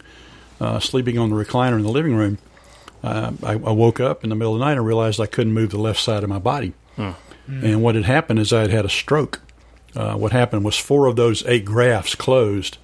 uh, 0.60 0.78
sleeping 0.78 1.16
on 1.18 1.30
the 1.30 1.36
recliner 1.36 1.76
in 1.76 1.82
the 1.84 1.88
living 1.88 2.14
room, 2.14 2.36
uh, 3.02 3.32
I, 3.42 3.52
I 3.52 3.56
woke 3.72 3.98
up 3.98 4.22
in 4.22 4.28
the 4.28 4.36
middle 4.36 4.52
of 4.52 4.58
the 4.58 4.64
night 4.66 4.76
and 4.76 4.84
realized 4.86 5.18
I 5.20 5.26
couldn't 5.26 5.54
move 5.54 5.70
the 5.70 5.78
left 5.78 5.98
side 5.98 6.22
of 6.22 6.28
my 6.28 6.38
body. 6.38 6.74
And 7.48 7.80
what 7.82 7.94
had 7.94 8.04
happened 8.04 8.40
is 8.40 8.52
I 8.52 8.60
had 8.62 8.70
had 8.70 8.84
a 8.84 8.88
stroke. 8.90 9.40
Uh, 9.96 10.14
what 10.16 10.32
happened 10.32 10.64
was 10.64 10.76
four 10.76 11.06
of 11.06 11.16
those 11.16 11.44
eight 11.46 11.64
grafts 11.64 12.14
closed, 12.14 12.76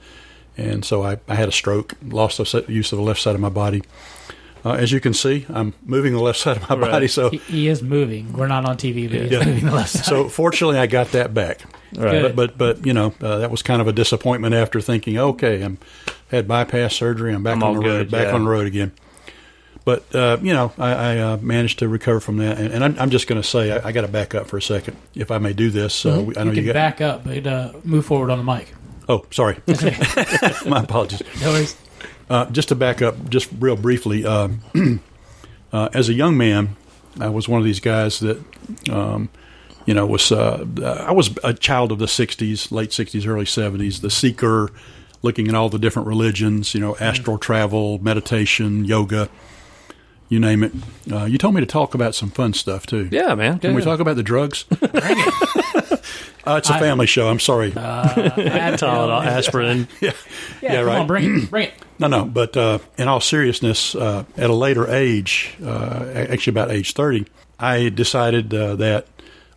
and 0.56 0.84
so 0.84 1.02
I, 1.04 1.18
I 1.28 1.34
had 1.34 1.48
a 1.48 1.52
stroke, 1.52 1.94
lost 2.02 2.38
the 2.38 2.64
use 2.68 2.90
of 2.92 2.96
the 2.98 3.04
left 3.04 3.20
side 3.20 3.34
of 3.34 3.40
my 3.40 3.48
body. 3.50 3.82
Uh, 4.64 4.74
as 4.74 4.92
you 4.92 5.00
can 5.00 5.12
see, 5.12 5.44
I'm 5.48 5.74
moving 5.84 6.12
the 6.12 6.20
left 6.22 6.38
side 6.38 6.56
of 6.56 6.68
my 6.70 6.76
Right. 6.76 6.90
body, 6.92 7.08
so 7.08 7.30
He, 7.30 7.38
he 7.38 7.68
is 7.68 7.82
moving. 7.82 8.32
We're 8.32 8.46
not 8.46 8.64
on 8.64 8.76
TV, 8.76 9.10
but 9.10 9.20
he's 9.22 9.30
Yeah. 9.32 9.44
moving 9.44 9.66
the 9.66 9.72
left 9.72 9.90
side. 9.90 10.04
so 10.04 10.28
fortunately 10.28 10.78
I 10.78 10.86
got 10.86 11.10
that 11.12 11.34
back. 11.34 11.62
Right. 11.94 12.22
But 12.22 12.36
but 12.36 12.56
but 12.58 12.86
you 12.86 12.92
know 12.94 13.12
uh, 13.20 13.38
that 13.38 13.50
was 13.50 13.60
kind 13.62 13.82
of 13.82 13.88
a 13.88 13.92
disappointment 13.92 14.54
after 14.54 14.80
thinking, 14.80 15.18
okay, 15.18 15.62
I'm 15.62 15.78
had 16.30 16.46
bypass 16.48 16.94
surgery, 16.94 17.34
I'm 17.34 17.42
back 17.42 17.56
I'm 17.56 17.62
on 17.64 17.76
all 17.76 17.82
the 17.82 17.88
road, 17.88 18.10
back 18.10 18.28
yeah. 18.28 18.34
on 18.34 18.44
the 18.44 18.50
road 18.50 18.66
again. 18.68 18.92
But 19.84 20.14
uh, 20.14 20.38
you 20.40 20.52
know, 20.52 20.72
I, 20.78 20.92
I 20.92 21.18
uh, 21.18 21.36
managed 21.38 21.80
to 21.80 21.88
recover 21.88 22.20
from 22.20 22.36
that, 22.36 22.58
and, 22.58 22.72
and 22.72 22.84
I'm, 22.84 22.98
I'm 22.98 23.10
just 23.10 23.26
going 23.26 23.40
to 23.42 23.46
say 23.48 23.72
I, 23.72 23.88
I 23.88 23.92
got 23.92 24.02
to 24.02 24.08
back 24.08 24.34
up 24.34 24.46
for 24.46 24.56
a 24.56 24.62
second, 24.62 24.96
if 25.14 25.30
I 25.32 25.38
may 25.38 25.52
do 25.52 25.70
this. 25.70 26.06
Uh, 26.06 26.22
we- 26.24 26.36
I 26.36 26.44
know 26.44 26.50
you 26.52 26.58
you, 26.58 26.62
can 26.62 26.66
got. 26.66 26.74
back 26.74 27.00
up, 27.00 27.24
but 27.24 27.46
uh, 27.46 27.72
move 27.82 28.06
forward 28.06 28.30
on 28.30 28.38
the 28.38 28.44
mic. 28.44 28.72
Oh, 29.08 29.26
sorry, 29.32 29.58
my 30.66 30.80
apologies. 30.84 31.22
No 31.40 31.50
worries. 31.50 31.76
Uh, 32.30 32.46
just 32.50 32.68
to 32.68 32.74
back 32.76 33.02
up, 33.02 33.28
just 33.28 33.48
real 33.58 33.74
briefly, 33.76 34.24
uh, 34.24 34.48
uh, 35.72 35.88
as 35.92 36.08
a 36.08 36.14
young 36.14 36.36
man, 36.36 36.76
I 37.20 37.28
was 37.28 37.48
one 37.48 37.58
of 37.58 37.64
these 37.64 37.80
guys 37.80 38.20
that, 38.20 38.40
um, 38.90 39.28
you 39.84 39.94
know, 39.94 40.06
was 40.06 40.30
uh, 40.30 40.64
I 41.06 41.10
was 41.12 41.36
a 41.42 41.52
child 41.52 41.90
of 41.92 41.98
the 41.98 42.06
'60s, 42.06 42.70
late 42.70 42.90
'60s, 42.90 43.26
early 43.26 43.44
'70s, 43.44 44.00
the 44.00 44.10
seeker, 44.10 44.70
looking 45.22 45.48
at 45.48 45.54
all 45.56 45.68
the 45.68 45.78
different 45.80 46.06
religions, 46.08 46.72
you 46.72 46.80
know, 46.80 46.96
astral 46.98 47.36
travel, 47.38 47.98
meditation, 47.98 48.84
yoga, 48.84 49.28
you 50.32 50.40
name 50.40 50.64
it. 50.64 50.72
Uh, 51.12 51.24
you 51.26 51.36
told 51.36 51.54
me 51.54 51.60
to 51.60 51.66
talk 51.66 51.94
about 51.94 52.14
some 52.14 52.30
fun 52.30 52.54
stuff 52.54 52.86
too. 52.86 53.06
Yeah, 53.12 53.34
man. 53.34 53.58
Can 53.58 53.74
we 53.74 53.82
talk 53.82 54.00
about 54.00 54.16
the 54.16 54.22
drugs? 54.22 54.64
uh, 54.82 54.86
it's 56.56 56.70
a 56.70 56.78
family 56.78 57.06
show. 57.06 57.28
I'm 57.28 57.38
sorry. 57.38 57.70
Tylenol, 57.70 59.26
aspirin? 59.26 59.88
Yeah, 60.00 60.12
yeah, 60.62 60.76
come 60.76 60.86
right. 60.86 60.98
on, 61.00 61.06
bring 61.06 61.36
it. 61.36 61.50
Bring 61.50 61.68
it. 61.68 61.74
No, 61.98 62.06
no. 62.06 62.24
But 62.24 62.56
uh, 62.56 62.78
in 62.96 63.08
all 63.08 63.20
seriousness, 63.20 63.94
uh, 63.94 64.24
at 64.38 64.48
a 64.48 64.54
later 64.54 64.88
age, 64.88 65.54
uh, 65.62 66.10
actually 66.14 66.52
about 66.52 66.70
age 66.70 66.94
30, 66.94 67.26
I 67.60 67.90
decided 67.90 68.54
uh, 68.54 68.76
that 68.76 69.08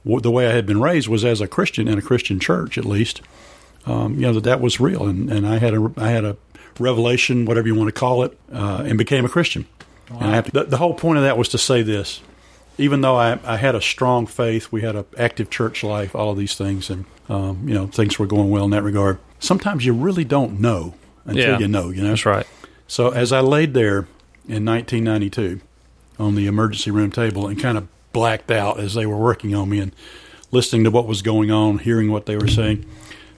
w- 0.03 0.19
the 0.19 0.29
way 0.29 0.45
I 0.45 0.51
had 0.51 0.65
been 0.65 0.81
raised 0.81 1.07
was 1.07 1.23
as 1.23 1.39
a 1.39 1.47
Christian 1.47 1.87
in 1.87 1.97
a 1.97 2.01
Christian 2.01 2.37
church, 2.37 2.77
at 2.77 2.83
least. 2.83 3.21
Um, 3.85 4.15
you 4.15 4.21
know 4.21 4.33
that 4.33 4.43
that 4.43 4.59
was 4.59 4.79
real, 4.79 5.05
and, 5.05 5.31
and 5.31 5.47
I 5.47 5.59
had 5.59 5.73
a 5.73 5.93
I 5.95 6.09
had 6.09 6.25
a 6.25 6.35
revelation, 6.79 7.45
whatever 7.45 7.67
you 7.67 7.75
want 7.75 7.87
to 7.87 7.97
call 7.97 8.23
it, 8.23 8.37
uh, 8.51 8.83
and 8.85 8.97
became 8.97 9.25
a 9.25 9.29
Christian. 9.29 9.67
And 10.09 10.23
I 10.23 10.35
have 10.35 10.45
to, 10.45 10.51
the, 10.51 10.63
the 10.65 10.77
whole 10.77 10.93
point 10.93 11.17
of 11.17 11.23
that 11.23 11.37
was 11.37 11.49
to 11.49 11.57
say 11.57 11.81
this: 11.81 12.21
even 12.77 13.01
though 13.01 13.15
I, 13.15 13.39
I 13.43 13.57
had 13.57 13.75
a 13.75 13.81
strong 13.81 14.25
faith, 14.27 14.71
we 14.71 14.81
had 14.81 14.95
an 14.95 15.05
active 15.17 15.49
church 15.49 15.83
life, 15.83 16.15
all 16.15 16.31
of 16.31 16.37
these 16.37 16.55
things, 16.55 16.89
and 16.89 17.05
um, 17.29 17.67
you 17.67 17.73
know 17.73 17.87
things 17.87 18.19
were 18.19 18.27
going 18.27 18.49
well 18.49 18.65
in 18.65 18.71
that 18.71 18.83
regard. 18.83 19.19
Sometimes 19.39 19.85
you 19.85 19.93
really 19.93 20.23
don't 20.23 20.59
know 20.59 20.93
until 21.25 21.43
Yeah. 21.51 21.59
you 21.59 21.67
know. 21.67 21.89
You 21.89 22.03
know, 22.03 22.09
That's 22.09 22.25
right. 22.25 22.45
so 22.87 23.09
as 23.09 23.31
I 23.31 23.39
laid 23.41 23.73
there 23.73 24.07
in 24.47 24.63
1992 24.65 25.59
on 26.19 26.35
the 26.35 26.47
emergency 26.47 26.91
room 26.91 27.11
table 27.11 27.47
and 27.47 27.59
kind 27.59 27.77
of 27.77 27.87
blacked 28.13 28.51
out 28.51 28.79
as 28.79 28.93
they 28.93 29.05
were 29.05 29.17
working 29.17 29.53
on 29.55 29.69
me 29.69 29.79
and 29.79 29.91
listening 30.51 30.83
to 30.85 30.91
what 30.91 31.07
was 31.07 31.21
going 31.21 31.51
on, 31.51 31.79
hearing 31.79 32.11
what 32.11 32.25
they 32.27 32.37
were 32.37 32.47
saying, 32.47 32.85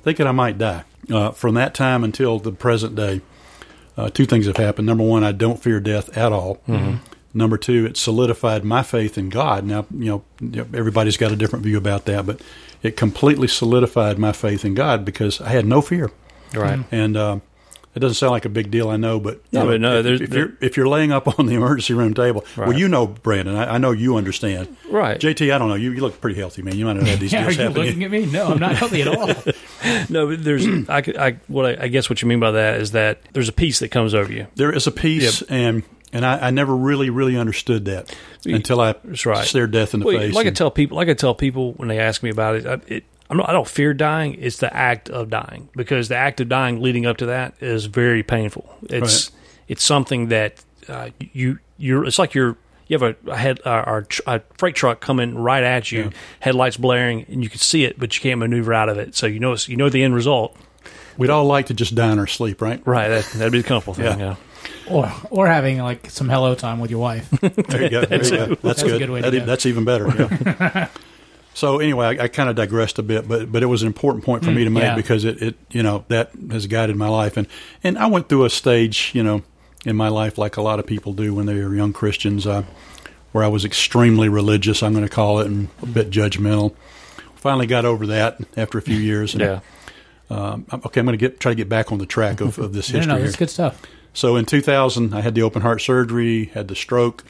thinking 0.03 0.27
I 0.27 0.31
might 0.31 0.57
die. 0.57 0.83
Uh, 1.09 1.31
from 1.31 1.55
that 1.55 1.73
time 1.73 2.03
until 2.03 2.37
the 2.37 2.51
present 2.51 2.93
day, 2.95 3.21
uh, 3.97 4.09
two 4.09 4.25
things 4.25 4.45
have 4.45 4.57
happened. 4.57 4.85
Number 4.85 5.03
one, 5.03 5.23
I 5.23 5.31
don't 5.31 5.61
fear 5.61 5.79
death 5.79 6.15
at 6.17 6.31
all. 6.31 6.61
Number 7.33 7.57
two, 7.57 7.85
it 7.85 7.97
solidified 7.97 8.63
my 8.63 8.81
faith 8.83 9.17
in 9.17 9.29
God. 9.29 9.63
Now, 9.63 9.85
you 9.91 10.23
know, 10.41 10.65
everybody's 10.73 11.17
got 11.17 11.31
a 11.31 11.35
different 11.35 11.63
view 11.65 11.77
about 11.77 12.05
that, 12.05 12.25
but 12.25 12.41
it 12.81 12.95
completely 12.97 13.47
solidified 13.47 14.17
my 14.17 14.31
faith 14.31 14.63
in 14.65 14.73
God 14.73 15.03
because 15.05 15.41
I 15.41 15.49
had 15.49 15.65
no 15.65 15.81
fear 15.81 16.09
Right. 16.55 16.79
and 16.91 17.17
uh, 17.17 17.39
It 17.97 18.01
doesn't 18.01 18.15
sound 18.15 18.31
like 18.31 18.45
a 18.45 18.49
big 18.49 18.69
deal, 18.71 18.89
I 18.89 18.97
know, 18.97 19.19
but 19.19 19.41
No, 19.51 19.63
know, 19.63 19.71
but 19.71 19.81
no, 19.81 19.97
if, 19.97 20.03
there's- 20.05 20.21
if 20.21 20.33
you're 20.33 20.53
if 20.61 20.77
you're 20.77 20.87
laying 20.87 21.11
up 21.11 21.39
on 21.39 21.47
the 21.47 21.55
emergency 21.55 21.93
room 21.93 22.13
table, 22.13 22.45
well, 22.55 22.71
you 22.71 22.87
know, 22.87 23.07
Brandon, 23.07 23.55
I, 23.55 23.73
I 23.73 23.77
know 23.79 23.91
you 23.91 24.15
understand, 24.17 24.77
Right. 24.89 25.19
JT, 25.19 25.53
I 25.53 25.57
don't 25.57 25.67
know, 25.67 25.75
you, 25.75 25.91
you 25.91 26.01
look 26.01 26.21
pretty 26.21 26.39
healthy, 26.39 26.61
man. 26.61 26.75
You 26.77 26.85
might 26.85 26.95
have 26.97 27.07
had 27.07 27.19
these 27.19 27.33
Yeah, 27.33 27.41
are 27.41 27.43
deals 27.45 27.57
you 27.57 27.63
happen. 27.63 27.81
looking 27.81 28.03
at 28.03 28.11
me? 28.11 28.25
No, 28.27 28.47
I'm 28.47 28.59
not 28.59 28.75
healthy 28.75 29.01
at 29.01 29.07
all. 29.07 29.33
No, 30.09 30.27
but 30.27 30.43
there's 30.43 30.65
I, 30.89 30.97
I 31.19 31.37
what 31.47 31.65
I, 31.79 31.83
I 31.85 31.87
guess 31.87 32.09
what 32.09 32.21
you 32.21 32.27
mean 32.27 32.39
by 32.39 32.51
that 32.51 32.79
is 32.81 32.91
that 32.91 33.19
there's 33.33 33.49
a 33.49 33.53
peace 33.53 33.79
that 33.79 33.89
comes 33.89 34.13
over 34.13 34.31
you. 34.31 34.47
There 34.55 34.71
is 34.71 34.85
a 34.87 34.91
peace, 34.91 35.41
and 35.43 35.83
and 36.13 36.25
I, 36.25 36.47
I 36.47 36.51
never 36.51 36.75
really 36.75 37.09
really 37.09 37.37
understood 37.37 37.85
that 37.85 38.15
until 38.45 38.79
I 38.81 38.93
That's 39.03 39.25
right. 39.25 39.45
stared 39.45 39.71
death 39.71 39.93
in 39.93 39.99
the 40.01 40.05
Well, 40.05 40.17
face. 40.19 40.33
like 40.33 40.45
I 40.45 40.49
and- 40.49 40.57
tell 40.57 40.71
people, 40.71 40.97
like 40.97 41.09
I 41.09 41.13
tell 41.13 41.35
people 41.35 41.73
when 41.73 41.87
they 41.89 41.99
ask 41.99 42.21
me 42.23 42.29
about 42.29 42.55
it, 42.55 42.65
I, 42.65 42.73
it 42.87 43.03
I'm 43.16 43.16
not, 43.35 43.49
I 43.49 43.51
don't 43.51 43.67
fear 43.67 43.93
dying. 43.93 44.35
It's 44.39 44.57
the 44.57 44.73
act 44.73 45.09
of 45.09 45.29
dying 45.29 45.67
because 45.75 46.07
the 46.07 46.15
act 46.15 46.39
of 46.39 46.47
dying 46.47 46.81
leading 46.81 47.05
up 47.05 47.17
to 47.17 47.25
that 47.25 47.55
is 47.59 47.85
very 47.85 48.23
painful. 48.23 48.73
It's 48.83 49.31
it's 49.67 49.83
something 49.83 50.29
that 50.29 50.63
uh, 50.87 51.09
you 51.19 51.59
you're. 51.77 52.05
It's 52.05 52.17
like 52.19 52.33
you're 52.33 52.55
you 52.87 52.97
have 52.97 53.03
a, 53.27 53.29
a 53.29 53.35
head 53.35 53.59
uh, 53.65 53.83
or 53.85 54.07
a 54.27 54.39
freight 54.57 54.75
truck 54.75 55.01
coming 55.01 55.35
right 55.35 55.63
at 55.63 55.91
you, 55.91 56.03
Yeah. 56.03 56.09
headlights 56.39 56.77
blaring, 56.77 57.25
and 57.27 57.43
you 57.43 57.49
can 57.49 57.59
see 57.59 57.83
it, 57.83 57.99
but 57.99 58.15
you 58.15 58.21
can't 58.21 58.39
maneuver 58.39 58.73
out 58.73 58.87
of 58.87 58.97
it. 58.97 59.13
So 59.13 59.27
you 59.27 59.39
know 59.41 59.51
it's, 59.51 59.67
you 59.67 59.75
know 59.75 59.89
the 59.89 60.03
end 60.03 60.15
result. 60.15 60.55
We'd 61.17 61.29
all 61.29 61.43
like 61.45 61.65
to 61.65 61.73
just 61.73 61.95
die 61.95 62.13
in 62.13 62.19
our 62.19 62.27
sleep, 62.27 62.61
right? 62.61 62.81
Right. 62.87 63.09
That, 63.09 63.25
that'd 63.25 63.51
be 63.51 63.61
the 63.61 63.67
comfortable 63.67 63.95
thing. 63.95 64.19
Yeah. 64.19 64.35
Yeah. 64.89 64.93
or 64.93 65.11
or 65.31 65.47
having 65.47 65.79
like 65.79 66.09
some 66.09 66.29
hello 66.29 66.55
time 66.55 66.79
with 66.79 66.91
your 66.91 67.01
wife. 67.01 67.27
There 67.41 67.83
you 67.83 67.89
go. 67.89 68.05
There 68.05 68.23
you 68.23 68.29
go. 68.31 68.45
That's, 68.47 68.61
That's 68.61 68.81
a 68.83 68.85
good. 68.87 68.99
good 68.99 69.09
way 69.09 69.21
to 69.21 69.29
That 69.31 69.35
e- 69.35 69.39
go. 69.39 69.45
That's 69.45 69.65
even 69.65 69.83
better. 69.83 70.07
Yeah. 70.07 70.87
so 71.57 71.79
anyway, 71.79 72.05
I, 72.05 72.25
I 72.25 72.27
kind 72.27 72.51
of 72.51 72.55
digressed 72.55 72.99
a 72.99 73.01
bit, 73.01 73.27
but 73.27 73.51
but 73.51 73.63
it 73.63 73.65
was 73.65 73.81
an 73.81 73.87
important 73.87 74.23
point 74.23 74.45
for 74.45 74.51
me 74.51 74.63
to 74.63 74.69
make 74.69 74.83
yeah. 74.83 74.95
because 74.95 75.25
it, 75.25 75.41
it 75.41 75.55
you 75.71 75.81
know 75.81 76.05
that 76.07 76.29
has 76.51 76.67
guided 76.67 76.95
my 76.95 77.09
life, 77.09 77.35
and 77.35 77.47
and 77.83 77.97
I 77.97 78.05
went 78.05 78.29
through 78.29 78.45
a 78.45 78.49
stage 78.51 79.09
you 79.15 79.23
know 79.23 79.41
in 79.83 79.95
my 79.95 80.07
life 80.07 80.37
like 80.37 80.55
a 80.55 80.61
lot 80.61 80.77
of 80.77 80.85
people 80.85 81.13
do 81.13 81.33
when 81.33 81.47
they 81.47 81.53
are 81.53 81.73
young 81.73 81.93
Christians, 81.93 82.45
uh, 82.45 82.61
where 83.31 83.43
I 83.43 83.47
was 83.47 83.65
extremely 83.65 84.29
religious. 84.29 84.83
I'm 84.83 84.93
going 84.93 85.03
to 85.03 85.09
call 85.09 85.39
it, 85.39 85.47
and 85.47 85.69
a 85.81 85.87
bit 85.87 86.11
judgmental. 86.11 86.75
Finally 87.33 87.65
got 87.65 87.85
over 87.85 88.05
that 88.05 88.37
after 88.55 88.77
a 88.77 88.81
few 88.83 88.97
years. 88.97 89.33
And, 89.33 89.41
Yeah. 89.41 89.59
Um, 90.29 90.67
okay, 90.71 90.99
I'm 90.99 91.07
going 91.07 91.17
to 91.17 91.29
get 91.29 91.39
try 91.39 91.53
to 91.53 91.55
get 91.55 91.69
back 91.69 91.91
on 91.91 91.97
the 91.97 92.05
track 92.05 92.39
of, 92.39 92.59
of 92.59 92.73
this 92.73 92.89
no, 92.93 92.99
history 92.99 93.13
no, 93.13 93.17
here. 93.17 93.25
that's 93.25 93.35
good 93.35 93.49
stuff. 93.49 93.81
So 94.13 94.35
in 94.35 94.45
2000, 94.45 95.11
I 95.11 95.21
had 95.21 95.33
the 95.33 95.41
open 95.41 95.63
heart 95.63 95.81
surgery, 95.81 96.51
had 96.53 96.67
the 96.67 96.75
stroke, 96.75 97.23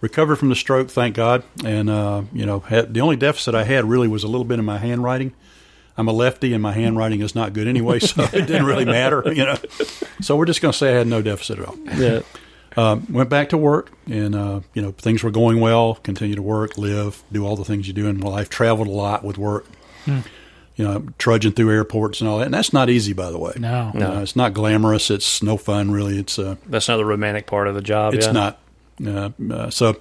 recovered 0.00 0.36
from 0.36 0.48
the 0.48 0.56
stroke, 0.56 0.90
thank 0.90 1.14
God. 1.16 1.42
And, 1.64 1.90
uh, 1.90 2.22
you 2.32 2.46
know, 2.46 2.60
had, 2.60 2.94
the 2.94 3.00
only 3.00 3.16
deficit 3.16 3.54
I 3.54 3.64
had 3.64 3.84
really 3.84 4.08
was 4.08 4.24
a 4.24 4.28
little 4.28 4.44
bit 4.44 4.58
in 4.58 4.64
my 4.64 4.78
handwriting. 4.78 5.34
I'm 5.96 6.06
a 6.06 6.12
lefty 6.12 6.52
and 6.52 6.62
my 6.62 6.72
handwriting 6.72 7.20
is 7.22 7.34
not 7.34 7.52
good 7.52 7.66
anyway, 7.66 7.98
so 7.98 8.22
it 8.22 8.46
didn't 8.46 8.66
really 8.66 8.84
matter, 8.84 9.22
you 9.26 9.44
know. 9.44 9.56
So 10.20 10.36
we're 10.36 10.46
just 10.46 10.62
going 10.62 10.72
to 10.72 10.78
say 10.78 10.94
I 10.94 10.98
had 10.98 11.08
no 11.08 11.22
deficit 11.22 11.58
at 11.58 11.66
all. 11.68 11.76
Yeah. 11.96 12.20
Um, 12.76 13.06
went 13.10 13.28
back 13.28 13.48
to 13.48 13.56
work 13.56 13.90
and, 14.06 14.36
uh, 14.36 14.60
you 14.74 14.82
know, 14.82 14.92
things 14.92 15.24
were 15.24 15.32
going 15.32 15.58
well, 15.58 15.96
continue 15.96 16.36
to 16.36 16.42
work, 16.42 16.78
live, 16.78 17.24
do 17.32 17.44
all 17.44 17.56
the 17.56 17.64
things 17.64 17.88
you 17.88 17.92
do 17.92 18.06
in 18.06 18.20
life, 18.20 18.48
traveled 18.48 18.86
a 18.86 18.92
lot 18.92 19.24
with 19.24 19.36
work. 19.36 19.66
You 20.06 20.84
know, 20.84 21.06
trudging 21.18 21.52
through 21.52 21.72
airports 21.72 22.20
and 22.20 22.30
all 22.30 22.38
that. 22.38 22.44
And 22.44 22.54
that's 22.54 22.72
not 22.72 22.88
easy, 22.88 23.12
by 23.12 23.32
the 23.32 23.38
way. 23.38 23.52
No. 23.58 23.90
Uh, 23.92 24.20
it's 24.22 24.36
not 24.36 24.54
glamorous. 24.54 25.10
It's 25.10 25.42
no 25.42 25.56
fun, 25.56 25.90
really. 25.90 26.18
It's, 26.20 26.38
uh, 26.38 26.54
That's 26.66 26.86
not 26.86 26.98
the 26.98 27.04
romantic 27.04 27.48
part 27.48 27.66
of 27.66 27.74
the 27.74 27.82
job. 27.82 28.14
it's 28.14 28.26
yeah. 28.26 28.32
not. 28.32 28.60
Uh, 29.04 29.30
uh, 29.52 29.70
so 29.70 29.96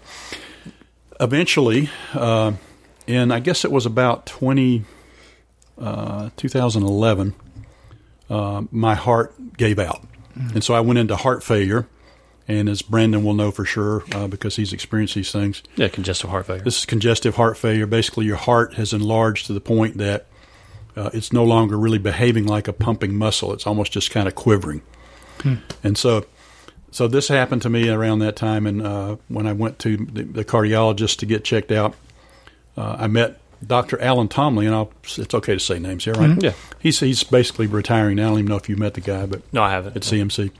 eventually, 1.20 1.89
uh, 2.14 2.54
in 3.06 3.32
I 3.32 3.39
guess 3.39 3.64
it 3.66 3.72
was 3.72 3.86
about 3.86 4.26
20, 4.26 4.84
uh, 5.80 6.30
2011, 6.38 7.34
uh, 8.30 8.64
my 8.72 8.95
heart 8.95 9.58
gave 9.58 9.80
out. 9.80 10.02
And 10.36 10.64
so 10.64 10.74
I 10.76 10.82
went 10.82 11.00
into 11.00 11.16
heart 11.16 11.43
failure. 11.43 11.88
And 12.50 12.70
as 12.70 12.82
Brandon 12.82 13.26
will 13.26 13.34
know 13.34 13.52
for 13.52 13.66
sure, 13.66 14.04
uh, 14.14 14.28
because 14.28 14.56
he's 14.56 14.72
experienced 14.72 15.16
these 15.16 15.34
things, 15.34 15.64
Yeah, 15.76 15.89
congestive 15.89 16.30
heart 16.30 16.45
failure. 16.45 16.64
this 16.64 16.78
is 16.80 16.86
congestive 16.86 17.36
heart 17.36 17.58
failure. 17.58 17.86
Basically, 17.86 18.26
your 18.26 18.38
heart 18.38 18.76
has 18.76 18.93
enlarged 18.93 19.48
to 19.48 19.54
the 19.54 19.60
point 19.60 19.98
that 19.98 20.28
uh, 20.95 21.10
it's 21.14 21.34
no 21.34 21.43
longer 21.43 21.78
really 21.78 21.98
behaving 21.98 22.45
like 22.45 22.70
a 22.70 22.74
pumping 22.74 23.16
muscle. 23.16 23.52
It's 23.52 23.68
almost 23.68 23.91
just 23.91 24.12
kind 24.12 24.30
of 24.30 24.36
quivering. 24.36 24.82
And 25.84 25.98
so, 25.98 26.26
so 26.91 27.07
this 27.07 27.27
happened 27.27 27.61
to 27.63 27.69
me 27.69 27.89
around 27.89 28.19
that 28.19 28.35
time. 28.35 28.65
And 28.65 28.81
uh, 28.81 29.17
when 29.27 29.45
I 29.47 29.53
went 29.53 29.79
to 29.79 29.97
the, 29.97 30.23
the 30.23 30.45
cardiologist 30.45 31.17
to 31.19 31.25
get 31.25 31.43
checked 31.43 31.71
out, 31.71 31.95
uh, 32.75 32.95
I 32.99 33.07
met 33.07 33.39
Dr. 33.65 33.99
Alan 34.01 34.27
Tomley, 34.27 34.65
and 34.67 34.75
I'll, 34.75 34.91
it's 35.17 35.33
okay 35.33 35.53
to 35.53 35.59
say 35.59 35.79
names 35.79 36.05
here, 36.05 36.13
right? 36.13 36.41
Yeah. 36.41 36.53
He's 36.79 36.99
he's 36.99 37.23
basically 37.23 37.67
retiring 37.67 38.17
now. 38.17 38.27
I 38.27 38.29
don't 38.29 38.39
even 38.39 38.49
know 38.49 38.57
if 38.57 38.69
you 38.69 38.75
met 38.77 38.93
the 38.93 39.01
guy, 39.01 39.25
but 39.25 39.41
No, 39.51 39.63
I 39.63 39.71
haven't. 39.71 39.95
at 39.95 40.03
CMC. 40.03 40.51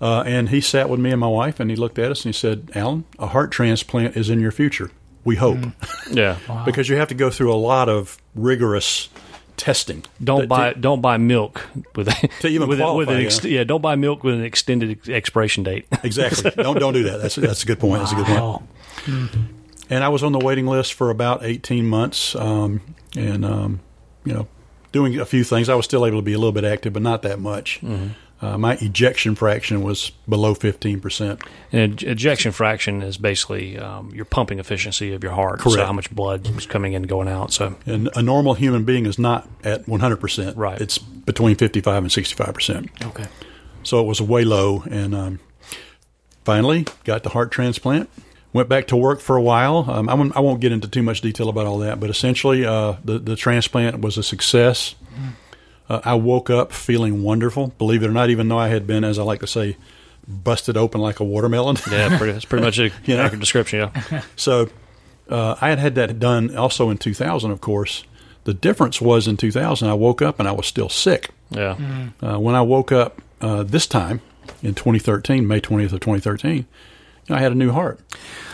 Uh, 0.00 0.22
and 0.26 0.48
he 0.48 0.60
sat 0.60 0.88
with 0.88 1.00
me 1.00 1.10
and 1.10 1.20
my 1.20 1.28
wife, 1.28 1.60
and 1.60 1.70
he 1.70 1.76
looked 1.76 1.98
at 1.98 2.10
us 2.10 2.24
and 2.24 2.34
he 2.34 2.38
said, 2.38 2.70
"Alan, 2.74 3.04
a 3.18 3.28
heart 3.28 3.50
transplant 3.52 4.16
is 4.16 4.28
in 4.30 4.40
your 4.40 4.52
future. 4.52 4.90
We 5.24 5.36
hope, 5.36 5.58
yeah. 6.10 6.36
because 6.66 6.88
you 6.90 6.96
have 6.96 7.08
to 7.08 7.14
go 7.14 7.30
through 7.30 7.52
a 7.52 7.56
lot 7.56 7.88
of 7.88 8.18
rigorous 8.34 9.08
testing. 9.56 10.04
Don't 10.22 10.48
buy 10.48 10.72
to- 10.72 10.80
don't 10.80 11.00
buy 11.00 11.16
milk 11.16 11.66
with 11.94 12.08
To 12.40 12.48
even 12.48 12.68
with, 12.68 12.80
a- 12.80 12.94
with 12.94 13.08
an 13.08 13.16
ex- 13.24 13.44
yeah. 13.44 13.58
yeah. 13.58 13.64
Don't 13.64 13.80
buy 13.82 13.96
milk 13.96 14.24
with 14.24 14.34
an 14.34 14.44
extended 14.44 15.08
expiration 15.08 15.62
date. 15.64 15.86
exactly. 16.02 16.50
don't 16.50 16.78
don't 16.78 16.92
do 16.94 17.04
that. 17.04 17.20
That's 17.22 17.34
that's 17.36 17.62
a 17.62 17.66
good 17.66 17.80
point. 17.80 18.00
That's 18.00 18.12
a 18.12 18.16
good 18.16 18.26
point. 18.26 18.40
Wow. 18.40 18.62
And 19.90 20.02
I 20.02 20.08
was 20.08 20.22
on 20.22 20.32
the 20.32 20.38
waiting 20.38 20.66
list 20.66 20.94
for 20.94 21.10
about 21.10 21.44
eighteen 21.44 21.86
months, 21.86 22.34
um, 22.36 22.80
and 23.16 23.44
um, 23.44 23.80
you 24.24 24.32
know, 24.32 24.48
doing 24.92 25.18
a 25.20 25.26
few 25.26 25.44
things. 25.44 25.68
I 25.68 25.74
was 25.74 25.84
still 25.84 26.06
able 26.06 26.18
to 26.18 26.22
be 26.22 26.32
a 26.32 26.38
little 26.38 26.52
bit 26.52 26.64
active, 26.64 26.92
but 26.94 27.02
not 27.02 27.22
that 27.22 27.38
much. 27.38 27.80
Mm-hmm. 27.82 28.08
Uh, 28.44 28.58
my 28.58 28.74
ejection 28.80 29.34
fraction 29.34 29.82
was 29.82 30.10
below 30.28 30.54
fifteen 30.54 31.00
percent. 31.00 31.40
And 31.72 32.02
ejection 32.02 32.52
fraction 32.52 33.02
is 33.02 33.16
basically 33.16 33.78
um, 33.78 34.10
your 34.14 34.24
pumping 34.24 34.58
efficiency 34.58 35.14
of 35.14 35.22
your 35.22 35.32
heart. 35.32 35.60
So 35.62 35.84
how 35.84 35.92
much 35.92 36.10
blood 36.10 36.46
is 36.56 36.66
coming 36.66 36.92
in 36.92 37.04
and 37.04 37.08
going 37.08 37.28
out. 37.28 37.52
So 37.52 37.76
And 37.86 38.08
a 38.16 38.22
normal 38.22 38.54
human 38.54 38.84
being 38.84 39.06
is 39.06 39.18
not 39.18 39.48
at 39.62 39.84
100%. 39.86 40.56
Right. 40.56 40.80
It's 40.80 40.98
between 40.98 41.56
55 41.56 42.02
and 42.02 42.10
65%. 42.10 43.06
Okay. 43.06 43.26
So 43.82 44.00
it 44.00 44.06
was 44.06 44.20
way 44.20 44.44
low. 44.44 44.82
And 44.90 45.14
um, 45.14 45.40
finally 46.44 46.86
got 47.04 47.22
the 47.22 47.30
heart 47.30 47.52
transplant. 47.52 48.08
Went 48.52 48.68
back 48.68 48.86
to 48.88 48.96
work 48.96 49.20
for 49.20 49.36
a 49.36 49.42
while. 49.42 49.84
Um, 49.90 50.08
I, 50.08 50.14
won't, 50.14 50.36
I 50.36 50.40
won't 50.40 50.60
get 50.60 50.70
into 50.72 50.88
too 50.88 51.02
much 51.02 51.20
detail 51.20 51.48
about 51.48 51.66
all 51.66 51.78
that, 51.78 51.98
but 51.98 52.08
essentially 52.08 52.64
uh, 52.64 52.94
the, 53.04 53.18
the 53.18 53.34
transplant 53.34 54.00
was 54.00 54.16
a 54.16 54.22
success. 54.22 54.94
Uh, 55.88 56.00
I 56.04 56.14
woke 56.14 56.48
up 56.50 56.72
feeling 56.72 57.22
wonderful, 57.22 57.68
believe 57.78 58.02
it 58.02 58.06
or 58.08 58.12
not, 58.12 58.30
even 58.30 58.48
though 58.48 58.58
I 58.58 58.68
had 58.68 58.86
been, 58.86 59.04
as 59.04 59.18
I 59.18 59.22
like 59.22 59.40
to 59.40 59.46
say, 59.46 59.76
busted 60.26 60.76
open 60.76 61.00
like 61.00 61.20
a 61.20 61.24
watermelon. 61.24 61.76
yeah, 61.90 62.16
pretty, 62.16 62.32
that's 62.32 62.46
pretty 62.46 62.64
much 62.64 62.78
a 62.78 62.84
You 63.04 63.16
know? 63.16 63.22
accurate 63.22 63.40
description. 63.40 63.90
Yeah. 64.10 64.22
So 64.36 64.68
uh, 65.28 65.56
I 65.60 65.68
had 65.68 65.78
had 65.78 65.94
that 65.96 66.18
done 66.18 66.56
also 66.56 66.90
in 66.90 66.96
2000, 66.98 67.50
of 67.50 67.60
course. 67.60 68.04
The 68.44 68.54
difference 68.54 69.00
was 69.00 69.26
in 69.26 69.36
2000, 69.36 69.88
I 69.88 69.94
woke 69.94 70.20
up 70.22 70.38
and 70.38 70.46
I 70.48 70.52
was 70.52 70.66
still 70.66 70.88
sick. 70.88 71.30
Yeah. 71.50 71.76
Uh, 72.22 72.38
when 72.38 72.54
I 72.54 72.62
woke 72.62 72.92
up 72.92 73.20
uh, 73.40 73.62
this 73.62 73.86
time 73.86 74.20
in 74.62 74.74
2013, 74.74 75.46
May 75.46 75.60
20th 75.60 75.92
of 75.92 76.00
2013, 76.00 76.52
you 76.52 76.60
know, 76.60 76.66
I 77.30 77.40
had 77.40 77.52
a 77.52 77.54
new 77.54 77.70
heart. 77.72 78.00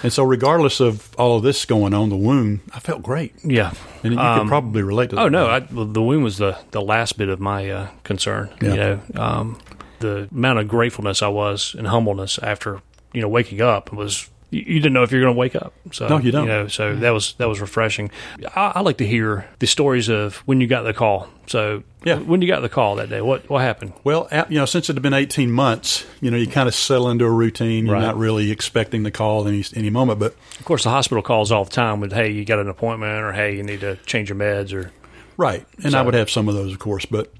And 0.03 0.13
so, 0.13 0.23
regardless 0.25 0.81
of 0.81 1.15
all 1.17 1.37
of 1.37 1.43
this 1.43 1.65
going 1.65 1.93
on, 1.93 2.09
the 2.09 2.17
wound, 2.17 2.61
I 2.73 2.81
felt 2.81 3.03
great. 3.03 3.35
Yeah. 3.45 3.73
And 4.03 4.15
you 4.15 4.19
Um, 4.19 4.41
could 4.41 4.49
probably 4.49 4.83
relate 4.83 5.11
to 5.11 5.17
that. 5.17 5.23
Oh 5.23 5.29
no! 5.29 5.47
I, 5.49 5.61
the 5.61 6.03
wound 6.03 6.25
was 6.25 6.39
the, 6.39 6.57
the 6.71 6.81
last 6.81 7.19
bit 7.19 7.29
of 7.29 7.41
my 7.41 7.69
uh, 7.71 7.89
concern. 8.05 8.49
Yeah. 8.63 8.69
You 8.71 8.77
know, 8.77 9.01
um, 9.23 9.59
the 9.99 10.29
amount 10.33 10.59
of 10.61 10.69
gratefulness 10.69 11.21
I 11.23 11.29
was 11.29 11.75
and 11.77 11.87
humbleness 11.87 12.39
after 12.39 12.81
you 13.13 13.21
know 13.21 13.29
waking 13.29 13.61
up 13.61 13.93
was 13.93 14.31
you, 14.51 14.61
you 14.67 14.81
didn't 14.81 14.93
know 14.93 15.03
if 15.03 15.13
you're 15.13 15.21
going 15.23 15.35
to 15.35 15.39
wake 15.39 15.55
up. 15.57 15.73
So 15.93 16.09
No, 16.09 16.19
you 16.19 16.31
don't. 16.33 16.47
know, 16.47 16.69
so 16.69 16.95
that 16.97 17.11
was 17.11 17.35
that 17.39 17.49
was 17.49 17.61
refreshing. 17.61 18.11
I, 18.57 18.73
I 18.77 18.81
like 18.81 18.99
to 18.99 19.07
hear 19.07 19.49
the 19.59 19.67
stories 19.67 20.09
of 20.09 20.37
when 20.47 20.61
you 20.61 20.67
got 20.67 20.83
the 20.83 20.93
call. 20.93 21.29
So 21.47 21.83
Yeah. 22.05 22.17
when 22.17 22.43
you 22.43 22.49
got 22.49 22.61
the 22.61 22.69
call 22.69 22.97
that 22.97 23.09
day, 23.11 23.21
what 23.21 23.49
what 23.51 23.63
happened? 23.63 23.93
Well, 24.05 24.29
you 24.49 24.59
know, 24.59 24.67
since 24.67 24.89
it 24.91 24.95
had 24.95 25.03
been 25.03 25.15
18 25.15 25.51
months, 25.51 26.05
you 26.21 26.31
know, 26.31 26.37
you 26.37 26.47
kind 26.47 26.69
of 26.69 26.75
settle 26.75 27.11
into 27.11 27.25
a 27.25 27.31
routine. 27.31 27.87
You're 27.87 27.95
Right. 27.95 28.03
not 28.03 28.17
really 28.17 28.51
expecting 28.51 29.03
the 29.03 29.11
call 29.11 29.47
any 29.49 29.65
any 29.75 29.91
moment. 29.91 30.19
But 30.19 30.35
Of 30.59 30.65
course, 30.65 30.85
the 30.85 30.91
hospital 30.91 31.23
calls 31.23 31.51
all 31.53 31.65
the 31.65 31.71
time 31.71 32.01
with, 32.01 32.13
"Hey, 32.13 32.31
you 32.31 32.45
got 32.45 32.59
an 32.59 32.69
appointment," 32.69 33.23
or 33.23 33.33
"Hey, 33.33 33.57
you 33.57 33.63
need 33.63 33.81
to 33.81 33.97
change 34.07 34.29
your 34.29 34.39
meds," 34.39 34.73
or 34.75 34.91
Right, 35.37 35.65
and 35.83 35.95
I 35.95 36.03
would 36.03 36.13
have 36.15 36.29
some 36.31 36.49
of 36.49 36.55
those, 36.55 36.73
of 36.73 36.79
course, 36.79 37.07
but 37.07 37.33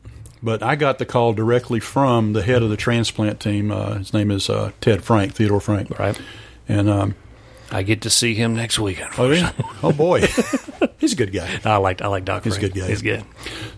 but 0.43 0.63
I 0.63 0.75
got 0.75 0.99
the 0.99 1.05
call 1.05 1.35
directly 1.35 1.81
from 1.81 2.33
the 2.33 2.43
head 2.43 2.63
of 2.63 2.71
the 2.71 2.77
transplant 2.79 3.41
team. 3.41 3.71
Uh, 3.71 3.97
his 3.99 4.15
name 4.15 4.31
is 4.31 4.49
uh, 4.49 4.71
Ted 4.81 5.05
Frank, 5.05 5.35
Theodore 5.35 5.61
Frank, 5.61 5.99
right. 5.99 6.19
And 6.71 6.89
um, 6.89 7.15
I 7.71 7.83
get 7.83 8.03
to 8.03 8.11
see 8.11 8.35
him 8.35 8.55
next 8.55 8.79
week. 8.79 9.01
oh 9.19 9.31
yeah, 9.31 9.53
oh 9.83 9.93
boy, 9.93 10.21
he's 10.99 11.13
a 11.13 11.17
good 11.17 11.33
guy. 11.33 11.61
I 11.65 11.77
like 11.79 12.01
I 12.03 12.07
like 12.09 12.25
Doc. 12.25 12.45
He's 12.45 12.57
a 12.57 12.61
good 12.61 12.75
guy. 12.75 12.87
He's 12.89 13.03
good. 13.03 13.25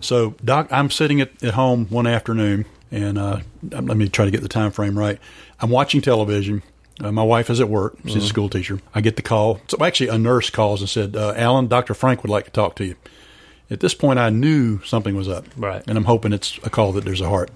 So, 0.01 0.35
Doc, 0.43 0.67
I'm 0.71 0.89
sitting 0.89 1.21
at, 1.21 1.43
at 1.43 1.53
home 1.53 1.87
one 1.89 2.07
afternoon, 2.07 2.65
and 2.91 3.17
uh, 3.17 3.39
let 3.71 3.97
me 3.97 4.09
try 4.09 4.25
to 4.25 4.31
get 4.31 4.41
the 4.41 4.49
time 4.49 4.71
frame 4.71 4.97
right. 4.97 5.19
I'm 5.59 5.69
watching 5.69 6.01
television. 6.01 6.61
Uh, 7.01 7.11
my 7.11 7.23
wife 7.23 7.49
is 7.49 7.59
at 7.59 7.69
work. 7.69 7.97
She's 8.03 8.11
Mm-hmm. 8.13 8.19
a 8.19 8.27
school 8.27 8.49
teacher. 8.49 8.79
I 8.93 9.01
get 9.01 9.15
the 9.15 9.21
call. 9.23 9.59
So, 9.67 9.83
actually, 9.83 10.09
a 10.09 10.17
nurse 10.17 10.49
calls 10.51 10.81
and 10.81 10.89
said, 10.89 11.15
uh, 11.15 11.33
"Alan, 11.35 11.67
Dr. 11.67 11.93
Frank 11.93 12.21
would 12.23 12.29
like 12.29 12.45
to 12.45 12.51
talk 12.51 12.75
to 12.77 12.85
you." 12.85 12.95
At 13.71 13.79
this 13.79 13.93
point, 13.95 14.19
I 14.19 14.29
knew 14.29 14.81
something 14.83 15.15
was 15.15 15.27
up, 15.27 15.45
Right. 15.57 15.81
And 15.87 15.97
I'm 15.97 16.03
hoping 16.03 16.33
it's 16.33 16.59
a 16.63 16.69
call 16.69 16.91
that 16.91 17.05
there's 17.05 17.21
a 17.21 17.29
heart. 17.29 17.49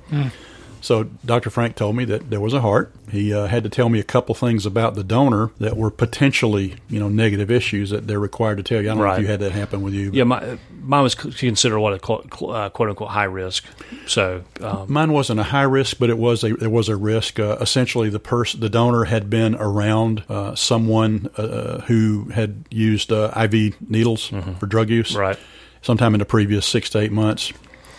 So 0.82 1.04
Dr. 1.26 1.50
Frank 1.50 1.76
told 1.76 1.96
me 1.96 2.06
that 2.06 2.30
there 2.30 2.40
was 2.40 2.54
a 2.54 2.62
heart. 2.62 2.94
He 3.12 3.34
uh, 3.34 3.48
had 3.48 3.64
to 3.64 3.70
tell 3.70 3.90
me 3.90 4.00
a 4.00 4.04
couple 4.04 4.36
things 4.36 4.66
about 4.66 4.96
the 4.96 5.04
donor 5.04 5.52
that 5.60 5.76
were 5.78 5.90
potentially, 5.90 6.76
you 6.90 7.00
know, 7.00 7.10
negative 7.10 7.50
issues 7.52 7.90
that 7.90 8.08
they're 8.08 8.20
required 8.20 8.58
to 8.58 8.64
tell 8.64 8.82
you. 8.82 8.88
I 8.90 8.92
don't 8.92 8.98
know 9.00 9.04
Right. 9.06 9.16
if 9.20 9.22
you 9.24 9.28
had 9.28 9.40
that 9.42 9.52
happen 9.54 9.82
with 9.82 9.94
you. 9.94 10.10
but 10.12 10.18
Yeah, 10.18 10.24
my, 10.26 10.58
mine 10.82 11.04
was 11.04 11.16
considered 11.16 11.80
what 11.80 11.94
a 11.94 12.00
quote, 12.00 12.28
uh, 12.42 12.70
quote 12.70 12.90
unquote 12.90 13.10
high 13.10 13.24
risk. 13.26 13.66
So 14.06 14.44
um, 14.62 14.86
Mine 14.92 15.12
wasn't 15.14 15.40
a 15.40 15.44
high 15.44 15.64
risk, 15.64 15.98
but 16.00 16.10
it 16.10 16.18
was 16.18 16.44
a 16.44 16.54
there 16.56 16.70
was 16.70 16.90
a 16.90 16.96
risk. 16.96 17.40
Uh, 17.40 17.58
essentially, 17.60 18.10
the 18.10 18.20
person, 18.20 18.60
the 18.60 18.70
donor, 18.70 19.06
had 19.06 19.30
been 19.30 19.56
around 19.56 20.24
uh, 20.30 20.56
someone 20.56 21.30
uh, 21.38 21.82
who 21.82 22.26
had 22.34 22.66
used 22.70 23.12
uh, 23.12 23.32
IV 23.36 23.82
needles 23.90 24.32
for 24.60 24.66
drug 24.68 24.90
use, 24.90 25.12
Mm-hmm. 25.12 25.20
Right. 25.20 25.40
Sometime 25.82 26.14
in 26.16 26.20
the 26.20 26.26
previous 26.26 26.66
six 26.66 26.90
to 26.92 27.00
eight 27.00 27.12
months. 27.12 27.54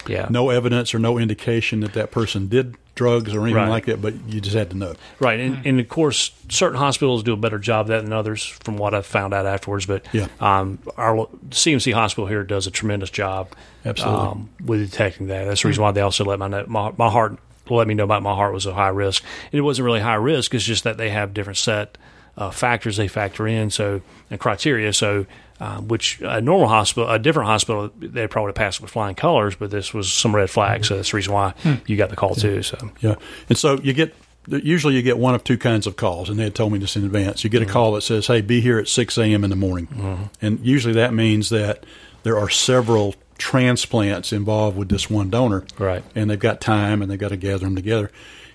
Yeah, 0.09 0.27
No 0.31 0.51
evidence 0.51 0.95
or 0.95 0.99
no 0.99 1.19
indication 1.19 1.81
that 1.81 1.93
that 1.95 2.11
person 2.11 2.49
did 2.49 2.77
drugs 2.95 3.33
or 3.33 3.43
anything 3.43 3.55
Right. 3.55 3.69
like 3.69 3.85
that, 3.87 4.03
but 4.03 4.15
you 4.29 4.41
just 4.41 4.57
had 4.57 4.71
to 4.71 4.77
know. 4.77 4.95
Right, 5.21 5.39
and, 5.39 5.65
and 5.65 5.79
of 5.79 5.89
course, 5.89 6.33
certain 6.49 6.79
hospitals 6.79 7.23
do 7.23 7.33
a 7.33 7.37
better 7.37 7.59
job 7.59 7.83
of 7.83 7.87
that 7.89 8.03
than 8.03 8.13
others, 8.13 8.45
from 8.45 8.77
what 8.77 8.93
I've 8.95 9.07
found 9.07 9.33
out 9.35 9.47
afterwards. 9.47 9.87
But 9.87 10.05
Yeah. 10.13 10.27
um, 10.41 10.79
our 10.97 11.29
CMC 11.51 11.93
hospital 11.93 12.27
here 12.27 12.43
does 12.43 12.67
a 12.67 12.71
tremendous 12.73 13.11
job, 13.11 13.53
Absolutely. 13.85 14.27
um, 14.27 14.49
with 14.65 14.91
detecting 14.91 15.29
that. 15.29 15.45
That's 15.45 15.63
the 15.63 15.69
reason 15.69 15.83
why 15.83 15.93
they 15.93 16.01
also 16.01 16.25
let 16.25 16.39
my 16.41 16.49
my, 16.67 16.93
my 16.97 17.09
heart 17.09 17.39
let 17.71 17.87
me 17.87 17.95
know 17.95 18.05
about 18.05 18.23
my 18.23 18.35
heart 18.35 18.53
was 18.55 18.67
a 18.67 18.75
high 18.75 18.89
risk. 18.89 19.23
And 19.53 19.59
it 19.59 19.63
wasn't 19.63 19.85
really 19.85 20.01
high 20.01 20.15
risk; 20.15 20.53
it's 20.55 20.65
just 20.65 20.85
that 20.85 20.97
they 20.97 21.11
have 21.11 21.33
different 21.35 21.59
set 21.59 21.99
uh, 22.37 22.51
factors 22.51 22.97
they 22.97 23.09
factor 23.09 23.47
in, 23.47 23.71
so 23.71 24.01
and 24.31 24.41
criteria. 24.41 24.93
So. 24.93 25.27
Uh, 25.61 25.81
which 25.81 26.21
a 26.21 26.41
normal 26.41 26.69
hospital, 26.69 27.11
a 27.11 27.19
different 27.19 27.49
hospital, 27.49 27.91
they 27.99 28.29
probably 28.29 28.53
passed 28.53 28.81
with 28.81 28.93
flying 28.93 29.17
colors, 29.17 29.57
but 29.57 29.73
this 29.73 29.93
was 29.93 30.13
some 30.13 30.33
red 30.33 30.49
flags. 30.49 30.87
So 30.87 30.95
that's 30.95 31.11
the 31.11 31.17
reason 31.17 31.35
why 31.35 31.51
hmm. 31.65 31.75
you 31.85 31.97
got 31.97 32.11
the 32.11 32.17
call 32.17 32.37
too. 32.37 32.63
So 32.63 32.79
Yeah, 33.01 33.17
and 33.49 33.59
so 33.59 33.81
you 33.81 33.93
get 33.93 34.15
usually 34.47 34.95
you 34.95 35.03
get 35.03 35.19
one 35.19 35.35
of 35.35 35.43
two 35.45 35.59
kinds 35.59 35.87
of 35.87 35.97
calls, 35.97 36.31
and 36.31 36.39
they 36.39 36.45
had 36.45 36.55
told 36.55 36.73
me 36.73 36.79
this 36.79 36.97
in 36.97 37.05
advance. 37.05 37.43
You 37.43 37.51
get 37.51 37.63
a 37.63 37.65
mm-hmm. 37.65 37.73
call 37.73 37.93
that 37.93 38.03
says, 38.03 38.29
"Hey, 38.29 38.41
be 38.41 38.61
here 38.61 38.79
at 38.79 38.87
six 38.87 39.19
a.m. 39.19 39.43
in 39.43 39.51
the 39.51 39.57
morning," 39.57 39.89
mm-hmm. 39.89 40.25
and 40.41 40.65
usually 40.65 40.95
that 40.95 41.13
means 41.13 41.49
that 41.49 41.85
there 42.23 42.39
are 42.39 42.49
several 42.49 43.15
transplants 43.39 44.33
involved 44.33 44.77
with 44.77 44.89
this 44.89 45.09
one 45.09 45.31
donor, 45.31 45.65
Right. 45.79 46.05
And 46.15 46.29
they've 46.29 46.39
got 46.39 46.61
time, 46.61 47.03
and 47.03 47.11
they've 47.11 47.19
got 47.19 47.29
to 47.29 47.37
gather 47.37 47.65
them 47.65 47.77
together. 47.77 48.11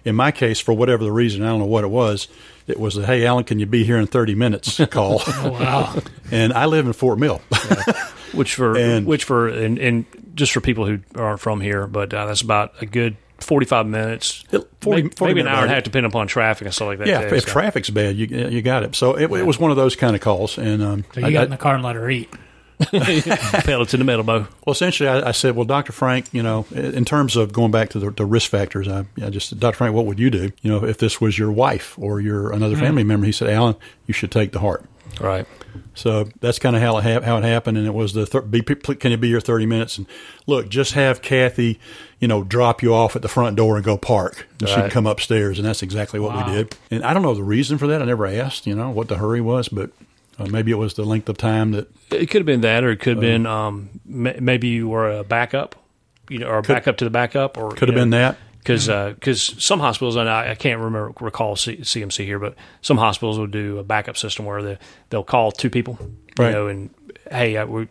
In 0.05 0.15
my 0.15 0.31
case, 0.31 0.59
for 0.59 0.73
whatever 0.73 1.03
the 1.03 1.11
reason, 1.11 1.43
I 1.43 1.47
don't 1.47 1.59
know 1.59 1.65
what 1.65 1.83
it 1.83 1.89
was. 1.89 2.27
It 2.67 2.79
was 2.79 2.97
a 2.97 3.05
"Hey, 3.05 3.25
Alan, 3.25 3.43
can 3.43 3.59
you 3.59 3.65
be 3.65 3.83
here 3.83 3.97
in 3.97 4.07
thirty 4.07 4.35
minutes?" 4.35 4.79
call. 4.91 5.21
Wow. 5.43 5.95
and 6.31 6.53
I 6.53 6.65
live 6.65 6.85
in 6.87 6.93
Fort 6.93 7.19
Mill. 7.19 7.41
which 8.33 8.55
for 8.55 8.77
And- 8.77 9.05
which 9.05 9.23
for 9.25 9.47
and, 9.49 9.77
and 9.79 10.05
just 10.35 10.51
for 10.51 10.61
people 10.61 10.85
who 10.85 10.99
aren't 11.15 11.39
from 11.39 11.61
here, 11.61 11.85
but 11.87 12.13
uh, 12.13 12.25
that's 12.25 12.41
about 12.41 12.73
a 12.81 12.85
good 12.85 13.17
forty 13.39 13.65
five 13.65 13.85
minutes, 13.85 14.43
40 14.49 14.67
maybe, 15.03 15.15
40 15.15 15.33
maybe 15.33 15.39
an 15.41 15.45
minute 15.45 15.55
hour 15.57 15.63
and 15.63 15.71
a 15.71 15.75
half, 15.75 15.83
depending 15.83 16.09
upon 16.09 16.27
traffic 16.27 16.65
and 16.65 16.73
stuff 16.73 16.87
like 16.87 16.99
that. 16.99 17.07
yeah, 17.07 17.19
too, 17.21 17.27
if, 17.27 17.33
if 17.33 17.43
so. 17.43 17.51
traffic's 17.51 17.89
bad, 17.89 18.15
you 18.15 18.25
you 18.27 18.61
got 18.61 18.83
it. 18.83 18.95
So 18.95 19.15
it, 19.15 19.23
it 19.31 19.45
was 19.45 19.59
one 19.59 19.69
of 19.71 19.77
those 19.77 19.95
kind 19.95 20.15
of 20.15 20.21
calls, 20.21 20.57
and 20.57 20.81
um, 20.81 21.05
So 21.13 21.19
you 21.19 21.27
I- 21.27 21.31
got 21.31 21.41
I- 21.41 21.43
in 21.45 21.49
the 21.51 21.57
car 21.57 21.75
and 21.75 21.83
let 21.83 21.95
her 21.95 22.09
eat. 22.09 22.29
pedal 23.63 23.85
to 23.85 23.97
the 23.97 24.03
metal, 24.03 24.23
Bo. 24.23 24.47
Well, 24.65 24.71
essentially, 24.73 25.09
I, 25.09 25.29
I 25.29 25.31
said, 25.31 25.55
"Well, 25.55 25.65
Doctor 25.65 25.91
Frank, 25.91 26.33
you 26.33 26.43
know, 26.43 26.65
in 26.71 27.05
terms 27.05 27.35
of 27.35 27.53
going 27.53 27.71
back 27.71 27.89
to 27.91 27.99
the, 27.99 28.11
the 28.11 28.25
risk 28.25 28.49
factors, 28.49 28.87
I, 28.87 29.05
I 29.21 29.29
just, 29.29 29.49
said, 29.49 29.59
Doctor 29.59 29.77
Frank, 29.77 29.95
what 29.95 30.05
would 30.05 30.19
you 30.19 30.29
do? 30.29 30.51
You 30.61 30.71
know, 30.71 30.85
if 30.85 30.97
this 30.97 31.19
was 31.19 31.37
your 31.37 31.51
wife 31.51 31.97
or 31.99 32.19
your 32.19 32.51
another 32.51 32.75
mm. 32.75 32.79
family 32.81 33.03
member?" 33.03 33.25
He 33.25 33.31
said, 33.31 33.49
"Alan, 33.49 33.75
you 34.07 34.13
should 34.13 34.31
take 34.31 34.51
the 34.51 34.59
heart." 34.59 34.85
Right. 35.19 35.45
So 35.95 36.27
that's 36.39 36.59
kind 36.59 36.75
of 36.75 36.81
how 36.81 36.97
it 36.97 37.03
ha- 37.03 37.21
how 37.21 37.37
it 37.37 37.43
happened, 37.43 37.77
and 37.77 37.85
it 37.85 37.93
was 37.93 38.13
the 38.13 38.25
thir- 38.25 38.41
be, 38.41 38.61
can 38.61 39.11
you 39.11 39.17
be 39.17 39.29
here 39.29 39.39
thirty 39.39 39.65
minutes? 39.65 39.97
And 39.97 40.07
look, 40.47 40.69
just 40.69 40.93
have 40.93 41.21
Kathy, 41.21 41.79
you 42.19 42.27
know, 42.27 42.43
drop 42.43 42.81
you 42.81 42.93
off 42.93 43.15
at 43.15 43.21
the 43.21 43.27
front 43.27 43.55
door 43.55 43.75
and 43.75 43.85
go 43.85 43.97
park, 43.97 44.47
and 44.59 44.69
she'd 44.69 44.91
come 44.91 45.05
upstairs, 45.05 45.59
and 45.59 45.67
that's 45.67 45.83
exactly 45.83 46.19
what 46.19 46.33
Wow. 46.33 46.47
we 46.47 46.53
did. 46.55 46.75
And 46.89 47.03
I 47.03 47.13
don't 47.13 47.21
know 47.21 47.35
the 47.35 47.43
reason 47.43 47.77
for 47.77 47.87
that. 47.87 48.01
I 48.01 48.05
never 48.05 48.25
asked, 48.25 48.65
you 48.65 48.75
know, 48.75 48.89
what 48.89 49.07
the 49.07 49.17
hurry 49.17 49.41
was, 49.41 49.67
but 49.67 49.91
uh, 50.39 50.45
maybe 50.45 50.71
it 50.71 50.77
was 50.77 50.93
the 50.95 51.03
length 51.05 51.29
of 51.29 51.37
time 51.37 51.71
that 51.71 51.87
It 52.11 52.27
could 52.27 52.41
have 52.41 52.45
been 52.45 52.61
that, 52.61 52.83
or 52.83 52.91
it 52.91 52.97
could 52.99 53.13
have 53.17 53.21
been 53.21 53.45
um, 53.45 53.89
ma- 54.05 54.33
maybe 54.39 54.67
you 54.69 54.87
were 54.89 55.19
a 55.19 55.23
backup, 55.23 55.75
you 56.29 56.39
know, 56.39 56.47
or 56.47 56.57
a 56.59 56.61
backup 56.61 56.97
to 56.97 57.03
the 57.05 57.09
backup, 57.11 57.57
or 57.57 57.71
could 57.71 57.87
have 57.89 57.95
been 57.95 58.11
that. 58.11 58.37
because 58.59 58.87
because 58.87 59.41
some 59.63 59.79
hospitals 59.79 60.15
and 60.15 60.29
I, 60.29 60.51
I 60.51 60.55
can't 60.55 60.79
remember 60.79 61.13
recall 61.19 61.55
C, 61.55 61.77
CMC 61.77 62.25
here, 62.25 62.39
but 62.39 62.55
some 62.81 62.97
hospitals 62.97 63.37
will 63.37 63.47
do 63.47 63.77
a 63.77 63.83
backup 63.83 64.17
system 64.17 64.45
where 64.45 64.61
they 64.63 64.77
they'll 65.09 65.23
call 65.23 65.51
two 65.51 65.69
people, 65.69 65.97
Right. 66.37 66.47
you 66.47 66.51
know, 66.53 66.67
and 66.67 66.89
hey, 67.29 67.57
uh, 67.57 67.65
we, 67.65 67.87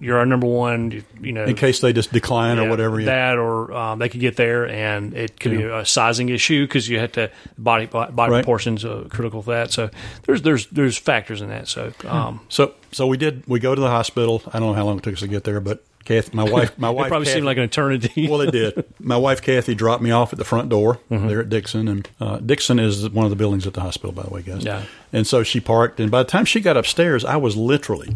you're 0.00 0.18
our 0.18 0.26
number 0.26 0.46
one, 0.46 0.90
you, 0.90 1.04
you 1.20 1.32
know, 1.32 1.44
In 1.44 1.56
case 1.56 1.80
they 1.80 1.92
just 1.92 2.12
decline 2.12 2.58
or 2.58 2.68
whatever. 2.68 3.00
yeah. 3.00 3.06
that, 3.06 3.38
or 3.38 3.72
um, 3.72 3.98
they 3.98 4.08
could 4.08 4.20
get 4.20 4.36
there, 4.36 4.68
and 4.68 5.14
it 5.14 5.40
could 5.40 5.52
be 5.52 5.62
a 5.62 5.84
sizing 5.86 6.28
issue 6.28 6.66
because 6.66 6.88
you 6.88 6.98
have 6.98 7.12
to 7.12 7.30
body 7.58 7.86
body 7.86 8.12
Right. 8.16 8.42
proportions 8.42 8.84
are 8.84 9.04
critical 9.04 9.42
for 9.42 9.52
that. 9.52 9.72
So 9.72 9.90
there's 10.24 10.42
there's 10.42 10.66
there's 10.66 10.96
factors 10.98 11.40
in 11.40 11.48
that. 11.48 11.68
So 11.68 11.92
um, 12.06 12.40
So 12.48 12.74
so 12.92 13.06
we 13.06 13.16
did. 13.16 13.42
We 13.46 13.58
go 13.60 13.74
to 13.74 13.80
the 13.80 13.90
hospital. 13.90 14.42
I 14.48 14.58
don't 14.58 14.68
know 14.68 14.74
how 14.74 14.84
long 14.84 14.98
it 14.98 15.02
took 15.02 15.14
us 15.14 15.20
to 15.20 15.28
get 15.28 15.44
there, 15.44 15.60
but 15.60 15.82
Kathy, 16.04 16.36
my 16.36 16.44
wife, 16.44 16.78
my 16.78 16.88
it 16.90 16.94
wife, 16.94 17.08
probably 17.08 17.24
Kathy, 17.26 17.36
seemed 17.38 17.46
like 17.46 17.56
an 17.56 17.64
eternity. 17.64 18.28
well, 18.30 18.40
it 18.42 18.52
did. 18.52 18.84
My 19.00 19.16
wife 19.16 19.42
Kathy 19.42 19.74
dropped 19.74 20.02
me 20.02 20.12
off 20.12 20.32
at 20.32 20.38
the 20.38 20.44
front 20.44 20.68
door 20.68 21.00
Mm-hmm. 21.10 21.26
there 21.28 21.40
at 21.40 21.48
Dixon, 21.48 21.88
and 21.88 22.08
uh, 22.20 22.36
Dixon 22.38 22.78
is 22.78 23.08
one 23.10 23.24
of 23.26 23.30
the 23.30 23.36
buildings 23.36 23.66
at 23.66 23.74
the 23.74 23.80
hospital, 23.80 24.12
by 24.12 24.22
the 24.22 24.30
way, 24.30 24.42
guys. 24.42 24.62
Yeah. 24.64 24.82
And 25.12 25.26
so 25.26 25.42
she 25.42 25.58
parked, 25.60 25.98
and 26.00 26.10
by 26.10 26.22
the 26.22 26.28
time 26.28 26.44
she 26.44 26.60
got 26.60 26.76
upstairs, 26.76 27.24
I 27.24 27.36
was 27.36 27.56
literally 27.56 28.14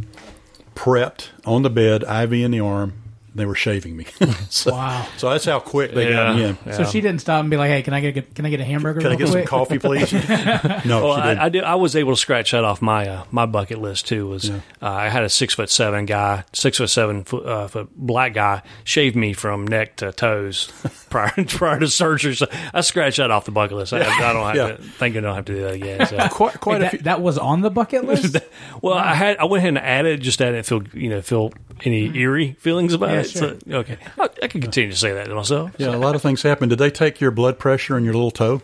prepped 0.75 1.29
on 1.45 1.62
the 1.62 1.71
bed, 1.71 2.03
IV 2.03 2.33
in 2.33 2.51
the 2.51 2.61
arm. 2.61 2.95
They 3.33 3.47
were 3.47 3.55
shaving 3.55 3.97
me. 3.97 4.07
so, 4.51 4.72
Wow. 4.72 5.07
So 5.16 5.31
that's 5.31 5.45
how 5.45 5.61
quick 5.61 5.93
they 5.93 6.11
got 6.11 6.35
me 6.35 6.45
in. 6.45 6.59
Yeah. 6.66 6.72
So 6.72 6.85
she 6.85 7.01
didn't 7.01 7.20
stop 7.20 7.41
and 7.41 7.49
be 7.49 7.57
like, 7.57 7.70
"Hey, 7.70 7.83
can 7.83 7.95
I 7.95 8.01
get 8.01 8.35
can 8.35 8.45
I 8.45 8.51
get 8.51 8.59
a 8.61 8.64
hamburger? 8.64 9.01
Can 9.01 9.07
I 9.12 9.16
real 9.16 9.18
get 9.18 9.28
some 9.28 9.45
coffee, 9.45 9.78
please? 9.81 10.12
no, 10.85 11.05
Well, 11.05 11.14
she 11.16 11.22
didn't. 11.22 11.39
I, 11.39 11.45
I 11.45 11.49
did. 11.49 11.64
I 11.64 11.74
was 11.76 11.95
able 11.95 12.12
to 12.12 12.16
scratch 12.20 12.51
that 12.51 12.64
off 12.64 12.83
my 12.83 13.09
uh, 13.09 13.24
my 13.31 13.47
bucket 13.47 13.78
list 13.81 14.09
too. 14.09 14.26
Was 14.26 14.49
Yeah. 14.49 14.57
uh, 14.83 14.91
I 14.91 15.09
had 15.11 15.22
a 15.22 15.28
six 15.28 15.55
foot 15.55 15.70
seven 15.70 16.07
guy, 16.07 16.45
six 16.53 16.78
foot 16.78 16.91
seven 16.91 17.22
foot, 17.24 17.47
uh, 17.47 17.68
foot 17.68 17.89
black 17.97 18.35
guy, 18.35 18.62
shaved 18.85 19.14
me 19.14 19.33
from 19.33 19.66
neck 19.66 19.97
to 19.99 20.11
toes 20.12 20.72
prior 21.09 21.33
prior 21.47 21.78
to 21.78 21.89
surgery. 21.89 22.35
So 22.35 22.47
I 22.74 22.81
scratched 22.81 23.18
that 23.18 23.31
off 23.31 23.45
the 23.45 23.53
bucket 23.53 23.76
list. 23.76 23.93
I, 23.93 23.99
I 24.01 24.33
don't 24.33 24.47
have 24.47 24.57
Yeah. 24.57 24.76
to. 24.76 24.83
Thank 24.83 25.14
you, 25.14 25.20
I 25.20 25.22
don't 25.22 25.35
have 25.37 25.45
to 25.45 25.55
do 25.55 25.62
that 25.62 25.74
again. 25.74 26.07
So. 26.09 26.16
quite 26.31 26.55
Wait, 26.55 26.61
quite 26.61 26.76
a 26.76 26.81
that, 26.81 26.91
few. 26.91 26.99
that 27.01 27.20
was 27.22 27.39
on 27.39 27.61
the 27.61 27.70
bucket 27.70 28.05
list. 28.05 28.37
Well, 28.83 28.95
I 28.95 29.14
had 29.14 29.37
I 29.39 29.45
went 29.45 29.59
ahead 29.61 29.68
and 29.68 29.78
added 29.78 30.20
just 30.20 30.43
added 30.43 30.66
feel 30.66 30.83
you 30.95 31.09
know 31.11 31.22
feel 31.22 31.53
any 31.85 32.14
eerie 32.18 32.57
feelings 32.59 32.93
about 32.93 33.11
Yeah, 33.11 33.20
it. 33.21 33.31
sure. 33.31 33.57
So, 33.68 33.77
okay, 33.79 33.99
I, 34.18 34.29
I 34.43 34.47
can 34.49 34.61
continue 34.61 34.91
to 34.91 34.97
say 34.97 35.12
that 35.12 35.27
to 35.27 35.35
myself. 35.35 35.73
Yeah, 35.79 35.95
a 35.95 35.99
lot 35.99 36.14
of 36.14 36.23
things 36.23 36.43
happen. 36.43 36.68
Did 36.68 36.79
they 36.79 36.91
take 36.91 37.21
your 37.21 37.31
blood 37.31 37.59
pressure 37.59 37.97
and 37.97 38.05
your 38.05 38.14
little 38.14 38.31
toe? 38.31 38.62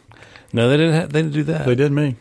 No, 0.52 0.68
they 0.68 0.76
didn't. 0.76 0.94
Have, 0.94 1.12
they 1.12 1.22
didn't 1.22 1.34
do 1.34 1.42
that. 1.44 1.66
They 1.66 1.74
did 1.74 1.92
me. 1.92 2.16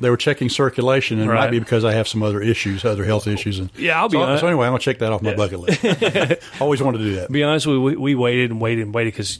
They 0.00 0.08
were 0.08 0.16
checking 0.16 0.48
circulation, 0.48 1.20
and 1.20 1.30
it 1.30 1.34
might 1.34 1.50
be 1.50 1.58
because 1.58 1.84
I 1.84 1.92
have 1.92 2.08
some 2.08 2.22
other 2.22 2.40
issues, 2.40 2.82
other 2.84 3.04
health 3.04 3.26
issues. 3.26 3.58
And 3.58 3.70
Yeah, 3.76 4.00
I'll 4.00 4.08
be 4.08 4.16
so, 4.16 4.22
honest. 4.22 4.40
so 4.40 4.46
anyway, 4.46 4.66
I'm 4.66 4.72
gonna 4.72 4.78
check 4.78 5.00
that 5.00 5.12
off 5.12 5.20
my 5.20 5.34
bucket 5.34 5.60
list. 5.60 6.42
Always 6.60 6.80
wanted 6.80 6.98
to 6.98 7.04
do 7.04 7.14
that. 7.16 7.30
Be 7.30 7.42
honest, 7.42 7.66
we, 7.66 7.78
we 7.78 7.96
we 7.96 8.14
waited 8.14 8.50
and 8.50 8.60
waited 8.60 8.86
and 8.86 8.94
waited 8.94 9.12
because 9.12 9.38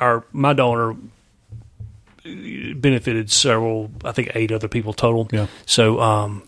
our 0.00 0.24
my 0.32 0.52
donor 0.52 0.94
benefited 2.24 3.30
several, 3.30 3.90
I 4.04 4.12
think 4.12 4.32
eight 4.34 4.52
other 4.52 4.68
people 4.68 4.92
total. 4.92 5.28
Yeah. 5.32 5.46
So 5.66 6.00
um, 6.00 6.42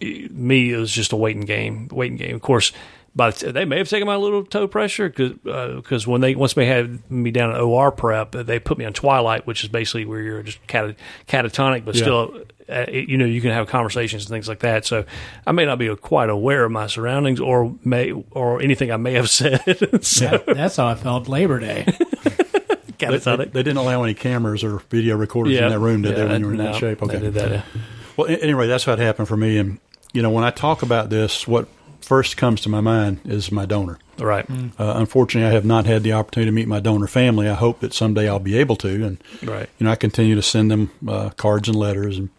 me 0.00 0.72
it 0.72 0.76
was 0.76 0.92
just 0.92 1.12
a 1.12 1.16
waiting 1.16 1.42
game, 1.42 1.88
waiting 1.92 2.16
game. 2.16 2.34
Of 2.34 2.42
course, 2.42 2.72
but 3.16 3.36
they 3.36 3.64
may 3.64 3.78
have 3.78 3.88
taken 3.88 4.06
my 4.06 4.14
little 4.16 4.44
toe 4.44 4.68
pressure 4.68 5.08
because 5.08 6.06
when 6.06 6.20
they 6.20 6.34
once 6.36 6.52
they 6.54 6.66
had 6.66 7.10
me 7.10 7.30
down 7.32 7.50
at 7.52 7.60
OR 7.60 7.90
prep, 7.90 8.30
they 8.32 8.58
put 8.60 8.76
me 8.78 8.84
on 8.84 8.92
Twilight, 8.92 9.46
which 9.46 9.64
is 9.64 9.70
basically 9.70 10.04
where 10.04 10.20
you're 10.20 10.42
just 10.42 10.64
cat, 10.68 10.94
catatonic, 11.26 11.84
but 11.84 11.94
Yeah. 11.96 12.02
still. 12.02 12.40
Uh, 12.68 12.84
it- 12.88 13.08
you 13.08 13.16
know, 13.16 13.24
you 13.24 13.40
can 13.40 13.52
have 13.52 13.68
conversations 13.68 14.24
and 14.24 14.28
things 14.30 14.48
like 14.48 14.58
that. 14.58 14.84
So, 14.84 15.04
I 15.46 15.52
may 15.52 15.64
not 15.64 15.78
be 15.78 15.94
quite 15.94 16.28
aware 16.28 16.64
of 16.64 16.72
my 16.72 16.88
surroundings, 16.88 17.38
or 17.38 17.72
may 17.84 18.12
or 18.32 18.60
anything 18.60 18.90
I 18.90 18.96
may 18.96 19.12
have 19.12 19.30
said. 19.40 20.04
so, 20.04 20.26
That- 20.30 20.46
that's 20.46 20.74
how 20.76 20.88
I 20.88 20.96
felt 20.96 21.28
Labor 21.28 21.58
Day. 21.60 21.86
They, 22.98 23.06
they, 23.08 23.16
catatonic. 23.18 23.52
they 23.52 23.62
didn't 23.62 23.76
allow 23.76 24.02
any 24.04 24.14
cameras 24.14 24.64
or 24.64 24.78
video 24.88 25.16
recorders 25.16 25.58
in 25.58 25.68
that 25.68 25.78
room, 25.78 26.00
did 26.00 26.16
they? 26.16 26.24
When 26.26 26.40
you 26.40 26.46
were 26.46 26.52
in 26.52 26.58
that 26.58 26.72
no, 26.72 26.78
shape, 26.78 26.98
they 27.00 27.04
okay. 27.06 27.18
did 27.18 27.34
that. 27.34 27.50
yeah. 27.50 27.62
Well, 28.16 28.26
anyway, 28.40 28.66
that's 28.68 28.86
what 28.86 28.98
happened 28.98 29.28
for 29.28 29.36
me. 29.36 29.58
And 29.58 29.78
you 30.14 30.22
know, 30.22 30.30
when 30.30 30.44
I 30.44 30.50
talk 30.50 30.80
about 30.82 31.10
this, 31.10 31.46
what 31.46 31.68
first 32.06 32.36
comes 32.36 32.60
to 32.60 32.68
my 32.68 32.80
mind 32.80 33.18
is 33.24 33.50
my 33.50 33.66
donor. 33.66 33.98
Right. 34.18 34.48
Uh, 34.48 34.94
unfortunately, 34.96 35.50
I 35.50 35.52
have 35.54 35.64
not 35.64 35.86
had 35.86 36.02
the 36.04 36.12
opportunity 36.12 36.48
to 36.50 36.54
meet 36.54 36.68
my 36.68 36.78
donor 36.80 37.08
family. 37.08 37.48
I 37.48 37.54
hope 37.54 37.80
that 37.80 37.92
someday 37.92 38.28
I'll 38.28 38.38
be 38.38 38.56
able 38.56 38.76
to. 38.76 39.04
And 39.04 39.18
Right. 39.42 39.68
you 39.78 39.84
know, 39.84 39.90
I 39.90 39.96
continue 39.96 40.36
to 40.36 40.42
send 40.42 40.70
them 40.70 40.90
uh, 41.06 41.30
cards 41.30 41.68
and 41.68 41.76
letters. 41.76 42.16
And 42.16 42.30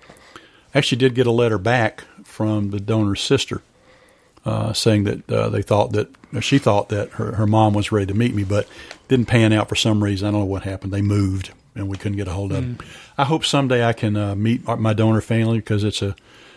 actually, 0.74 1.00
did 1.00 1.16
get 1.16 1.28
a 1.28 1.32
letter 1.32 1.58
back 1.58 2.04
from 2.24 2.72
the 2.72 2.80
donor's 2.80 3.22
sister 3.22 3.62
uh, 4.46 4.72
saying 4.72 5.04
that 5.04 5.30
uh, 5.30 5.50
they 5.50 5.62
thought 5.62 5.92
that 5.92 6.08
or 6.34 6.42
she 6.42 6.58
thought 6.58 6.90
that 6.90 7.10
her, 7.12 7.34
her 7.36 7.48
mom 7.48 7.74
was 7.74 7.92
ready 7.92 8.06
to 8.08 8.14
meet 8.14 8.34
me, 8.34 8.44
but 8.46 8.68
didn't 9.10 9.28
pan 9.28 9.52
out 9.54 9.68
for 9.70 9.76
some 9.76 10.04
reason. 10.04 10.28
I 10.28 10.32
don't 10.32 10.42
know 10.42 10.46
what 10.46 10.64
happened. 10.64 10.94
They 10.94 11.02
moved, 11.02 11.52
and 11.76 11.88
we 11.90 11.98
couldn't 11.98 12.18
get 12.18 12.28
a 12.28 12.34
hold 12.34 12.52
of 12.54 12.62
them. 12.62 12.78
I 13.18 13.26
hope 13.26 13.46
someday 13.46 13.84
I 13.86 13.94
can 13.94 14.16
uh, 14.16 14.36
meet 14.36 14.66
my 14.66 14.94
donor 14.94 15.22
family 15.22 15.58
because 15.60 15.84
it's 15.84 16.02
a 16.02 16.16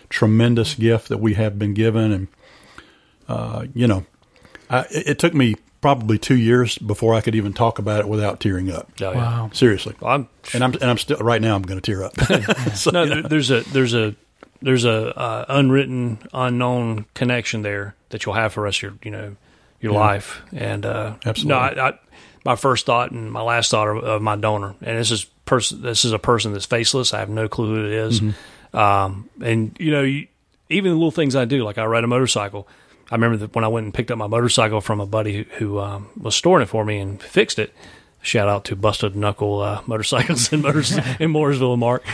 tremendous 0.09 0.75
gift 0.75 1.09
that 1.09 1.19
we 1.19 1.35
have 1.35 1.59
been 1.59 1.75
given, 1.75 2.13
and 2.13 2.29
uh, 3.31 3.67
you 3.75 3.87
know, 3.87 4.05
I, 4.69 4.81
it, 4.91 5.09
it 5.09 5.19
took 5.19 5.35
me 5.35 5.55
probably 5.81 6.19
two 6.19 6.37
years 6.37 6.77
before 6.79 7.15
I 7.15 7.21
could 7.21 7.35
even 7.35 7.53
talk 7.53 7.79
about 7.79 8.01
it 8.01 8.09
without 8.09 8.41
tearing 8.41 8.71
up. 8.71 8.91
Oh, 9.01 9.13
yeah. 9.13 9.17
Wow. 9.17 9.51
Seriously. 9.53 9.95
I'm 10.03 10.29
And 10.53 10.63
I'm 10.65 10.73
and 10.75 10.85
I'm 10.85 10.99
still 10.99 11.19
right 11.19 11.41
now. 11.41 11.57
I'm 11.57 11.63
going 11.63 11.81
to 11.81 11.93
tear 11.93 12.05
up. 12.05 12.15
So, 12.75 12.91
no, 12.91 13.05
you 13.05 13.11
there- 13.15 13.23
there's 13.23 13.51
a 13.51 13.61
there's 13.61 13.95
a 13.95 14.15
there's 14.63 14.85
a 14.85 15.19
uh, 15.19 15.45
unwritten, 15.49 16.19
unknown 16.35 17.07
connection 17.15 17.63
there 17.63 17.95
that 18.11 18.27
you'll 18.27 18.35
have 18.35 18.53
for 18.53 18.61
the 18.61 18.65
rest 18.65 18.79
of 18.79 18.83
your 18.83 18.95
you 19.03 19.11
know 19.11 19.37
your 19.81 19.93
life. 19.93 20.43
And 20.55 20.85
uh, 20.85 21.15
Absolutely. 21.25 21.49
no, 21.49 21.57
I, 21.57 21.89
I, 21.89 21.99
my 22.45 22.57
first 22.57 22.85
thought 22.87 23.11
and 23.11 23.33
my 23.33 23.43
last 23.43 23.71
thought 23.71 23.89
are 23.89 23.97
of 23.97 24.23
my 24.23 24.37
donor, 24.37 24.75
and 24.83 24.99
this 24.99 25.11
is 25.11 25.25
person. 25.47 25.83
This 25.83 26.05
is 26.05 26.13
a 26.13 26.19
person 26.19 26.53
that's 26.53 26.67
faceless. 26.67 27.15
I 27.15 27.21
have 27.21 27.31
no 27.31 27.49
clue 27.49 27.75
who 27.75 27.87
it 27.87 27.93
is. 27.93 28.21
Mm-hmm. 28.21 28.77
Um, 28.77 29.29
and 29.43 29.77
you 29.81 29.91
know, 29.93 30.03
you, 30.03 30.29
even 30.69 30.93
the 30.93 30.97
little 30.97 31.11
things 31.11 31.35
I 31.35 31.45
do, 31.47 31.65
like 31.65 31.79
I 31.79 31.85
ride 31.87 32.05
a 32.05 32.07
motorcycle. 32.07 32.69
I 33.11 33.17
remember 33.17 33.39
that 33.39 33.55
when 33.55 33.65
I 33.65 33.69
went 33.69 33.85
and 33.85 33.95
picked 33.95 34.11
up 34.11 34.19
my 34.19 34.27
motorcycle 34.27 34.81
from 34.81 35.01
a 35.01 35.07
buddy 35.07 35.39
who, 35.39 35.45
who 35.57 35.79
um, 35.81 36.09
was 36.17 36.35
storing 36.35 36.63
it 36.63 36.69
for 36.69 36.85
me 36.85 36.99
and 36.99 37.21
fixed 37.23 37.59
it. 37.59 37.73
Shout 38.23 38.49
out 38.49 38.65
to 38.67 38.77
Busted 38.77 39.17
Knuckle 39.17 39.61
uh, 39.61 39.83
Motorcycles 39.87 40.53
in 40.53 40.63
Motors 40.63 40.93
in 40.97 41.33
Mooresville, 41.33 41.79
Mark 41.79 42.05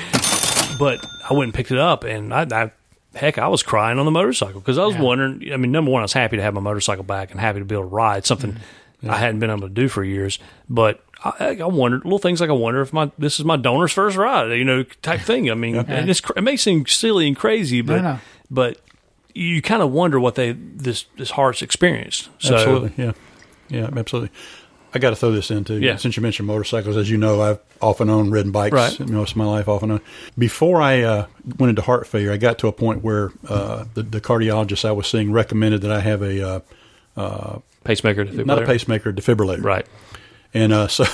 but 0.79 1.05
I 1.29 1.35
went 1.35 1.49
and 1.49 1.55
picked 1.55 1.71
it 1.71 1.79
up, 1.79 2.05
and 2.05 2.33
I, 2.33 2.47
I 2.51 2.71
heck, 3.15 3.39
I 3.39 3.49
was 3.49 3.63
crying 3.63 3.99
on 3.99 4.05
the 4.05 4.11
motorcycle 4.11 4.61
because 4.61 4.79
I 4.79 4.85
was 4.85 4.97
wondering. 4.97 5.53
I 5.53 5.57
mean, 5.57 5.73
number 5.73 5.91
one, 5.91 6.03
I 6.03 6.05
was 6.05 6.13
happy 6.13 6.37
to 6.37 6.43
have 6.43 6.55
my 6.55 6.61
motorcycle 6.61 7.05
back 7.05 7.31
and 7.31 7.41
happy 7.41 7.59
to 7.59 7.65
be 7.65 7.75
able 7.75 7.85
to 7.85 7.89
ride 7.89 8.27
something 8.27 8.57
I 9.09 9.17
hadn't 9.17 9.41
been 9.41 9.51
able 9.51 9.63
to 9.63 9.69
do 9.69 9.89
for 9.89 10.05
years. 10.05 10.39
But 10.69 11.03
I, 11.23 11.59
I 11.61 11.67
wondered 11.67 12.05
little 12.05 12.19
things 12.19 12.41
like 12.41 12.51
I 12.51 12.55
wonder 12.55 12.81
if 12.81 12.93
my 12.93 13.11
this 13.19 13.39
is 13.39 13.45
my 13.45 13.57
donor's 13.57 13.93
first 13.93 14.17
ride, 14.17 14.53
you 14.53 14.65
know, 14.65 14.83
type 15.03 15.21
thing. 15.21 15.51
I 15.51 15.55
mean, 15.55 15.77
and 15.77 16.11
it's, 16.11 16.23
it 16.37 16.43
may 16.43 16.57
seem 16.57 16.87
silly 16.87 17.27
and 17.27 17.37
crazy, 17.37 17.81
but 17.81 18.03
no. 18.03 18.19
but 18.51 18.81
you 19.37 19.63
kind 19.63 19.83
of 19.83 19.91
wonder 19.93 20.19
what 20.19 20.35
they 20.35 20.53
this 20.53 21.05
this 21.17 21.31
heart's 21.31 21.63
experienced. 21.63 22.29
So 22.39 22.55
absolutely, 22.55 23.05
yeah, 23.05 23.13
yeah, 23.69 23.91
absolutely. 23.97 24.31
I 24.95 24.99
got 24.99 25.11
to 25.11 25.17
throw 25.17 25.31
this 25.31 25.51
in 25.51 25.65
too. 25.65 25.79
Yeah. 25.79 25.97
Since 25.97 26.17
you 26.17 26.23
mentioned 26.23 26.47
motorcycles, 26.47 26.97
as 26.97 27.11
you 27.11 27.19
know, 27.19 27.43
I've 27.43 27.59
off 27.83 28.01
and 28.01 28.11
on 28.11 28.31
ridden 28.31 28.51
bikes 28.51 28.73
Right. 28.73 28.99
most 29.11 29.33
of 29.33 29.37
my 29.37 29.45
life, 29.45 29.69
off 29.69 29.83
and 29.83 29.93
on. 29.93 30.01
Before 30.39 30.81
I 30.81 31.03
uh, 31.03 31.27
went 31.59 31.69
into 31.71 31.83
heart 31.83 32.07
failure, 32.07 32.33
I 32.33 32.39
got 32.39 32.59
to 32.61 32.69
a 32.69 32.73
point 32.73 33.05
where 33.05 33.31
uh, 33.47 33.85
the, 33.93 34.03
the 34.03 34.21
cardiologist 34.23 34.87
I 34.87 34.93
was 34.93 35.07
seeing 35.07 35.33
recommended 35.33 35.83
that 35.83 35.91
I 35.91 36.01
have 36.01 36.23
a 36.23 36.63
uh, 37.17 37.59
pacemaker, 37.85 38.25
not 38.25 38.63
a 38.63 38.67
pacemaker, 38.67 39.13
defibrillator. 39.13 39.63
right? 39.63 39.87
And 40.55 40.73
uh, 40.73 40.89
so 40.89 41.05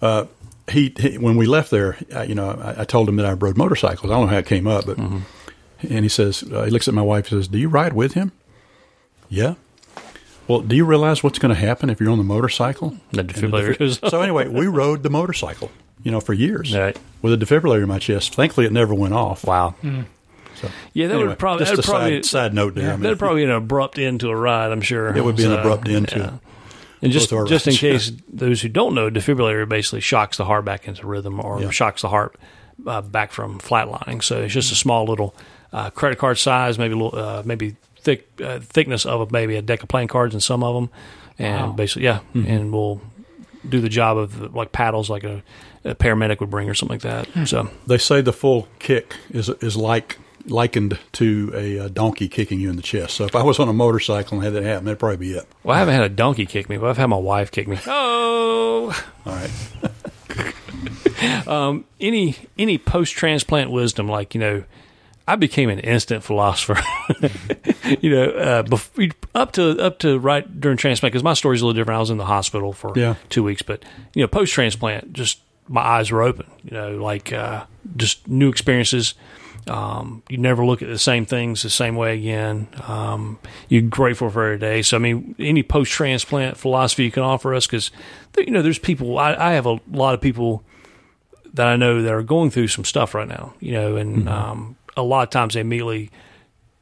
uh, 0.00 0.26
he, 0.70 0.94
he, 0.96 1.18
when 1.18 1.36
we 1.36 1.46
left 1.46 1.72
there, 1.72 1.96
I, 2.14 2.24
you 2.24 2.36
know, 2.36 2.50
I, 2.50 2.82
I 2.82 2.84
told 2.84 3.08
him 3.08 3.16
that 3.16 3.26
I 3.26 3.32
rode 3.32 3.56
motorcycles. 3.56 4.10
I 4.10 4.14
don't 4.14 4.26
know 4.26 4.32
how 4.32 4.38
it 4.38 4.46
came 4.46 4.68
up, 4.68 4.86
but 4.86 4.98
and 5.82 6.04
he 6.04 6.08
says 6.08 6.42
uh, 6.52 6.64
he 6.64 6.70
looks 6.70 6.88
at 6.88 6.94
my 6.94 7.02
wife 7.02 7.30
and 7.30 7.40
says, 7.40 7.48
"Do 7.48 7.58
you 7.58 7.68
ride 7.68 7.92
with 7.92 8.14
him?" 8.14 8.32
Yeah. 9.28 9.54
Well, 10.48 10.60
do 10.62 10.74
you 10.74 10.84
realize 10.84 11.22
what's 11.22 11.38
going 11.38 11.54
to 11.54 11.60
happen 11.60 11.90
if 11.90 12.00
you're 12.00 12.10
on 12.10 12.18
the 12.18 12.24
motorcycle? 12.24 12.96
The 13.12 13.22
defibrillator 13.22 13.78
goes. 13.78 14.00
so 14.10 14.20
anyway, 14.20 14.48
we 14.48 14.66
rode 14.66 15.04
the 15.04 15.10
motorcycle, 15.10 15.70
you 16.02 16.10
know, 16.10 16.18
for 16.20 16.32
years 16.32 16.74
Right. 16.76 16.98
with 17.22 17.32
a 17.32 17.36
defibrillator 17.36 17.82
in 17.82 17.88
my 17.88 18.00
chest. 18.00 18.34
Thankfully, 18.34 18.66
it 18.66 18.72
never 18.72 18.92
went 18.92 19.14
off. 19.14 19.44
Wow. 19.44 19.76
So, 20.60 20.68
Yeah, 20.92 21.06
that 21.06 21.14
anyway, 21.14 21.28
would 21.28 21.38
probably 21.38 21.66
just 21.66 21.78
a 21.78 21.88
probably 21.88 22.16
side, 22.22 22.24
side 22.26 22.54
note 22.54 22.74
there. 22.74 22.88
I 22.88 22.92
mean, 22.94 23.02
That'd 23.02 23.20
probably 23.20 23.42
be 23.42 23.44
an 23.44 23.52
abrupt 23.52 23.98
end 24.00 24.20
to 24.20 24.28
a 24.30 24.34
ride, 24.36 24.72
I'm 24.72 24.80
sure. 24.80 25.16
It 25.16 25.24
would 25.24 25.36
be 25.36 25.44
an 25.44 25.52
abrupt 25.52 25.88
end 25.88 26.08
to- 26.08 26.18
yeah. 26.18 26.32
And 27.00 27.12
just 27.12 27.30
both 27.30 27.38
our 27.38 27.44
just 27.46 27.66
in 27.68 27.74
case 27.74 28.10
those 28.30 28.60
who 28.60 28.68
don't 28.68 28.94
know, 28.94 29.08
defibrillator 29.08 29.66
basically 29.68 30.00
shocks 30.00 30.36
the 30.36 30.44
heart 30.44 30.64
back 30.66 30.86
into 30.88 31.06
rhythm 31.06 31.40
or 31.40 31.60
Yeah. 31.62 31.70
shocks 31.70 32.02
the 32.02 32.08
heart 32.08 32.34
uh, 32.86 33.00
back 33.02 33.30
from 33.30 33.58
flatlining. 33.60 34.22
So 34.22 34.40
it's 34.42 34.52
just 34.52 34.70
a 34.72 34.74
small 34.74 35.04
little 35.06 35.34
uh, 35.72 35.90
credit 35.90 36.18
card 36.18 36.38
size, 36.38 36.78
maybe 36.78 36.94
a 36.94 36.96
little, 36.96 37.18
uh, 37.18 37.42
maybe 37.44 37.76
thick 38.00 38.26
uh, 38.42 38.58
thickness 38.60 39.04
of 39.06 39.30
maybe 39.30 39.56
a 39.56 39.62
deck 39.62 39.82
of 39.82 39.88
playing 39.88 40.08
cards 40.08 40.34
in 40.34 40.40
some 40.40 40.62
of 40.64 40.74
them, 40.74 40.90
and 41.38 41.68
Wow. 41.70 41.72
basically 41.72 42.04
yeah, 42.04 42.20
Mm-hmm. 42.34 42.46
and 42.50 42.72
we'll 42.72 43.00
do 43.68 43.80
the 43.80 43.88
job 43.90 44.16
of 44.16 44.38
the, 44.38 44.48
like 44.48 44.72
paddles 44.72 45.10
like 45.10 45.22
a, 45.24 45.42
a 45.84 45.94
paramedic 45.94 46.40
would 46.40 46.50
bring 46.50 46.68
or 46.70 46.74
something 46.74 46.98
like 46.98 47.02
that. 47.02 47.46
So 47.48 47.68
They 47.86 47.98
say 47.98 48.20
the 48.22 48.32
full 48.32 48.68
kick 48.78 49.14
is 49.30 49.48
is 49.60 49.76
like 49.76 50.18
likened 50.46 50.98
to 51.12 51.52
a, 51.54 51.78
uh 51.80 51.88
donkey 51.88 52.26
kicking 52.26 52.58
you 52.60 52.70
in 52.70 52.76
the 52.76 52.82
chest. 52.82 53.14
So 53.16 53.26
if 53.26 53.36
I 53.36 53.42
was 53.42 53.58
on 53.58 53.68
a 53.68 53.74
motorcycle 53.74 54.36
and 54.38 54.44
had 54.44 54.54
that 54.54 54.62
happen, 54.62 54.86
that'd 54.86 54.98
probably 54.98 55.18
be 55.18 55.32
it. 55.32 55.46
well, 55.62 55.76
I 55.76 55.78
haven't 55.80 55.94
had 55.94 56.04
a 56.04 56.08
donkey 56.08 56.46
kick 56.46 56.70
me, 56.70 56.78
but 56.78 56.88
I've 56.88 56.96
had 56.96 57.06
my 57.08 57.16
wife 57.18 57.50
kick 57.50 57.68
me. 57.68 57.78
Oh. 57.86 59.04
All 59.26 59.32
right. 59.34 59.50
any 62.00 62.36
any 62.58 62.78
post 62.78 63.12
transplant 63.14 63.70
wisdom, 63.70 64.08
like 64.08 64.34
you 64.34 64.40
know, 64.40 64.64
I 65.32 65.36
became 65.36 65.68
an 65.70 65.78
instant 65.80 66.24
philosopher. 66.24 66.78
you 68.00 68.10
know, 68.10 68.24
uh, 68.30 68.62
bef- 68.64 69.12
up 69.34 69.52
to 69.52 69.78
up 69.80 69.98
to 70.00 70.18
right 70.18 70.60
during 70.60 70.76
transplant 70.78 71.12
because 71.12 71.24
my 71.24 71.34
story's 71.34 71.62
a 71.62 71.66
little 71.66 71.78
different. 71.80 71.96
I 71.96 72.00
was 72.00 72.10
in 72.10 72.18
the 72.18 72.24
hospital 72.26 72.72
for 72.72 72.92
Yeah. 72.96 73.14
two 73.28 73.42
weeks, 73.42 73.62
but 73.62 73.84
you 74.14 74.22
know, 74.22 74.28
post 74.28 74.52
transplant, 74.52 75.12
just 75.12 75.40
my 75.68 75.80
eyes 75.82 76.10
were 76.10 76.22
open. 76.22 76.46
You 76.64 76.72
know, 76.72 76.96
like 76.96 77.32
uh, 77.32 77.64
just 77.96 78.26
new 78.28 78.48
experiences. 78.48 79.14
Um, 79.68 80.22
you 80.30 80.38
never 80.38 80.64
look 80.64 80.80
at 80.82 80.88
the 80.88 80.98
same 80.98 81.26
things 81.26 81.62
the 81.62 81.70
same 81.70 81.94
way 81.94 82.16
again. 82.18 82.66
Um, 82.88 83.38
you're 83.68 83.82
grateful 83.82 84.30
for 84.30 84.44
every 84.44 84.58
day. 84.58 84.80
So, 84.82 84.96
I 84.96 85.00
mean, 85.00 85.34
any 85.38 85.62
post 85.62 85.92
transplant 85.92 86.56
philosophy 86.56 87.04
you 87.04 87.10
can 87.10 87.22
offer 87.22 87.54
us, 87.54 87.66
because 87.66 87.90
you 88.38 88.50
know, 88.50 88.62
there's 88.62 88.78
people. 88.78 89.18
I, 89.18 89.34
I 89.34 89.52
have 89.52 89.66
a 89.66 89.78
lot 89.92 90.14
of 90.14 90.20
people 90.22 90.64
that 91.52 91.66
I 91.66 91.76
know 91.76 92.00
that 92.02 92.12
are 92.12 92.22
going 92.22 92.50
through 92.50 92.68
some 92.68 92.84
stuff 92.84 93.14
right 93.14 93.28
now, 93.28 93.52
you 93.60 93.72
know, 93.72 93.96
and 93.96 94.28
um, 94.28 94.76
a 95.00 95.02
lot 95.02 95.22
of 95.22 95.30
times 95.30 95.54
they 95.54 95.60
immediately 95.60 96.10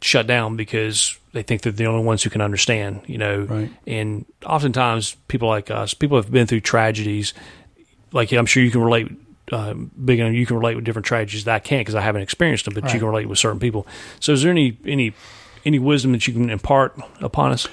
shut 0.00 0.26
down 0.26 0.56
because 0.56 1.18
they 1.32 1.42
think 1.42 1.62
they're 1.62 1.72
the 1.72 1.86
only 1.86 2.04
ones 2.04 2.22
who 2.22 2.30
can 2.30 2.40
understand, 2.40 3.02
you 3.06 3.18
know. 3.18 3.40
Right. 3.42 3.70
And 3.86 4.24
oftentimes, 4.44 5.16
people 5.28 5.48
like 5.48 5.70
us, 5.70 5.94
people 5.94 6.16
have 6.16 6.30
been 6.30 6.46
through 6.46 6.60
tragedies. 6.60 7.34
Like 8.12 8.32
I'm 8.32 8.46
sure 8.46 8.62
you 8.62 8.70
can 8.70 8.80
relate, 8.82 9.08
uh, 9.52 9.74
big, 9.74 10.18
you 10.18 10.46
can 10.46 10.56
relate 10.56 10.76
with 10.76 10.84
different 10.84 11.06
tragedies 11.06 11.44
that 11.44 11.54
I 11.54 11.58
can't 11.58 11.80
because 11.80 11.94
I 11.94 12.00
haven't 12.00 12.22
experienced 12.22 12.64
them, 12.64 12.74
but 12.74 12.84
Right. 12.84 12.94
you 12.94 13.00
can 13.00 13.08
relate 13.08 13.28
with 13.28 13.38
certain 13.38 13.60
people. 13.60 13.86
So, 14.20 14.32
is 14.32 14.42
there 14.42 14.50
any 14.52 14.78
any 14.86 15.12
any 15.64 15.78
wisdom 15.78 16.12
that 16.12 16.26
you 16.26 16.32
can 16.32 16.48
impart 16.50 16.98
upon 17.20 17.52
us? 17.52 17.66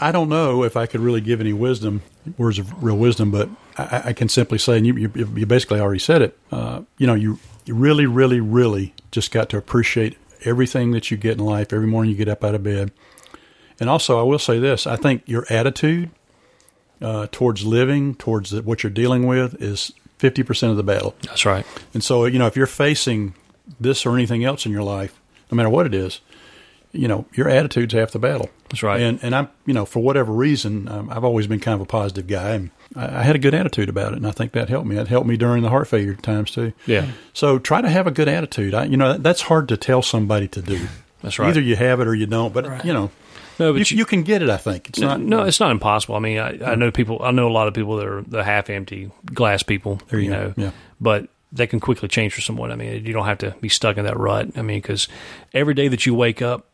I 0.00 0.12
don't 0.12 0.28
know 0.28 0.62
if 0.62 0.76
I 0.76 0.86
could 0.86 1.00
really 1.00 1.20
give 1.22 1.40
any 1.40 1.52
wisdom, 1.52 2.02
words 2.36 2.58
of 2.58 2.82
real 2.82 2.98
wisdom, 2.98 3.30
but 3.30 3.48
I, 3.76 4.02
I 4.06 4.12
can 4.12 4.28
simply 4.28 4.58
say, 4.58 4.76
and 4.76 4.86
you, 4.86 4.96
you, 4.96 5.10
you 5.34 5.46
basically 5.46 5.80
already 5.80 5.98
said 5.98 6.22
it. 6.22 6.38
Uh, 6.52 6.82
you 6.98 7.06
know, 7.06 7.14
you, 7.14 7.38
you 7.64 7.74
really, 7.74 8.06
really, 8.06 8.40
really 8.40 8.94
just 9.10 9.30
got 9.30 9.48
to 9.50 9.56
appreciate 9.56 10.16
everything 10.44 10.92
that 10.92 11.10
you 11.10 11.16
get 11.16 11.38
in 11.38 11.44
life. 11.44 11.72
Every 11.72 11.86
morning 11.86 12.10
you 12.10 12.16
get 12.16 12.28
up 12.28 12.44
out 12.44 12.54
of 12.54 12.62
bed, 12.62 12.92
and 13.80 13.90
also 13.90 14.18
I 14.18 14.22
will 14.22 14.38
say 14.38 14.58
this: 14.58 14.86
I 14.86 14.96
think 14.96 15.22
your 15.26 15.46
attitude 15.50 16.10
uh, 17.00 17.26
towards 17.32 17.64
living, 17.64 18.14
towards 18.14 18.50
the, 18.50 18.62
what 18.62 18.82
you're 18.82 18.92
dealing 18.92 19.26
with, 19.26 19.60
is 19.60 19.92
fifty 20.18 20.42
percent 20.42 20.70
of 20.70 20.76
the 20.76 20.82
battle. 20.82 21.14
That's 21.22 21.44
right. 21.44 21.66
And 21.94 22.04
so, 22.04 22.26
you 22.26 22.38
know, 22.38 22.46
if 22.46 22.56
you're 22.56 22.66
facing 22.66 23.34
this 23.80 24.04
or 24.06 24.14
anything 24.14 24.44
else 24.44 24.66
in 24.66 24.72
your 24.72 24.82
life, 24.82 25.18
no 25.50 25.56
matter 25.56 25.70
what 25.70 25.86
it 25.86 25.94
is, 25.94 26.20
you 26.94 27.08
know, 27.08 27.26
your 27.34 27.48
attitude's 27.48 27.92
half 27.92 28.12
the 28.12 28.18
battle. 28.18 28.48
That's 28.70 28.82
right. 28.82 29.00
And 29.00 29.18
and 29.22 29.34
I'm, 29.34 29.48
you 29.66 29.74
know, 29.74 29.84
for 29.84 30.00
whatever 30.02 30.32
reason, 30.32 30.88
um, 30.88 31.10
I've 31.10 31.24
always 31.24 31.46
been 31.46 31.60
kind 31.60 31.74
of 31.74 31.80
a 31.80 31.86
positive 31.86 32.26
guy, 32.26 32.50
and 32.54 32.70
I, 32.96 33.20
I 33.20 33.22
had 33.22 33.36
a 33.36 33.38
good 33.38 33.54
attitude 33.54 33.88
about 33.88 34.12
it, 34.12 34.16
and 34.16 34.26
I 34.26 34.30
think 34.30 34.52
that 34.52 34.68
helped 34.68 34.86
me. 34.86 34.96
It 34.96 35.08
helped 35.08 35.26
me 35.26 35.36
during 35.36 35.62
the 35.62 35.68
heart 35.70 35.88
failure 35.88 36.14
times 36.14 36.50
too. 36.52 36.72
Yeah. 36.86 37.06
So 37.32 37.58
try 37.58 37.82
to 37.82 37.88
have 37.88 38.06
a 38.06 38.10
good 38.10 38.28
attitude. 38.28 38.74
I, 38.74 38.84
you 38.84 38.96
know, 38.96 39.12
that, 39.12 39.22
that's 39.22 39.42
hard 39.42 39.68
to 39.68 39.76
tell 39.76 40.02
somebody 40.02 40.48
to 40.48 40.62
do. 40.62 40.86
That's 41.22 41.38
right. 41.38 41.48
Either 41.48 41.60
you 41.60 41.76
have 41.76 42.00
it 42.00 42.06
or 42.06 42.14
you 42.14 42.26
don't. 42.26 42.52
But 42.52 42.66
Right. 42.66 42.84
you 42.84 42.92
know, 42.92 43.10
No, 43.58 43.72
but 43.72 43.90
you, 43.90 43.94
you- 43.96 44.00
you 44.00 44.04
can 44.04 44.22
get 44.24 44.42
it. 44.42 44.50
I 44.50 44.56
think 44.58 44.88
it's 44.90 44.98
No, 45.00 45.08
not. 45.08 45.20
no, 45.20 45.42
it's 45.44 45.60
not 45.60 45.70
impossible. 45.70 46.16
I 46.16 46.18
mean, 46.18 46.38
I, 46.38 46.72
I 46.72 46.74
know 46.74 46.90
people. 46.90 47.20
I 47.22 47.30
know 47.30 47.48
a 47.48 47.52
lot 47.52 47.66
of 47.68 47.74
people 47.74 47.96
that 47.96 48.06
are 48.06 48.22
the 48.22 48.44
half 48.44 48.68
empty 48.70 49.10
glass 49.32 49.62
people. 49.62 50.00
There 50.08 50.20
you 50.20 50.30
go. 50.30 50.36
know, 50.36 50.54
Yeah. 50.56 50.70
but 51.00 51.28
they 51.52 51.66
can 51.68 51.78
quickly 51.78 52.08
change 52.08 52.34
for 52.34 52.40
someone. 52.40 52.72
I 52.72 52.74
mean, 52.76 53.06
you 53.06 53.12
don't 53.12 53.26
have 53.26 53.38
to 53.38 53.54
be 53.60 53.68
stuck 53.68 53.96
in 53.96 54.04
that 54.06 54.18
rut. 54.18 54.48
I 54.56 54.62
mean, 54.62 54.78
because 54.82 55.06
every 55.52 55.72
day 55.74 55.86
that 55.88 56.04
you 56.04 56.12
wake 56.12 56.42
up, 56.42 56.66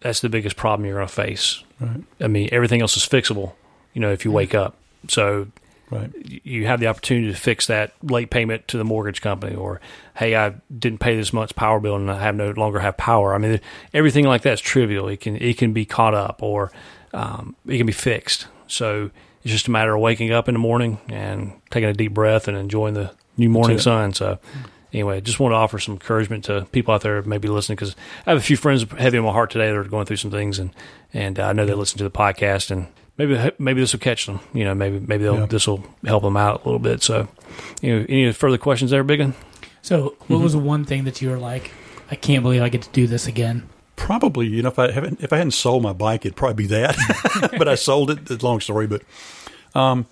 that's 0.00 0.20
the 0.20 0.28
biggest 0.28 0.56
problem 0.56 0.86
you're 0.86 0.96
going 0.96 1.08
to 1.08 1.12
face. 1.12 1.62
Right. 1.80 2.02
I 2.20 2.26
mean, 2.28 2.48
everything 2.52 2.80
else 2.80 2.96
is 2.96 3.04
fixable. 3.06 3.52
You 3.94 4.00
know, 4.00 4.12
if 4.12 4.24
you 4.24 4.30
wake 4.30 4.54
up, 4.54 4.76
so 5.08 5.48
Right. 5.90 6.10
you 6.44 6.66
have 6.66 6.80
the 6.80 6.86
opportunity 6.86 7.32
to 7.32 7.38
fix 7.38 7.66
that 7.68 7.94
late 8.02 8.28
payment 8.28 8.68
to 8.68 8.76
the 8.76 8.84
mortgage 8.84 9.22
company, 9.22 9.56
or 9.56 9.80
hey, 10.16 10.36
I 10.36 10.54
didn't 10.76 10.98
pay 10.98 11.16
this 11.16 11.32
month's 11.32 11.52
power 11.52 11.80
bill 11.80 11.96
and 11.96 12.10
I 12.10 12.20
have 12.20 12.34
no 12.34 12.50
longer 12.50 12.80
have 12.80 12.98
power. 12.98 13.34
I 13.34 13.38
mean, 13.38 13.58
everything 13.94 14.26
like 14.26 14.42
that's 14.42 14.60
trivial. 14.60 15.08
It 15.08 15.20
can 15.20 15.36
it 15.36 15.56
can 15.56 15.72
be 15.72 15.86
caught 15.86 16.12
up, 16.14 16.42
or 16.42 16.70
um, 17.14 17.56
it 17.66 17.78
can 17.78 17.86
be 17.86 17.92
fixed. 17.94 18.48
So 18.66 19.10
it's 19.42 19.52
just 19.52 19.66
a 19.68 19.70
matter 19.70 19.94
of 19.94 20.02
waking 20.02 20.30
up 20.30 20.46
in 20.46 20.54
the 20.54 20.58
morning 20.58 20.98
and 21.08 21.52
taking 21.70 21.88
a 21.88 21.94
deep 21.94 22.12
breath 22.12 22.48
and 22.48 22.56
enjoying 22.58 22.92
the 22.94 23.12
new 23.38 23.48
morning 23.48 23.78
sun. 23.78 24.12
So. 24.12 24.38
Anyway, 24.92 25.20
just 25.20 25.38
want 25.38 25.52
to 25.52 25.56
offer 25.56 25.78
some 25.78 25.94
encouragement 25.94 26.44
to 26.44 26.66
people 26.72 26.94
out 26.94 27.02
there 27.02 27.20
maybe 27.22 27.48
listening 27.48 27.76
because 27.76 27.94
I 28.26 28.30
have 28.30 28.38
a 28.38 28.42
few 28.42 28.56
friends 28.56 28.84
heavy 28.98 29.18
on 29.18 29.24
my 29.24 29.32
heart 29.32 29.50
today 29.50 29.66
that 29.66 29.76
are 29.76 29.84
going 29.84 30.06
through 30.06 30.16
some 30.16 30.30
things, 30.30 30.58
and 30.58 30.70
and 31.12 31.38
uh, 31.38 31.46
I 31.48 31.52
know 31.52 31.66
they 31.66 31.74
listen 31.74 31.98
to 31.98 32.04
the 32.04 32.10
podcast, 32.10 32.70
and 32.70 32.86
maybe 33.18 33.50
maybe 33.58 33.80
this 33.80 33.92
will 33.92 34.00
catch 34.00 34.26
them. 34.26 34.40
You 34.54 34.64
know, 34.64 34.74
maybe 34.74 34.98
maybe 35.00 35.24
Yeah. 35.24 35.46
this 35.46 35.66
will 35.66 35.84
help 36.04 36.22
them 36.22 36.36
out 36.36 36.62
a 36.62 36.64
little 36.64 36.78
bit. 36.78 37.02
So, 37.02 37.28
you 37.82 37.98
know, 38.00 38.06
any 38.08 38.32
further 38.32 38.56
questions 38.58 38.90
there, 38.90 39.04
Biggin? 39.04 39.34
So, 39.82 40.16
what 40.26 40.40
was 40.40 40.52
the 40.54 40.58
one 40.58 40.84
thing 40.84 41.04
that 41.04 41.20
you 41.22 41.30
were 41.30 41.38
like, 41.38 41.70
I 42.10 42.14
can't 42.14 42.42
believe 42.42 42.62
I 42.62 42.68
get 42.68 42.82
to 42.82 42.90
do 42.90 43.06
this 43.06 43.26
again? 43.26 43.68
Probably, 43.96 44.46
you 44.46 44.62
know, 44.62 44.68
if 44.68 44.78
I 44.78 44.90
haven't 44.90 45.22
if 45.22 45.32
I 45.32 45.36
hadn't 45.36 45.52
sold 45.52 45.82
my 45.82 45.92
bike, 45.92 46.24
it'd 46.24 46.36
probably 46.36 46.66
be 46.66 46.66
that. 46.68 46.96
but 47.58 47.68
I 47.68 47.74
sold 47.74 48.10
it. 48.10 48.30
It's 48.30 48.42
a 48.42 48.46
long 48.46 48.60
story, 48.60 48.86
but 48.86 49.02
um, 49.74 50.06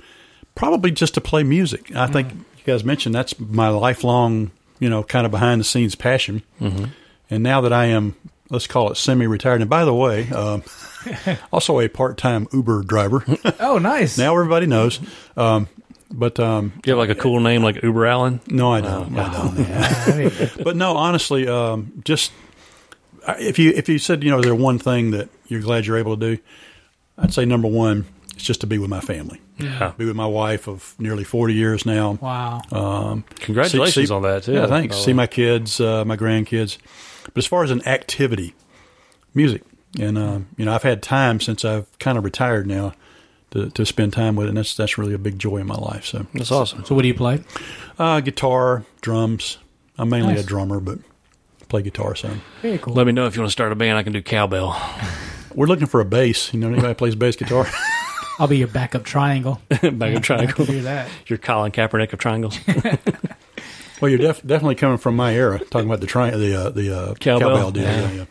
probably 0.55 0.91
just 0.91 1.15
to 1.15 1.21
play 1.21 1.43
music. 1.45 1.95
I 1.97 2.07
think 2.09 2.33
you 2.33 2.65
guys 2.65 2.85
mentioned 2.85 3.15
that's 3.15 3.39
my 3.39 3.69
lifelong, 3.69 4.51
you 4.79 4.89
know, 4.89 5.03
kind 5.03 5.27
of 5.27 5.31
behind 5.31 5.61
the 5.61 5.65
scenes 5.65 5.95
passion. 5.95 6.43
Mm-hmm. 6.61 6.87
And 7.31 7.43
now 7.43 7.61
that 7.63 7.73
I 7.73 7.87
am, 7.87 8.15
let's 8.51 8.67
call 8.67 8.91
it 8.91 8.97
semi-retired. 8.97 9.61
And 9.61 9.71
by 9.71 9.85
the 9.85 9.95
way, 9.95 10.29
um, 10.31 10.63
also 11.53 11.81
a 11.81 11.89
part-time 11.89 12.47
Uber 12.53 12.83
driver. 12.83 13.25
Oh, 13.59 13.79
nice. 13.79 14.19
now 14.19 14.33
everybody 14.33 14.67
knows. 14.67 15.01
Um, 15.37 15.69
but 16.11 16.39
um, 16.39 16.73
you 16.85 16.93
have 16.93 16.99
like 16.99 17.11
a 17.11 17.21
cool 17.21 17.41
name 17.41 17.63
like 17.63 17.83
Uber 17.83 18.07
Allen? 18.07 18.41
no, 18.47 18.73
I 18.73 18.81
don't. 18.81 19.19
I 19.19 19.33
don't. 19.33 20.59
I 20.59 20.63
but 20.63 20.77
no, 20.77 20.97
honestly, 20.97 21.49
um, 21.49 22.01
just 22.05 22.33
if 23.27 23.59
you 23.59 23.71
if 23.71 23.89
you 23.89 23.99
said 23.99 24.23
you 24.23 24.31
know 24.31 24.39
is 24.39 24.45
there 24.45 24.55
one 24.55 24.79
thing 24.79 25.11
that 25.13 25.29
you're 25.49 25.61
glad 25.61 25.87
you're 25.87 25.99
able 25.99 26.17
to 26.17 26.37
do, 26.37 26.43
I'd 27.19 27.35
say 27.35 27.45
number 27.45 27.69
one 27.69 28.07
is 28.37 28.43
just 28.43 28.61
to 28.61 28.67
be 28.67 28.79
with 28.79 28.89
my 28.89 29.01
family, 29.01 29.41
Yeah. 29.59 29.93
be 29.97 30.05
with 30.05 30.17
my 30.17 30.27
wife 30.27 30.69
of 30.69 30.95
nearly 30.99 31.25
forty 31.25 31.55
years 31.55 31.87
now. 31.87 32.19
wow. 32.21 33.23
Congratulations 33.41 33.95
See- 33.95 34.07
see- 34.07 34.13
on 34.15 34.23
that 34.23 34.43
too. 34.45 34.53
Yeah, 34.53 34.67
thanks. 34.67 34.97
by 34.97 35.03
See 35.03 35.13
my 35.13 35.27
kids, 35.27 35.81
uh, 35.81 36.05
my 36.05 36.17
grandkids. 36.17 36.79
But 37.25 37.39
as 37.39 37.47
far 37.47 37.65
as 37.65 37.71
an 37.71 37.87
activity, 37.89 38.55
music, 39.35 39.63
and 39.99 40.17
um, 40.19 40.49
you 40.57 40.65
know, 40.65 40.73
I've 40.75 40.83
had 40.83 41.03
time 41.03 41.41
since 41.41 41.65
I've 41.65 41.87
kind 41.99 42.19
of 42.19 42.25
retired 42.25 42.67
now 42.67 42.93
to, 43.53 43.71
to 43.71 43.87
spend 43.87 44.13
time 44.13 44.37
with 44.37 44.47
it, 44.47 44.51
and 44.51 44.59
that's 44.59 44.77
that's 44.77 44.99
really 44.99 45.15
a 45.15 45.19
big 45.19 45.39
joy 45.39 45.57
in 45.57 45.67
my 45.67 45.75
life. 45.77 46.05
So, 46.05 46.27
That's 46.35 46.53
awesome. 46.53 46.85
So, 46.85 46.95
what 46.95 47.03
do 47.03 47.09
you 47.09 47.15
play? 47.15 47.43
uh, 47.99 48.21
guitar, 48.21 48.85
drums. 49.01 49.59
I'm 49.99 50.11
mainly 50.11 50.35
Nice. 50.35 50.45
a 50.45 50.47
drummer, 50.47 50.79
but 50.81 50.99
play 51.69 51.81
guitar 51.83 52.15
some. 52.15 52.43
Very 52.63 52.77
cool. 52.79 52.93
Let 52.95 53.07
me 53.07 53.13
know 53.13 53.27
if 53.27 53.35
you 53.35 53.41
want 53.43 53.49
to 53.49 53.53
start 53.53 53.73
a 53.73 53.75
band. 53.77 53.97
I 53.97 54.03
can 54.03 54.13
do 54.13 54.21
cowbell. 54.23 54.79
We're 55.55 55.67
looking 55.67 55.87
for 55.87 56.01
a 56.01 56.05
bass. 56.05 56.53
You 56.53 56.61
know, 56.61 56.69
anybody 56.69 56.93
plays 56.95 57.15
bass 57.15 57.35
guitar? 57.37 57.67
I'll 58.39 58.49
be 58.49 58.59
your 58.59 58.69
backup 58.69 59.05
triangle. 59.05 59.61
backup 59.69 59.85
of 60.03 60.03
I 60.03 60.19
triangle. 60.21 60.65
can 60.67 60.75
do 60.75 60.83
that. 60.83 61.09
You're 61.27 61.39
Colin 61.39 61.73
Kaepernick 61.73 62.13
of 62.13 62.19
triangles. 62.19 62.59
well, 64.01 64.09
you're 64.11 64.19
def- 64.19 64.43
definitely 64.47 64.75
coming 64.75 64.99
from 64.99 65.17
my 65.17 65.35
era, 65.35 65.59
talking 65.59 65.89
about 65.89 66.01
the 66.01 66.07
tri- 66.07 66.31
the 66.31 66.55
uh, 66.67 66.71
the 66.71 66.97
uh, 66.97 67.15
Cowbell? 67.15 67.49
cowbell 67.51 67.71
deal. 67.71 67.85
Yeah. 67.85 68.01
Yeah. 68.01 68.13
yeah. 68.13 68.25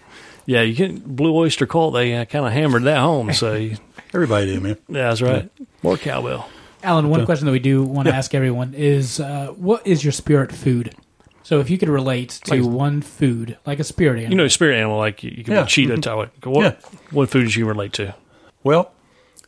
yeah, 0.45 0.61
you 0.61 0.75
can 0.75 0.99
Blue 0.99 1.33
Oyster 1.35 1.65
Cult. 1.65 1.93
They 1.93 2.13
uh, 2.15 2.25
kind 2.25 2.45
of 2.45 2.51
hammered 2.53 2.83
that 2.83 2.99
home. 2.99 3.33
So 3.33 3.53
you, 3.53 3.77
Everybody 4.13 4.45
did, 4.47 4.61
man. 4.61 4.77
yeah, 4.87 5.09
that's 5.09 5.21
right. 5.21 5.49
More 5.83 5.97
cowbell. 5.97 6.47
Alan, 6.83 7.09
one 7.09 7.25
question 7.25 7.47
that 7.47 7.51
we 7.51 7.59
do 7.59 7.83
want 7.83 8.07
to 8.07 8.13
ask 8.13 8.35
everyone 8.35 8.73
is 8.75 9.19
uh, 9.19 9.47
what 9.57 9.85
is 9.87 10.03
your 10.03 10.11
spirit 10.11 10.51
food? 10.51 10.93
So, 11.41 11.59
if 11.59 11.69
you 11.69 11.77
could 11.77 11.89
relate 11.89 12.29
to 12.45 12.55
Like- 12.55 12.63
one 12.63 13.01
food, 13.01 13.57
like 13.67 13.79
a 13.79 13.83
spirit 13.83 14.17
animal, 14.17 14.31
You 14.31 14.37
know, 14.37 14.45
a 14.45 14.49
spirit 14.49 14.77
animal 14.77 14.97
like 14.97 15.23
you, 15.23 15.31
you 15.35 15.43
can 15.43 15.53
Yeah. 15.53 15.61
be 15.63 15.67
cheetah 15.67 15.95
Mhm. 15.97 16.01
type. 16.01 16.45
What 16.45 16.63
Yeah. 16.63 16.89
what 17.11 17.29
food 17.29 17.49
do 17.51 17.59
you 17.59 17.65
relate 17.67 17.93
to? 17.93 18.15
Well, 18.63 18.91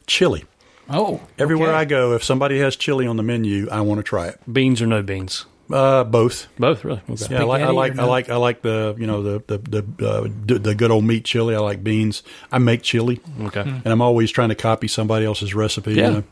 chili. 0.08 0.46
oh, 0.90 1.22
Everywhere 1.38 1.70
okay. 1.70 1.78
I 1.78 1.86
go, 1.86 2.14
if 2.14 2.24
somebody 2.24 2.60
has 2.60 2.76
chili 2.76 3.06
on 3.06 3.18
the 3.18 3.24
menu, 3.24 3.68
I 3.70 3.82
want 3.82 4.00
to 4.00 4.04
try 4.04 4.28
it. 4.28 4.40
Beans 4.52 4.82
or 4.82 4.88
no 4.88 5.04
beans? 5.04 5.46
Uh, 5.70 6.06
both. 6.06 6.48
Both 6.58 6.86
really. 6.86 7.02
Okay. 7.10 7.26
Yeah, 7.30 7.42
I 7.42 7.44
like, 7.44 7.62
I 7.62 7.70
like, 7.72 7.96
or 7.98 8.02
I 8.02 8.04
like, 8.06 8.30
I 8.30 8.36
like 8.38 8.62
the, 8.62 8.96
you 8.98 9.06
know, 9.06 9.22
the 9.22 9.44
the 9.48 9.84
the 9.98 10.08
uh, 10.08 10.28
the 10.60 10.74
good 10.74 10.92
old 10.92 11.04
meat 11.04 11.26
chili. 11.26 11.56
I 11.56 11.60
like 11.60 11.84
beans. 11.84 12.24
I 12.54 12.58
make 12.60 12.84
chili, 12.84 13.20
Okay. 13.42 13.60
and 13.62 13.86
I'm 13.88 14.02
always 14.02 14.32
trying 14.32 14.48
to 14.50 14.56
copy 14.56 14.88
somebody 14.88 15.26
else's 15.26 15.54
recipe. 15.54 15.92
you 15.92 15.98
Yeah. 16.02 16.10
know. 16.10 16.24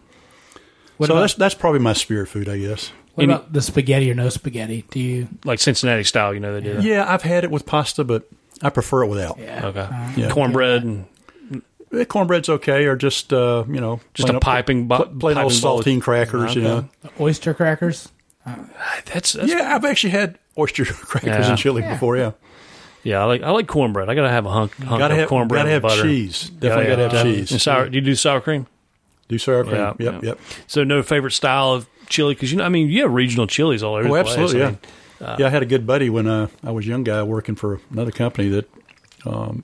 What 0.97 1.07
so 1.07 1.13
about, 1.15 1.21
that's 1.23 1.33
that's 1.33 1.53
probably 1.53 1.81
my 1.81 1.91
spirit 1.91 2.29
food, 2.29 2.47
I 2.47 2.57
guess. 2.59 2.91
what 3.15 3.23
any- 3.25 3.33
about 3.33 3.51
the 3.51 3.61
spaghetti 3.61 4.09
or 4.09 4.13
no 4.15 4.29
spaghetti? 4.29 4.85
Do 4.89 5.01
you? 5.01 5.27
Like 5.43 5.59
Cincinnati 5.59 6.05
style, 6.05 6.33
you 6.33 6.39
know 6.39 6.53
they 6.53 6.61
do. 6.61 6.75
that. 6.75 6.83
Yeah, 6.83 7.03
I've 7.05 7.23
had 7.23 7.43
it 7.43 7.51
with 7.51 7.65
pasta, 7.65 8.05
but 8.05 8.29
I 8.61 8.69
prefer 8.69 9.03
it 9.03 9.07
without. 9.07 9.37
Yeah. 9.37 9.65
Okay. 9.65 10.21
Yeah. 10.21 10.29
Cornbread 10.29 10.83
and 10.83 11.07
Eh, 11.95 12.05
Cornbread's 12.05 12.49
okay, 12.49 12.85
or 12.85 12.95
just 12.95 13.31
uh, 13.33 13.63
you 13.67 13.79
know, 13.79 13.99
Just 14.13 14.27
plain 14.27 14.35
a 14.35 14.39
piping 14.39 14.87
bo- 14.87 14.97
pl- 15.05 15.19
plain 15.19 15.37
old 15.37 15.51
piping 15.51 15.61
bowl 15.61 15.79
of- 15.79 15.85
saltine 15.85 16.01
crackers. 16.01 16.55
You 16.55 16.61
know. 16.63 16.89
Oyster 17.19 17.53
crackers. 17.53 18.09
that's, 18.45 19.33
that's 19.33 19.49
yeah. 19.49 19.57
Yeah, 19.59 19.75
I've 19.75 19.85
actually 19.85 20.11
had 20.11 20.37
oyster 20.57 20.85
crackers 20.93 21.29
Yeah. 21.45 21.49
and 21.49 21.57
chili 21.57 21.81
before. 21.81 22.17
Yeah, 22.17 22.31
Yeah, 23.03 23.21
I 23.21 23.25
like 23.25 23.41
I 23.43 23.49
like 23.51 23.67
cornbread. 23.67 24.09
I 24.09 24.15
gotta 24.15 24.29
have 24.29 24.45
a 24.45 24.49
hunk, 24.51 24.75
hunk 24.77 24.99
gotta 24.99 25.13
of 25.15 25.19
have 25.21 25.29
cornbread 25.29 25.59
gotta 25.61 25.69
have 25.71 25.81
butter. 25.81 26.03
cheese. 26.03 26.49
Definitely 26.49 26.83
Yeah, 26.85 26.89
gotta 26.89 27.01
yeah. 27.01 27.23
have 27.23 27.23
cheese. 27.35 27.51
And 27.51 27.61
sour. 27.61 27.89
Do 27.89 27.95
you 27.95 28.01
do 28.01 28.15
sour 28.15 28.41
cream? 28.41 28.67
Do 29.27 29.37
sour 29.39 29.63
cream. 29.63 29.75
Yeah, 29.75 29.93
yep, 29.97 30.13
yeah. 30.23 30.29
yep. 30.29 30.39
So 30.67 30.83
no 30.83 31.01
favorite 31.01 31.31
style 31.31 31.73
of 31.73 31.87
chili 32.09 32.35
because 32.35 32.51
you 32.51 32.57
know 32.59 32.65
I 32.65 32.69
mean 32.69 32.87
you 32.89 33.01
have 33.01 33.11
regional 33.13 33.47
chilies 33.47 33.81
all 33.83 33.95
over. 33.95 34.07
Oh, 34.09 34.13
the 34.15 34.23
place. 34.23 34.37
absolutely. 34.37 34.61
I 34.61 34.63
Yeah, 34.65 34.69
mean, 34.69 35.39
yeah. 35.39 35.47
I 35.47 35.49
had 35.49 35.63
a 35.63 35.65
good 35.65 35.87
buddy 35.87 36.09
when 36.11 36.27
uh, 36.27 36.47
I 36.63 36.71
was 36.71 36.85
a 36.85 36.89
young 36.89 37.03
guy 37.03 37.23
working 37.23 37.55
for 37.55 37.79
another 37.89 38.11
company 38.11 38.49
that 38.49 38.69
um, 39.25 39.63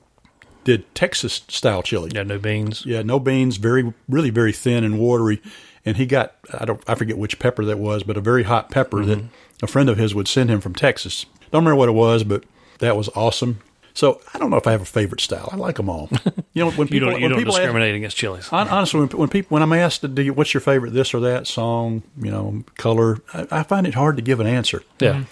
did 0.64 0.94
Texas 0.94 1.42
style 1.48 1.82
chili. 1.82 2.10
yeah, 2.14 2.22
no 2.22 2.38
beans. 2.38 2.84
Yeah, 2.86 3.02
no 3.02 3.18
beans, 3.20 3.56
very 3.56 3.92
really 4.08 4.30
very 4.30 4.52
thin 4.52 4.84
and 4.84 4.98
watery. 4.98 5.42
And 5.84 5.96
he 5.96 6.06
got 6.06 6.34
I 6.58 6.64
don't 6.64 6.82
I 6.88 6.94
forget 6.94 7.18
which 7.18 7.38
pepper 7.38 7.64
that 7.64 7.78
was, 7.78 8.02
but 8.04 8.16
a 8.16 8.20
very 8.20 8.44
hot 8.44 8.70
pepper 8.70 9.04
that 9.04 9.18
Mm-hmm. 9.18 9.64
a 9.64 9.66
friend 9.66 9.88
of 9.88 9.98
his 9.98 10.14
would 10.14 10.28
send 10.28 10.50
him 10.50 10.60
from 10.60 10.74
Texas. 10.74 11.26
Don't 11.50 11.64
remember 11.64 11.76
what 11.76 11.88
it 11.88 11.92
was, 11.92 12.24
but 12.24 12.44
that 12.78 12.96
was 12.96 13.08
awesome. 13.16 13.58
So 13.94 14.20
I 14.32 14.38
don't 14.38 14.48
know 14.48 14.56
if 14.56 14.66
I 14.66 14.70
have 14.72 14.80
a 14.80 14.86
favorite 14.86 15.20
style. 15.20 15.50
I 15.52 15.56
like 15.56 15.76
them 15.76 15.90
all. 15.90 16.08
You 16.54 16.64
know, 16.66 16.70
when 16.72 16.86
You 16.88 16.92
people 16.92 17.08
don't 17.10 17.18
you 17.20 17.24
when 17.24 17.30
don't 17.30 17.38
people 17.38 17.54
ask, 17.54 17.62
discriminate 17.62 17.94
against 17.94 18.16
chilies. 18.18 18.46
Hon- 18.48 18.68
Honestly, 18.68 19.00
when, 19.00 19.08
when 19.10 19.28
people 19.30 19.54
when 19.54 19.62
I'm 19.62 19.72
asked, 19.72 20.14
do 20.14 20.20
you, 20.22 20.34
"What's 20.34 20.52
your 20.52 20.60
favorite 20.60 20.92
this 20.92 21.14
or 21.14 21.20
that 21.20 21.46
song?" 21.46 22.02
You 22.20 22.30
know, 22.30 22.62
color. 22.76 23.20
I, 23.32 23.46
I 23.50 23.62
find 23.62 23.86
it 23.86 23.94
hard 23.94 24.16
to 24.16 24.22
give 24.22 24.38
an 24.38 24.46
answer. 24.46 24.82
yeah, 25.00 25.24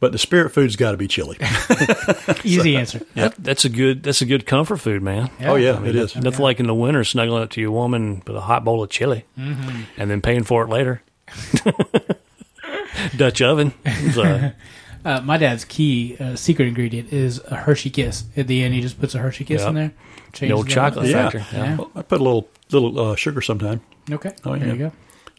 But 0.00 0.12
the 0.12 0.18
spirit 0.18 0.50
food's 0.50 0.76
got 0.76 0.92
to 0.92 0.96
be 0.96 1.08
chili. 1.08 1.36
Easy 2.44 2.76
answer. 2.76 3.00
That, 3.14 3.34
that's 3.38 3.64
a 3.64 3.68
good 3.68 4.02
that's 4.04 4.22
a 4.22 4.26
good 4.26 4.46
comfort 4.46 4.76
food, 4.76 5.02
man. 5.02 5.28
oh 5.40 5.56
yeah, 5.56 5.82
it 5.84 5.96
is. 5.96 6.14
Nothing 6.14 6.42
like 6.42 6.60
in 6.60 6.66
the 6.68 6.74
winter 6.74 7.02
snuggling 7.02 7.42
up 7.42 7.50
to 7.50 7.60
your 7.60 7.72
woman 7.72 8.22
with 8.26 8.36
a 8.36 8.40
hot 8.42 8.64
bowl 8.64 8.82
of 8.82 8.90
chili, 8.90 9.24
Mm-hmm. 9.36 9.82
and 9.96 10.08
then 10.10 10.20
paying 10.20 10.44
for 10.44 10.62
it 10.62 10.68
later. 10.68 11.02
Dutch 13.16 13.42
oven. 13.42 13.72
So, 14.12 14.52
Uh, 15.04 15.20
my 15.20 15.38
dad's 15.38 15.64
key 15.64 16.16
uh, 16.18 16.34
secret 16.34 16.66
ingredient 16.66 17.12
is 17.12 17.38
a 17.44 17.54
Hershey 17.54 17.88
Kiss. 17.88 18.24
At 18.36 18.48
the 18.48 18.64
end, 18.64 18.74
he 18.74 18.80
just 18.80 19.00
puts 19.00 19.14
a 19.14 19.18
Hershey 19.18 19.44
Kiss 19.44 19.60
Yep. 19.60 19.68
in 19.68 19.74
there. 19.76 19.92
the 20.40 20.52
old 20.52 20.66
the- 20.66 20.70
chocolate 20.72 21.06
Yeah. 21.06 21.30
Yeah. 21.52 21.76
Well, 21.76 21.90
I 21.94 22.02
put 22.02 22.20
a 22.20 22.24
little 22.24 22.48
little 22.72 22.98
uh, 22.98 23.14
sugar 23.16 23.40
sometime. 23.40 23.80
Okay. 24.10 24.34
Oh, 24.44 24.56
There 24.56 24.66
yeah. 24.66 24.72
you 24.72 24.78
go. 24.78 24.92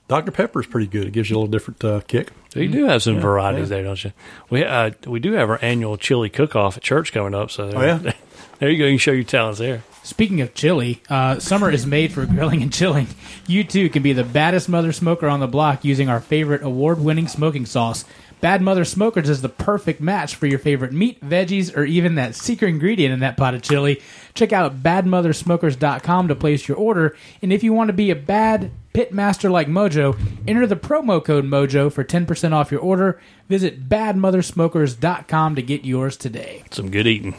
Dr 0.09 0.31
Pepper 0.31 0.59
is 0.59 0.67
pretty 0.67 0.87
good. 0.87 1.05
It 1.05 1.11
gives 1.13 1.29
you 1.29 1.35
a 1.35 1.39
little 1.39 1.51
different 1.51 1.81
uh, 1.85 2.01
kick. 2.07 2.31
So 2.53 2.59
you 2.59 2.67
do 2.67 2.85
have 2.85 3.01
some 3.01 3.15
Yeah, 3.15 3.21
varieties 3.21 3.69
yeah. 3.69 3.75
there, 3.77 3.83
don't 3.85 4.03
you? 4.03 4.11
We 4.49 4.65
uh, 4.65 4.91
we 5.07 5.19
do 5.19 5.31
have 5.33 5.49
our 5.49 5.59
annual 5.61 5.95
chili 5.97 6.29
cook 6.29 6.55
off 6.55 6.75
at 6.75 6.83
church 6.83 7.13
coming 7.13 7.33
up. 7.35 7.51
So 7.51 7.71
Oh, 7.73 7.81
yeah? 7.81 7.99
there 8.59 8.69
you 8.69 8.77
go. 8.77 8.85
You 8.85 8.93
can 8.93 8.97
show 8.97 9.11
your 9.13 9.23
talents 9.23 9.59
there. 9.59 9.83
Speaking 10.03 10.41
of 10.41 10.55
chili, 10.55 11.01
uh, 11.09 11.39
summer 11.39 11.69
is 11.69 11.85
made 11.85 12.11
for 12.11 12.25
grilling 12.25 12.63
and 12.63 12.73
chilling. 12.73 13.07
You 13.47 13.63
too 13.63 13.89
can 13.89 14.01
be 14.01 14.13
the 14.13 14.23
baddest 14.23 14.67
mother 14.67 14.91
smoker 14.91 15.27
on 15.27 15.39
the 15.39 15.47
block 15.47 15.85
using 15.85 16.09
our 16.09 16.19
favorite 16.19 16.63
award-winning 16.63 17.27
smoking 17.27 17.65
sauce. 17.67 18.03
Bad 18.41 18.61
Mother 18.61 18.85
Smokers 18.85 19.27
is 19.29 19.41
the 19.41 19.49
perfect 19.49 19.99
match 19.99 20.35
for 20.35 20.47
your 20.47 20.59
favorite 20.59 20.93
meat, 20.93 21.19
veggies, 21.21 21.75
or 21.75 21.83
even 21.83 22.15
that 22.15 22.35
secret 22.35 22.69
ingredient 22.69 23.13
in 23.13 23.19
that 23.19 23.35
pot 23.35 23.53
of 23.53 23.61
chili. 23.61 24.01
Check 24.33 24.53
out 24.53 24.81
badmothersmokers.com 24.81 26.27
to 26.29 26.35
place 26.35 26.67
your 26.67 26.77
order. 26.77 27.17
And 27.41 27.51
if 27.51 27.63
you 27.63 27.73
want 27.73 27.89
to 27.89 27.93
be 27.93 28.11
a 28.11 28.15
bad 28.15 28.71
pitmaster 28.93 29.51
like 29.51 29.67
Mojo, 29.67 30.17
enter 30.47 30.65
the 30.65 30.77
promo 30.77 31.23
code 31.23 31.45
Mojo 31.45 31.91
for 31.91 32.03
10% 32.03 32.53
off 32.53 32.71
your 32.71 32.79
order. 32.81 33.19
Visit 33.49 33.89
badmothersmokers.com 33.89 35.55
to 35.55 35.61
get 35.61 35.83
yours 35.83 36.15
today. 36.15 36.63
Some 36.71 36.89
good 36.91 37.07
eating. 37.07 37.35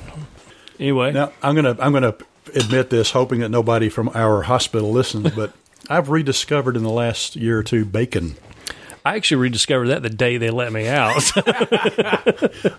Anyway, 0.79 1.13
Now 1.13 1.33
I'm 1.43 1.55
gonna 1.55 1.77
I'm 1.79 1.93
gonna 1.93 2.15
admit 2.55 2.91
this, 2.91 3.11
hoping 3.11 3.41
that 3.41 3.51
nobody 3.51 3.89
from 3.89 4.11
our 4.15 4.43
hospital 4.43 4.91
listens, 4.91 5.31
but 5.35 5.53
I've 5.89 6.09
rediscovered 6.11 6.77
in 6.77 6.83
the 6.83 6.91
last 6.91 7.37
year 7.37 7.59
or 7.59 7.63
two 7.63 7.85
bacon. 7.85 8.37
I 9.05 9.17
actually 9.17 9.39
rediscovered 9.43 9.89
that 9.89 10.03
the 10.03 10.11
day 10.11 10.37
they 10.37 10.51
let 10.51 10.73
me 10.73 10.89
out. 10.89 11.23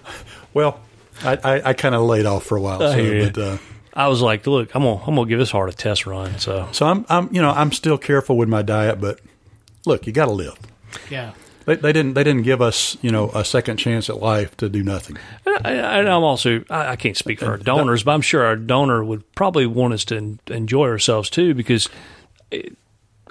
Well, 0.54 0.82
I, 1.24 1.38
I, 1.44 1.70
I 1.70 1.74
kind 1.74 1.96
of 1.96 2.02
laid 2.02 2.26
off 2.26 2.44
for 2.44 2.58
a 2.58 2.62
while, 2.62 2.80
so, 2.80 2.92
hear 2.92 3.30
but 3.32 3.38
uh, 3.42 3.58
I 3.94 4.08
was 4.10 4.22
like, 4.22 4.46
look, 4.48 4.76
I'm 4.76 4.84
gonna 4.84 5.02
I'm 5.06 5.16
gonna 5.16 5.30
give 5.30 5.40
this 5.40 5.52
heart 5.52 5.70
a 5.70 5.74
test 5.74 6.06
run. 6.06 6.40
So 6.40 6.68
so 6.74 6.86
I'm 6.86 7.06
I'm 7.08 7.34
you 7.34 7.42
know 7.42 7.52
I'm 7.52 7.72
still 7.72 7.98
careful 7.98 8.36
with 8.38 8.50
my 8.50 8.62
diet, 8.62 9.00
but 9.00 9.22
look, 9.86 10.06
you 10.06 10.12
got 10.14 10.26
to 10.26 10.32
live. 10.32 10.58
Yeah. 11.10 11.32
They, 11.66 11.76
they 11.76 11.94
didn't 11.94 12.16
they 12.16 12.24
didn't 12.26 12.42
give 12.44 12.62
us 12.62 12.98
you 13.02 13.12
know 13.12 13.30
a 13.30 13.46
second 13.46 13.78
chance 13.78 14.10
at 14.10 14.18
life 14.18 14.58
to 14.58 14.68
do 14.68 14.84
nothing. 14.84 15.18
And 15.46 15.68
I- 15.68 16.00
and 16.00 16.10
I'm 16.10 16.24
also 16.24 16.66
I, 16.70 16.90
I 16.92 16.96
can't 16.98 17.16
speak 17.16 17.40
for 17.40 17.46
our 17.46 17.58
donors, 17.58 18.04
but 18.04 18.12
I'm 18.12 18.22
sure 18.22 18.44
our 18.44 18.58
donor 18.58 19.04
would 19.04 19.32
probably 19.36 19.68
want 19.68 19.94
us 19.94 20.04
to 20.06 20.18
en- 20.18 20.40
enjoy 20.48 20.88
ourselves 20.90 21.30
too, 21.30 21.54
because 21.54 21.88
it, 22.50 22.76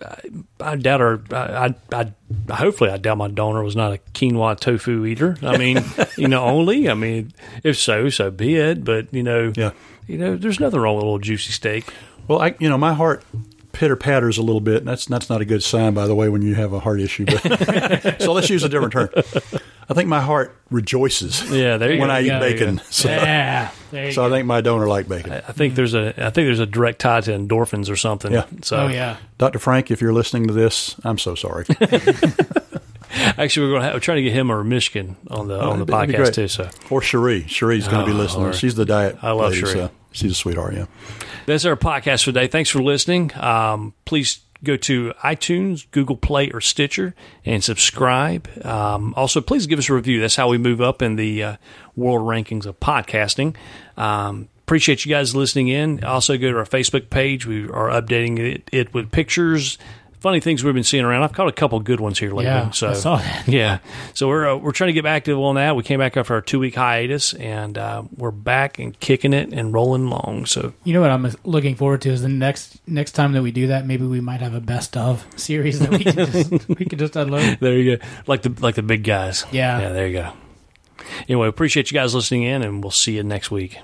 I, 0.05 0.21
I 0.61 0.77
doubt 0.77 1.01
our 1.01 1.21
I, 1.33 1.75
I, 1.93 2.13
I 2.49 2.55
hopefully 2.55 2.91
I 2.91 2.97
doubt 2.97 3.19
my 3.19 3.29
donor 3.29 3.63
was 3.63 3.77
not 3.77 3.93
a 3.93 3.99
quinoa 4.15 4.59
tofu 4.59 5.05
eater. 5.07 5.37
I 5.43 5.57
mean, 5.59 5.83
you 6.17 6.29
know, 6.29 6.45
only 6.45 6.89
I 6.89 6.95
mean, 6.95 7.33
if 7.65 7.77
so, 7.79 8.09
so 8.09 8.31
be 8.31 8.57
it. 8.57 8.85
But 8.85 9.13
you 9.13 9.23
know, 9.23 9.53
Yeah. 9.57 9.73
you 10.07 10.19
know, 10.19 10.37
there's 10.37 10.61
nothing 10.61 10.81
wrong 10.81 10.97
with 10.97 11.03
a 11.03 11.07
little 11.07 11.19
juicy 11.19 11.53
steak. 11.53 11.93
Well, 12.29 12.41
I 12.41 12.55
you 12.59 12.69
know 12.69 12.79
my 12.79 12.95
heart 12.95 13.25
pitter 13.73 13.97
patters 13.97 14.37
a 14.37 14.43
little 14.43 14.61
bit. 14.61 14.79
And 14.79 14.89
that's 14.89 15.07
that's 15.07 15.29
not 15.31 15.41
a 15.41 15.45
good 15.45 15.63
sign, 15.63 15.95
by 15.95 16.07
the 16.07 16.15
way, 16.15 16.29
when 16.29 16.43
you 16.43 16.55
have 16.55 16.73
a 16.73 16.81
heart 16.81 17.01
issue. 17.01 17.25
But 17.27 18.21
so 18.21 18.33
let's 18.33 18.51
use 18.51 18.65
a 18.65 18.69
different 18.69 18.93
term. 18.93 19.11
I 19.91 19.95
think 19.95 20.09
my 20.09 20.21
heart 20.21 20.57
rejoices. 20.71 21.51
Yeah, 21.51 21.77
there 21.77 21.93
you 21.93 21.99
when 22.01 22.09
go. 22.09 22.15
I 22.15 22.21
eat 22.23 22.29
go. 22.29 22.39
bacon. 22.41 22.81
So, 22.91 23.09
Yeah. 23.11 23.71
There 23.91 24.07
you 24.07 24.13
so 24.13 24.25
I 24.25 24.29
go. 24.29 24.35
think 24.37 24.47
my 24.47 24.61
donor 24.61 24.87
like 24.87 25.09
bacon. 25.09 25.33
I 25.33 25.41
think 25.53 25.75
there's 25.75 25.95
a 25.95 26.09
I 26.17 26.31
think 26.31 26.47
there's 26.47 26.61
a 26.61 26.67
direct 26.67 27.01
tie 27.01 27.21
to 27.23 27.33
endorphins 27.33 27.91
or 27.91 27.97
something. 27.97 28.33
Yeah. 28.33 28.47
So 28.63 28.77
oh 28.77 28.87
yeah. 28.89 29.17
Dr. 29.39 29.59
Frank, 29.59 29.91
if 29.91 30.01
you're 30.01 30.13
listening 30.13 30.47
to 30.47 30.53
this, 30.55 30.95
I'm 31.05 31.19
so 31.19 31.35
sorry. 31.35 31.67
actually, 33.11 33.67
we're 33.67 33.73
going 33.73 33.81
to 33.81 33.85
have, 33.87 33.95
we're 33.95 34.01
trying 34.01 34.17
to 34.17 34.23
get 34.23 34.33
him 34.33 34.51
or 34.51 34.63
Michigan 34.65 35.17
on 35.29 35.49
the 35.49 35.61
on 35.61 35.79
the 35.79 35.87
podcast 35.87 36.17
great. 36.17 36.35
too. 36.35 36.49
So 36.49 36.69
or 36.91 37.03
Cherie. 37.03 37.43
Cherie's 37.45 37.89
going 37.89 38.05
to 38.05 38.11
be 38.11 38.17
Oh, 38.17 38.21
listening. 38.21 38.43
Lord. 38.45 38.55
She's 38.55 38.75
the 38.75 38.85
diet. 38.87 39.19
I 39.23 39.33
love 39.33 39.51
lady, 39.53 39.61
Cherie. 39.61 39.73
so 39.73 39.91
she's 40.13 40.33
a 40.33 40.35
sweetheart. 40.35 40.75
Yeah. 40.75 40.87
that's 41.47 41.65
our 41.65 41.77
podcast 41.77 42.21
for 42.21 42.27
today. 42.33 42.47
Thanks 42.47 42.71
for 42.71 42.83
listening. 42.83 43.33
Um, 43.37 43.95
please 44.05 44.41
go 44.63 44.77
to 44.77 45.13
iTunes, 45.23 45.87
Google 45.91 46.17
Play, 46.17 46.51
or 46.51 46.61
Stitcher 46.61 47.15
and 47.45 47.63
subscribe. 47.63 48.49
Um, 48.65 49.15
also, 49.17 49.41
please 49.41 49.67
give 49.67 49.79
us 49.79 49.89
a 49.89 49.95
review. 49.95 50.21
That's 50.21 50.37
how 50.37 50.49
we 50.49 50.59
move 50.59 50.81
up 50.81 51.03
in 51.03 51.17
the 51.17 51.43
uh, 51.43 51.57
world 51.97 52.27
rankings 52.27 52.67
of 52.67 52.79
podcasting. 52.81 53.57
Um, 53.97 54.49
appreciate 54.61 55.05
you 55.05 55.11
guys 55.11 55.35
listening 55.35 55.69
in. 55.69 56.05
Also, 56.05 56.37
go 56.39 56.53
to 56.53 56.59
our 56.59 56.65
Facebook 56.65 57.11
page. 57.11 57.47
We 57.47 57.65
are 57.65 57.89
updating 57.89 58.39
it, 58.39 58.69
it 58.73 58.95
with 58.95 59.11
pictures. 59.11 59.79
Funny 60.21 60.39
things 60.41 60.63
we've 60.63 60.75
been 60.75 60.85
seeing 60.85 61.03
around. 61.05 61.23
I've 61.23 61.33
caught 61.33 61.49
a 61.49 61.53
couple 61.53 61.81
good 61.81 61.99
ones 61.99 62.19
here 62.19 62.29
lately. 62.29 62.45
Yeah, 62.45 62.71
so 62.73 62.91
I 62.91 62.93
saw 62.93 63.17
that. 63.17 63.49
Yeah, 63.49 63.79
so 64.13 64.29
we're 64.29 64.51
uh, 64.51 64.57
we're 64.57 64.73
trying 64.73 64.89
to 64.89 64.93
get 64.93 65.03
back 65.03 65.25
to 65.25 65.43
on 65.45 65.55
that. 65.55 65.77
We 65.77 65.83
came 65.83 65.99
back 65.99 66.17
after 66.19 66.35
our 66.35 66.43
two 66.43 66.59
week 66.59 66.75
hiatus, 66.75 67.33
and 67.33 67.79
uh, 67.79 68.03
we're 68.17 68.31
back 68.31 68.79
and 68.79 68.99
kicking 69.01 69.33
it 69.33 69.53
and 69.53 69.73
rolling 69.73 70.09
long. 70.11 70.45
So 70.45 70.75
You 70.85 70.93
know 70.93 71.01
what 71.01 71.11
I'm 71.11 71.33
looking 71.45 71.75
forward 71.75 72.03
to 72.03 72.11
is 72.11 72.21
the 72.21 72.29
next 72.29 72.81
next 72.87 73.13
time 73.13 73.33
that 73.33 73.43
we 73.43 73.51
do 73.51 73.69
that, 73.69 73.87
maybe 73.87 74.05
we 74.05 74.21
might 74.21 74.41
have 74.41 74.53
a 74.53 74.61
best 74.61 74.95
of 74.97 75.27
series 75.37 75.79
that 75.79 75.91
we 75.91 76.05
can 76.05 76.15
just 76.17 76.69
we 76.69 76.85
can 76.85 76.99
just 76.99 77.17
unload. 77.17 77.59
there 77.61 77.73
you 77.79 77.97
go, 77.97 78.05
like 78.27 78.43
the 78.43 78.55
like 78.61 78.75
the 78.75 78.83
big 78.83 79.05
guys. 79.05 79.47
Yeah. 79.51 79.81
yeah. 79.81 79.89
There 79.89 80.07
you 80.07 80.13
go. 80.19 80.33
Anyway, 81.29 81.49
appreciate 81.49 81.91
you 81.91 81.95
guys 81.99 82.15
listening 82.15 82.43
in, 82.43 82.63
and 82.63 82.85
we'll 82.85 82.91
see 82.91 83.17
you 83.17 83.23
next 83.23 83.51
week. 83.51 83.79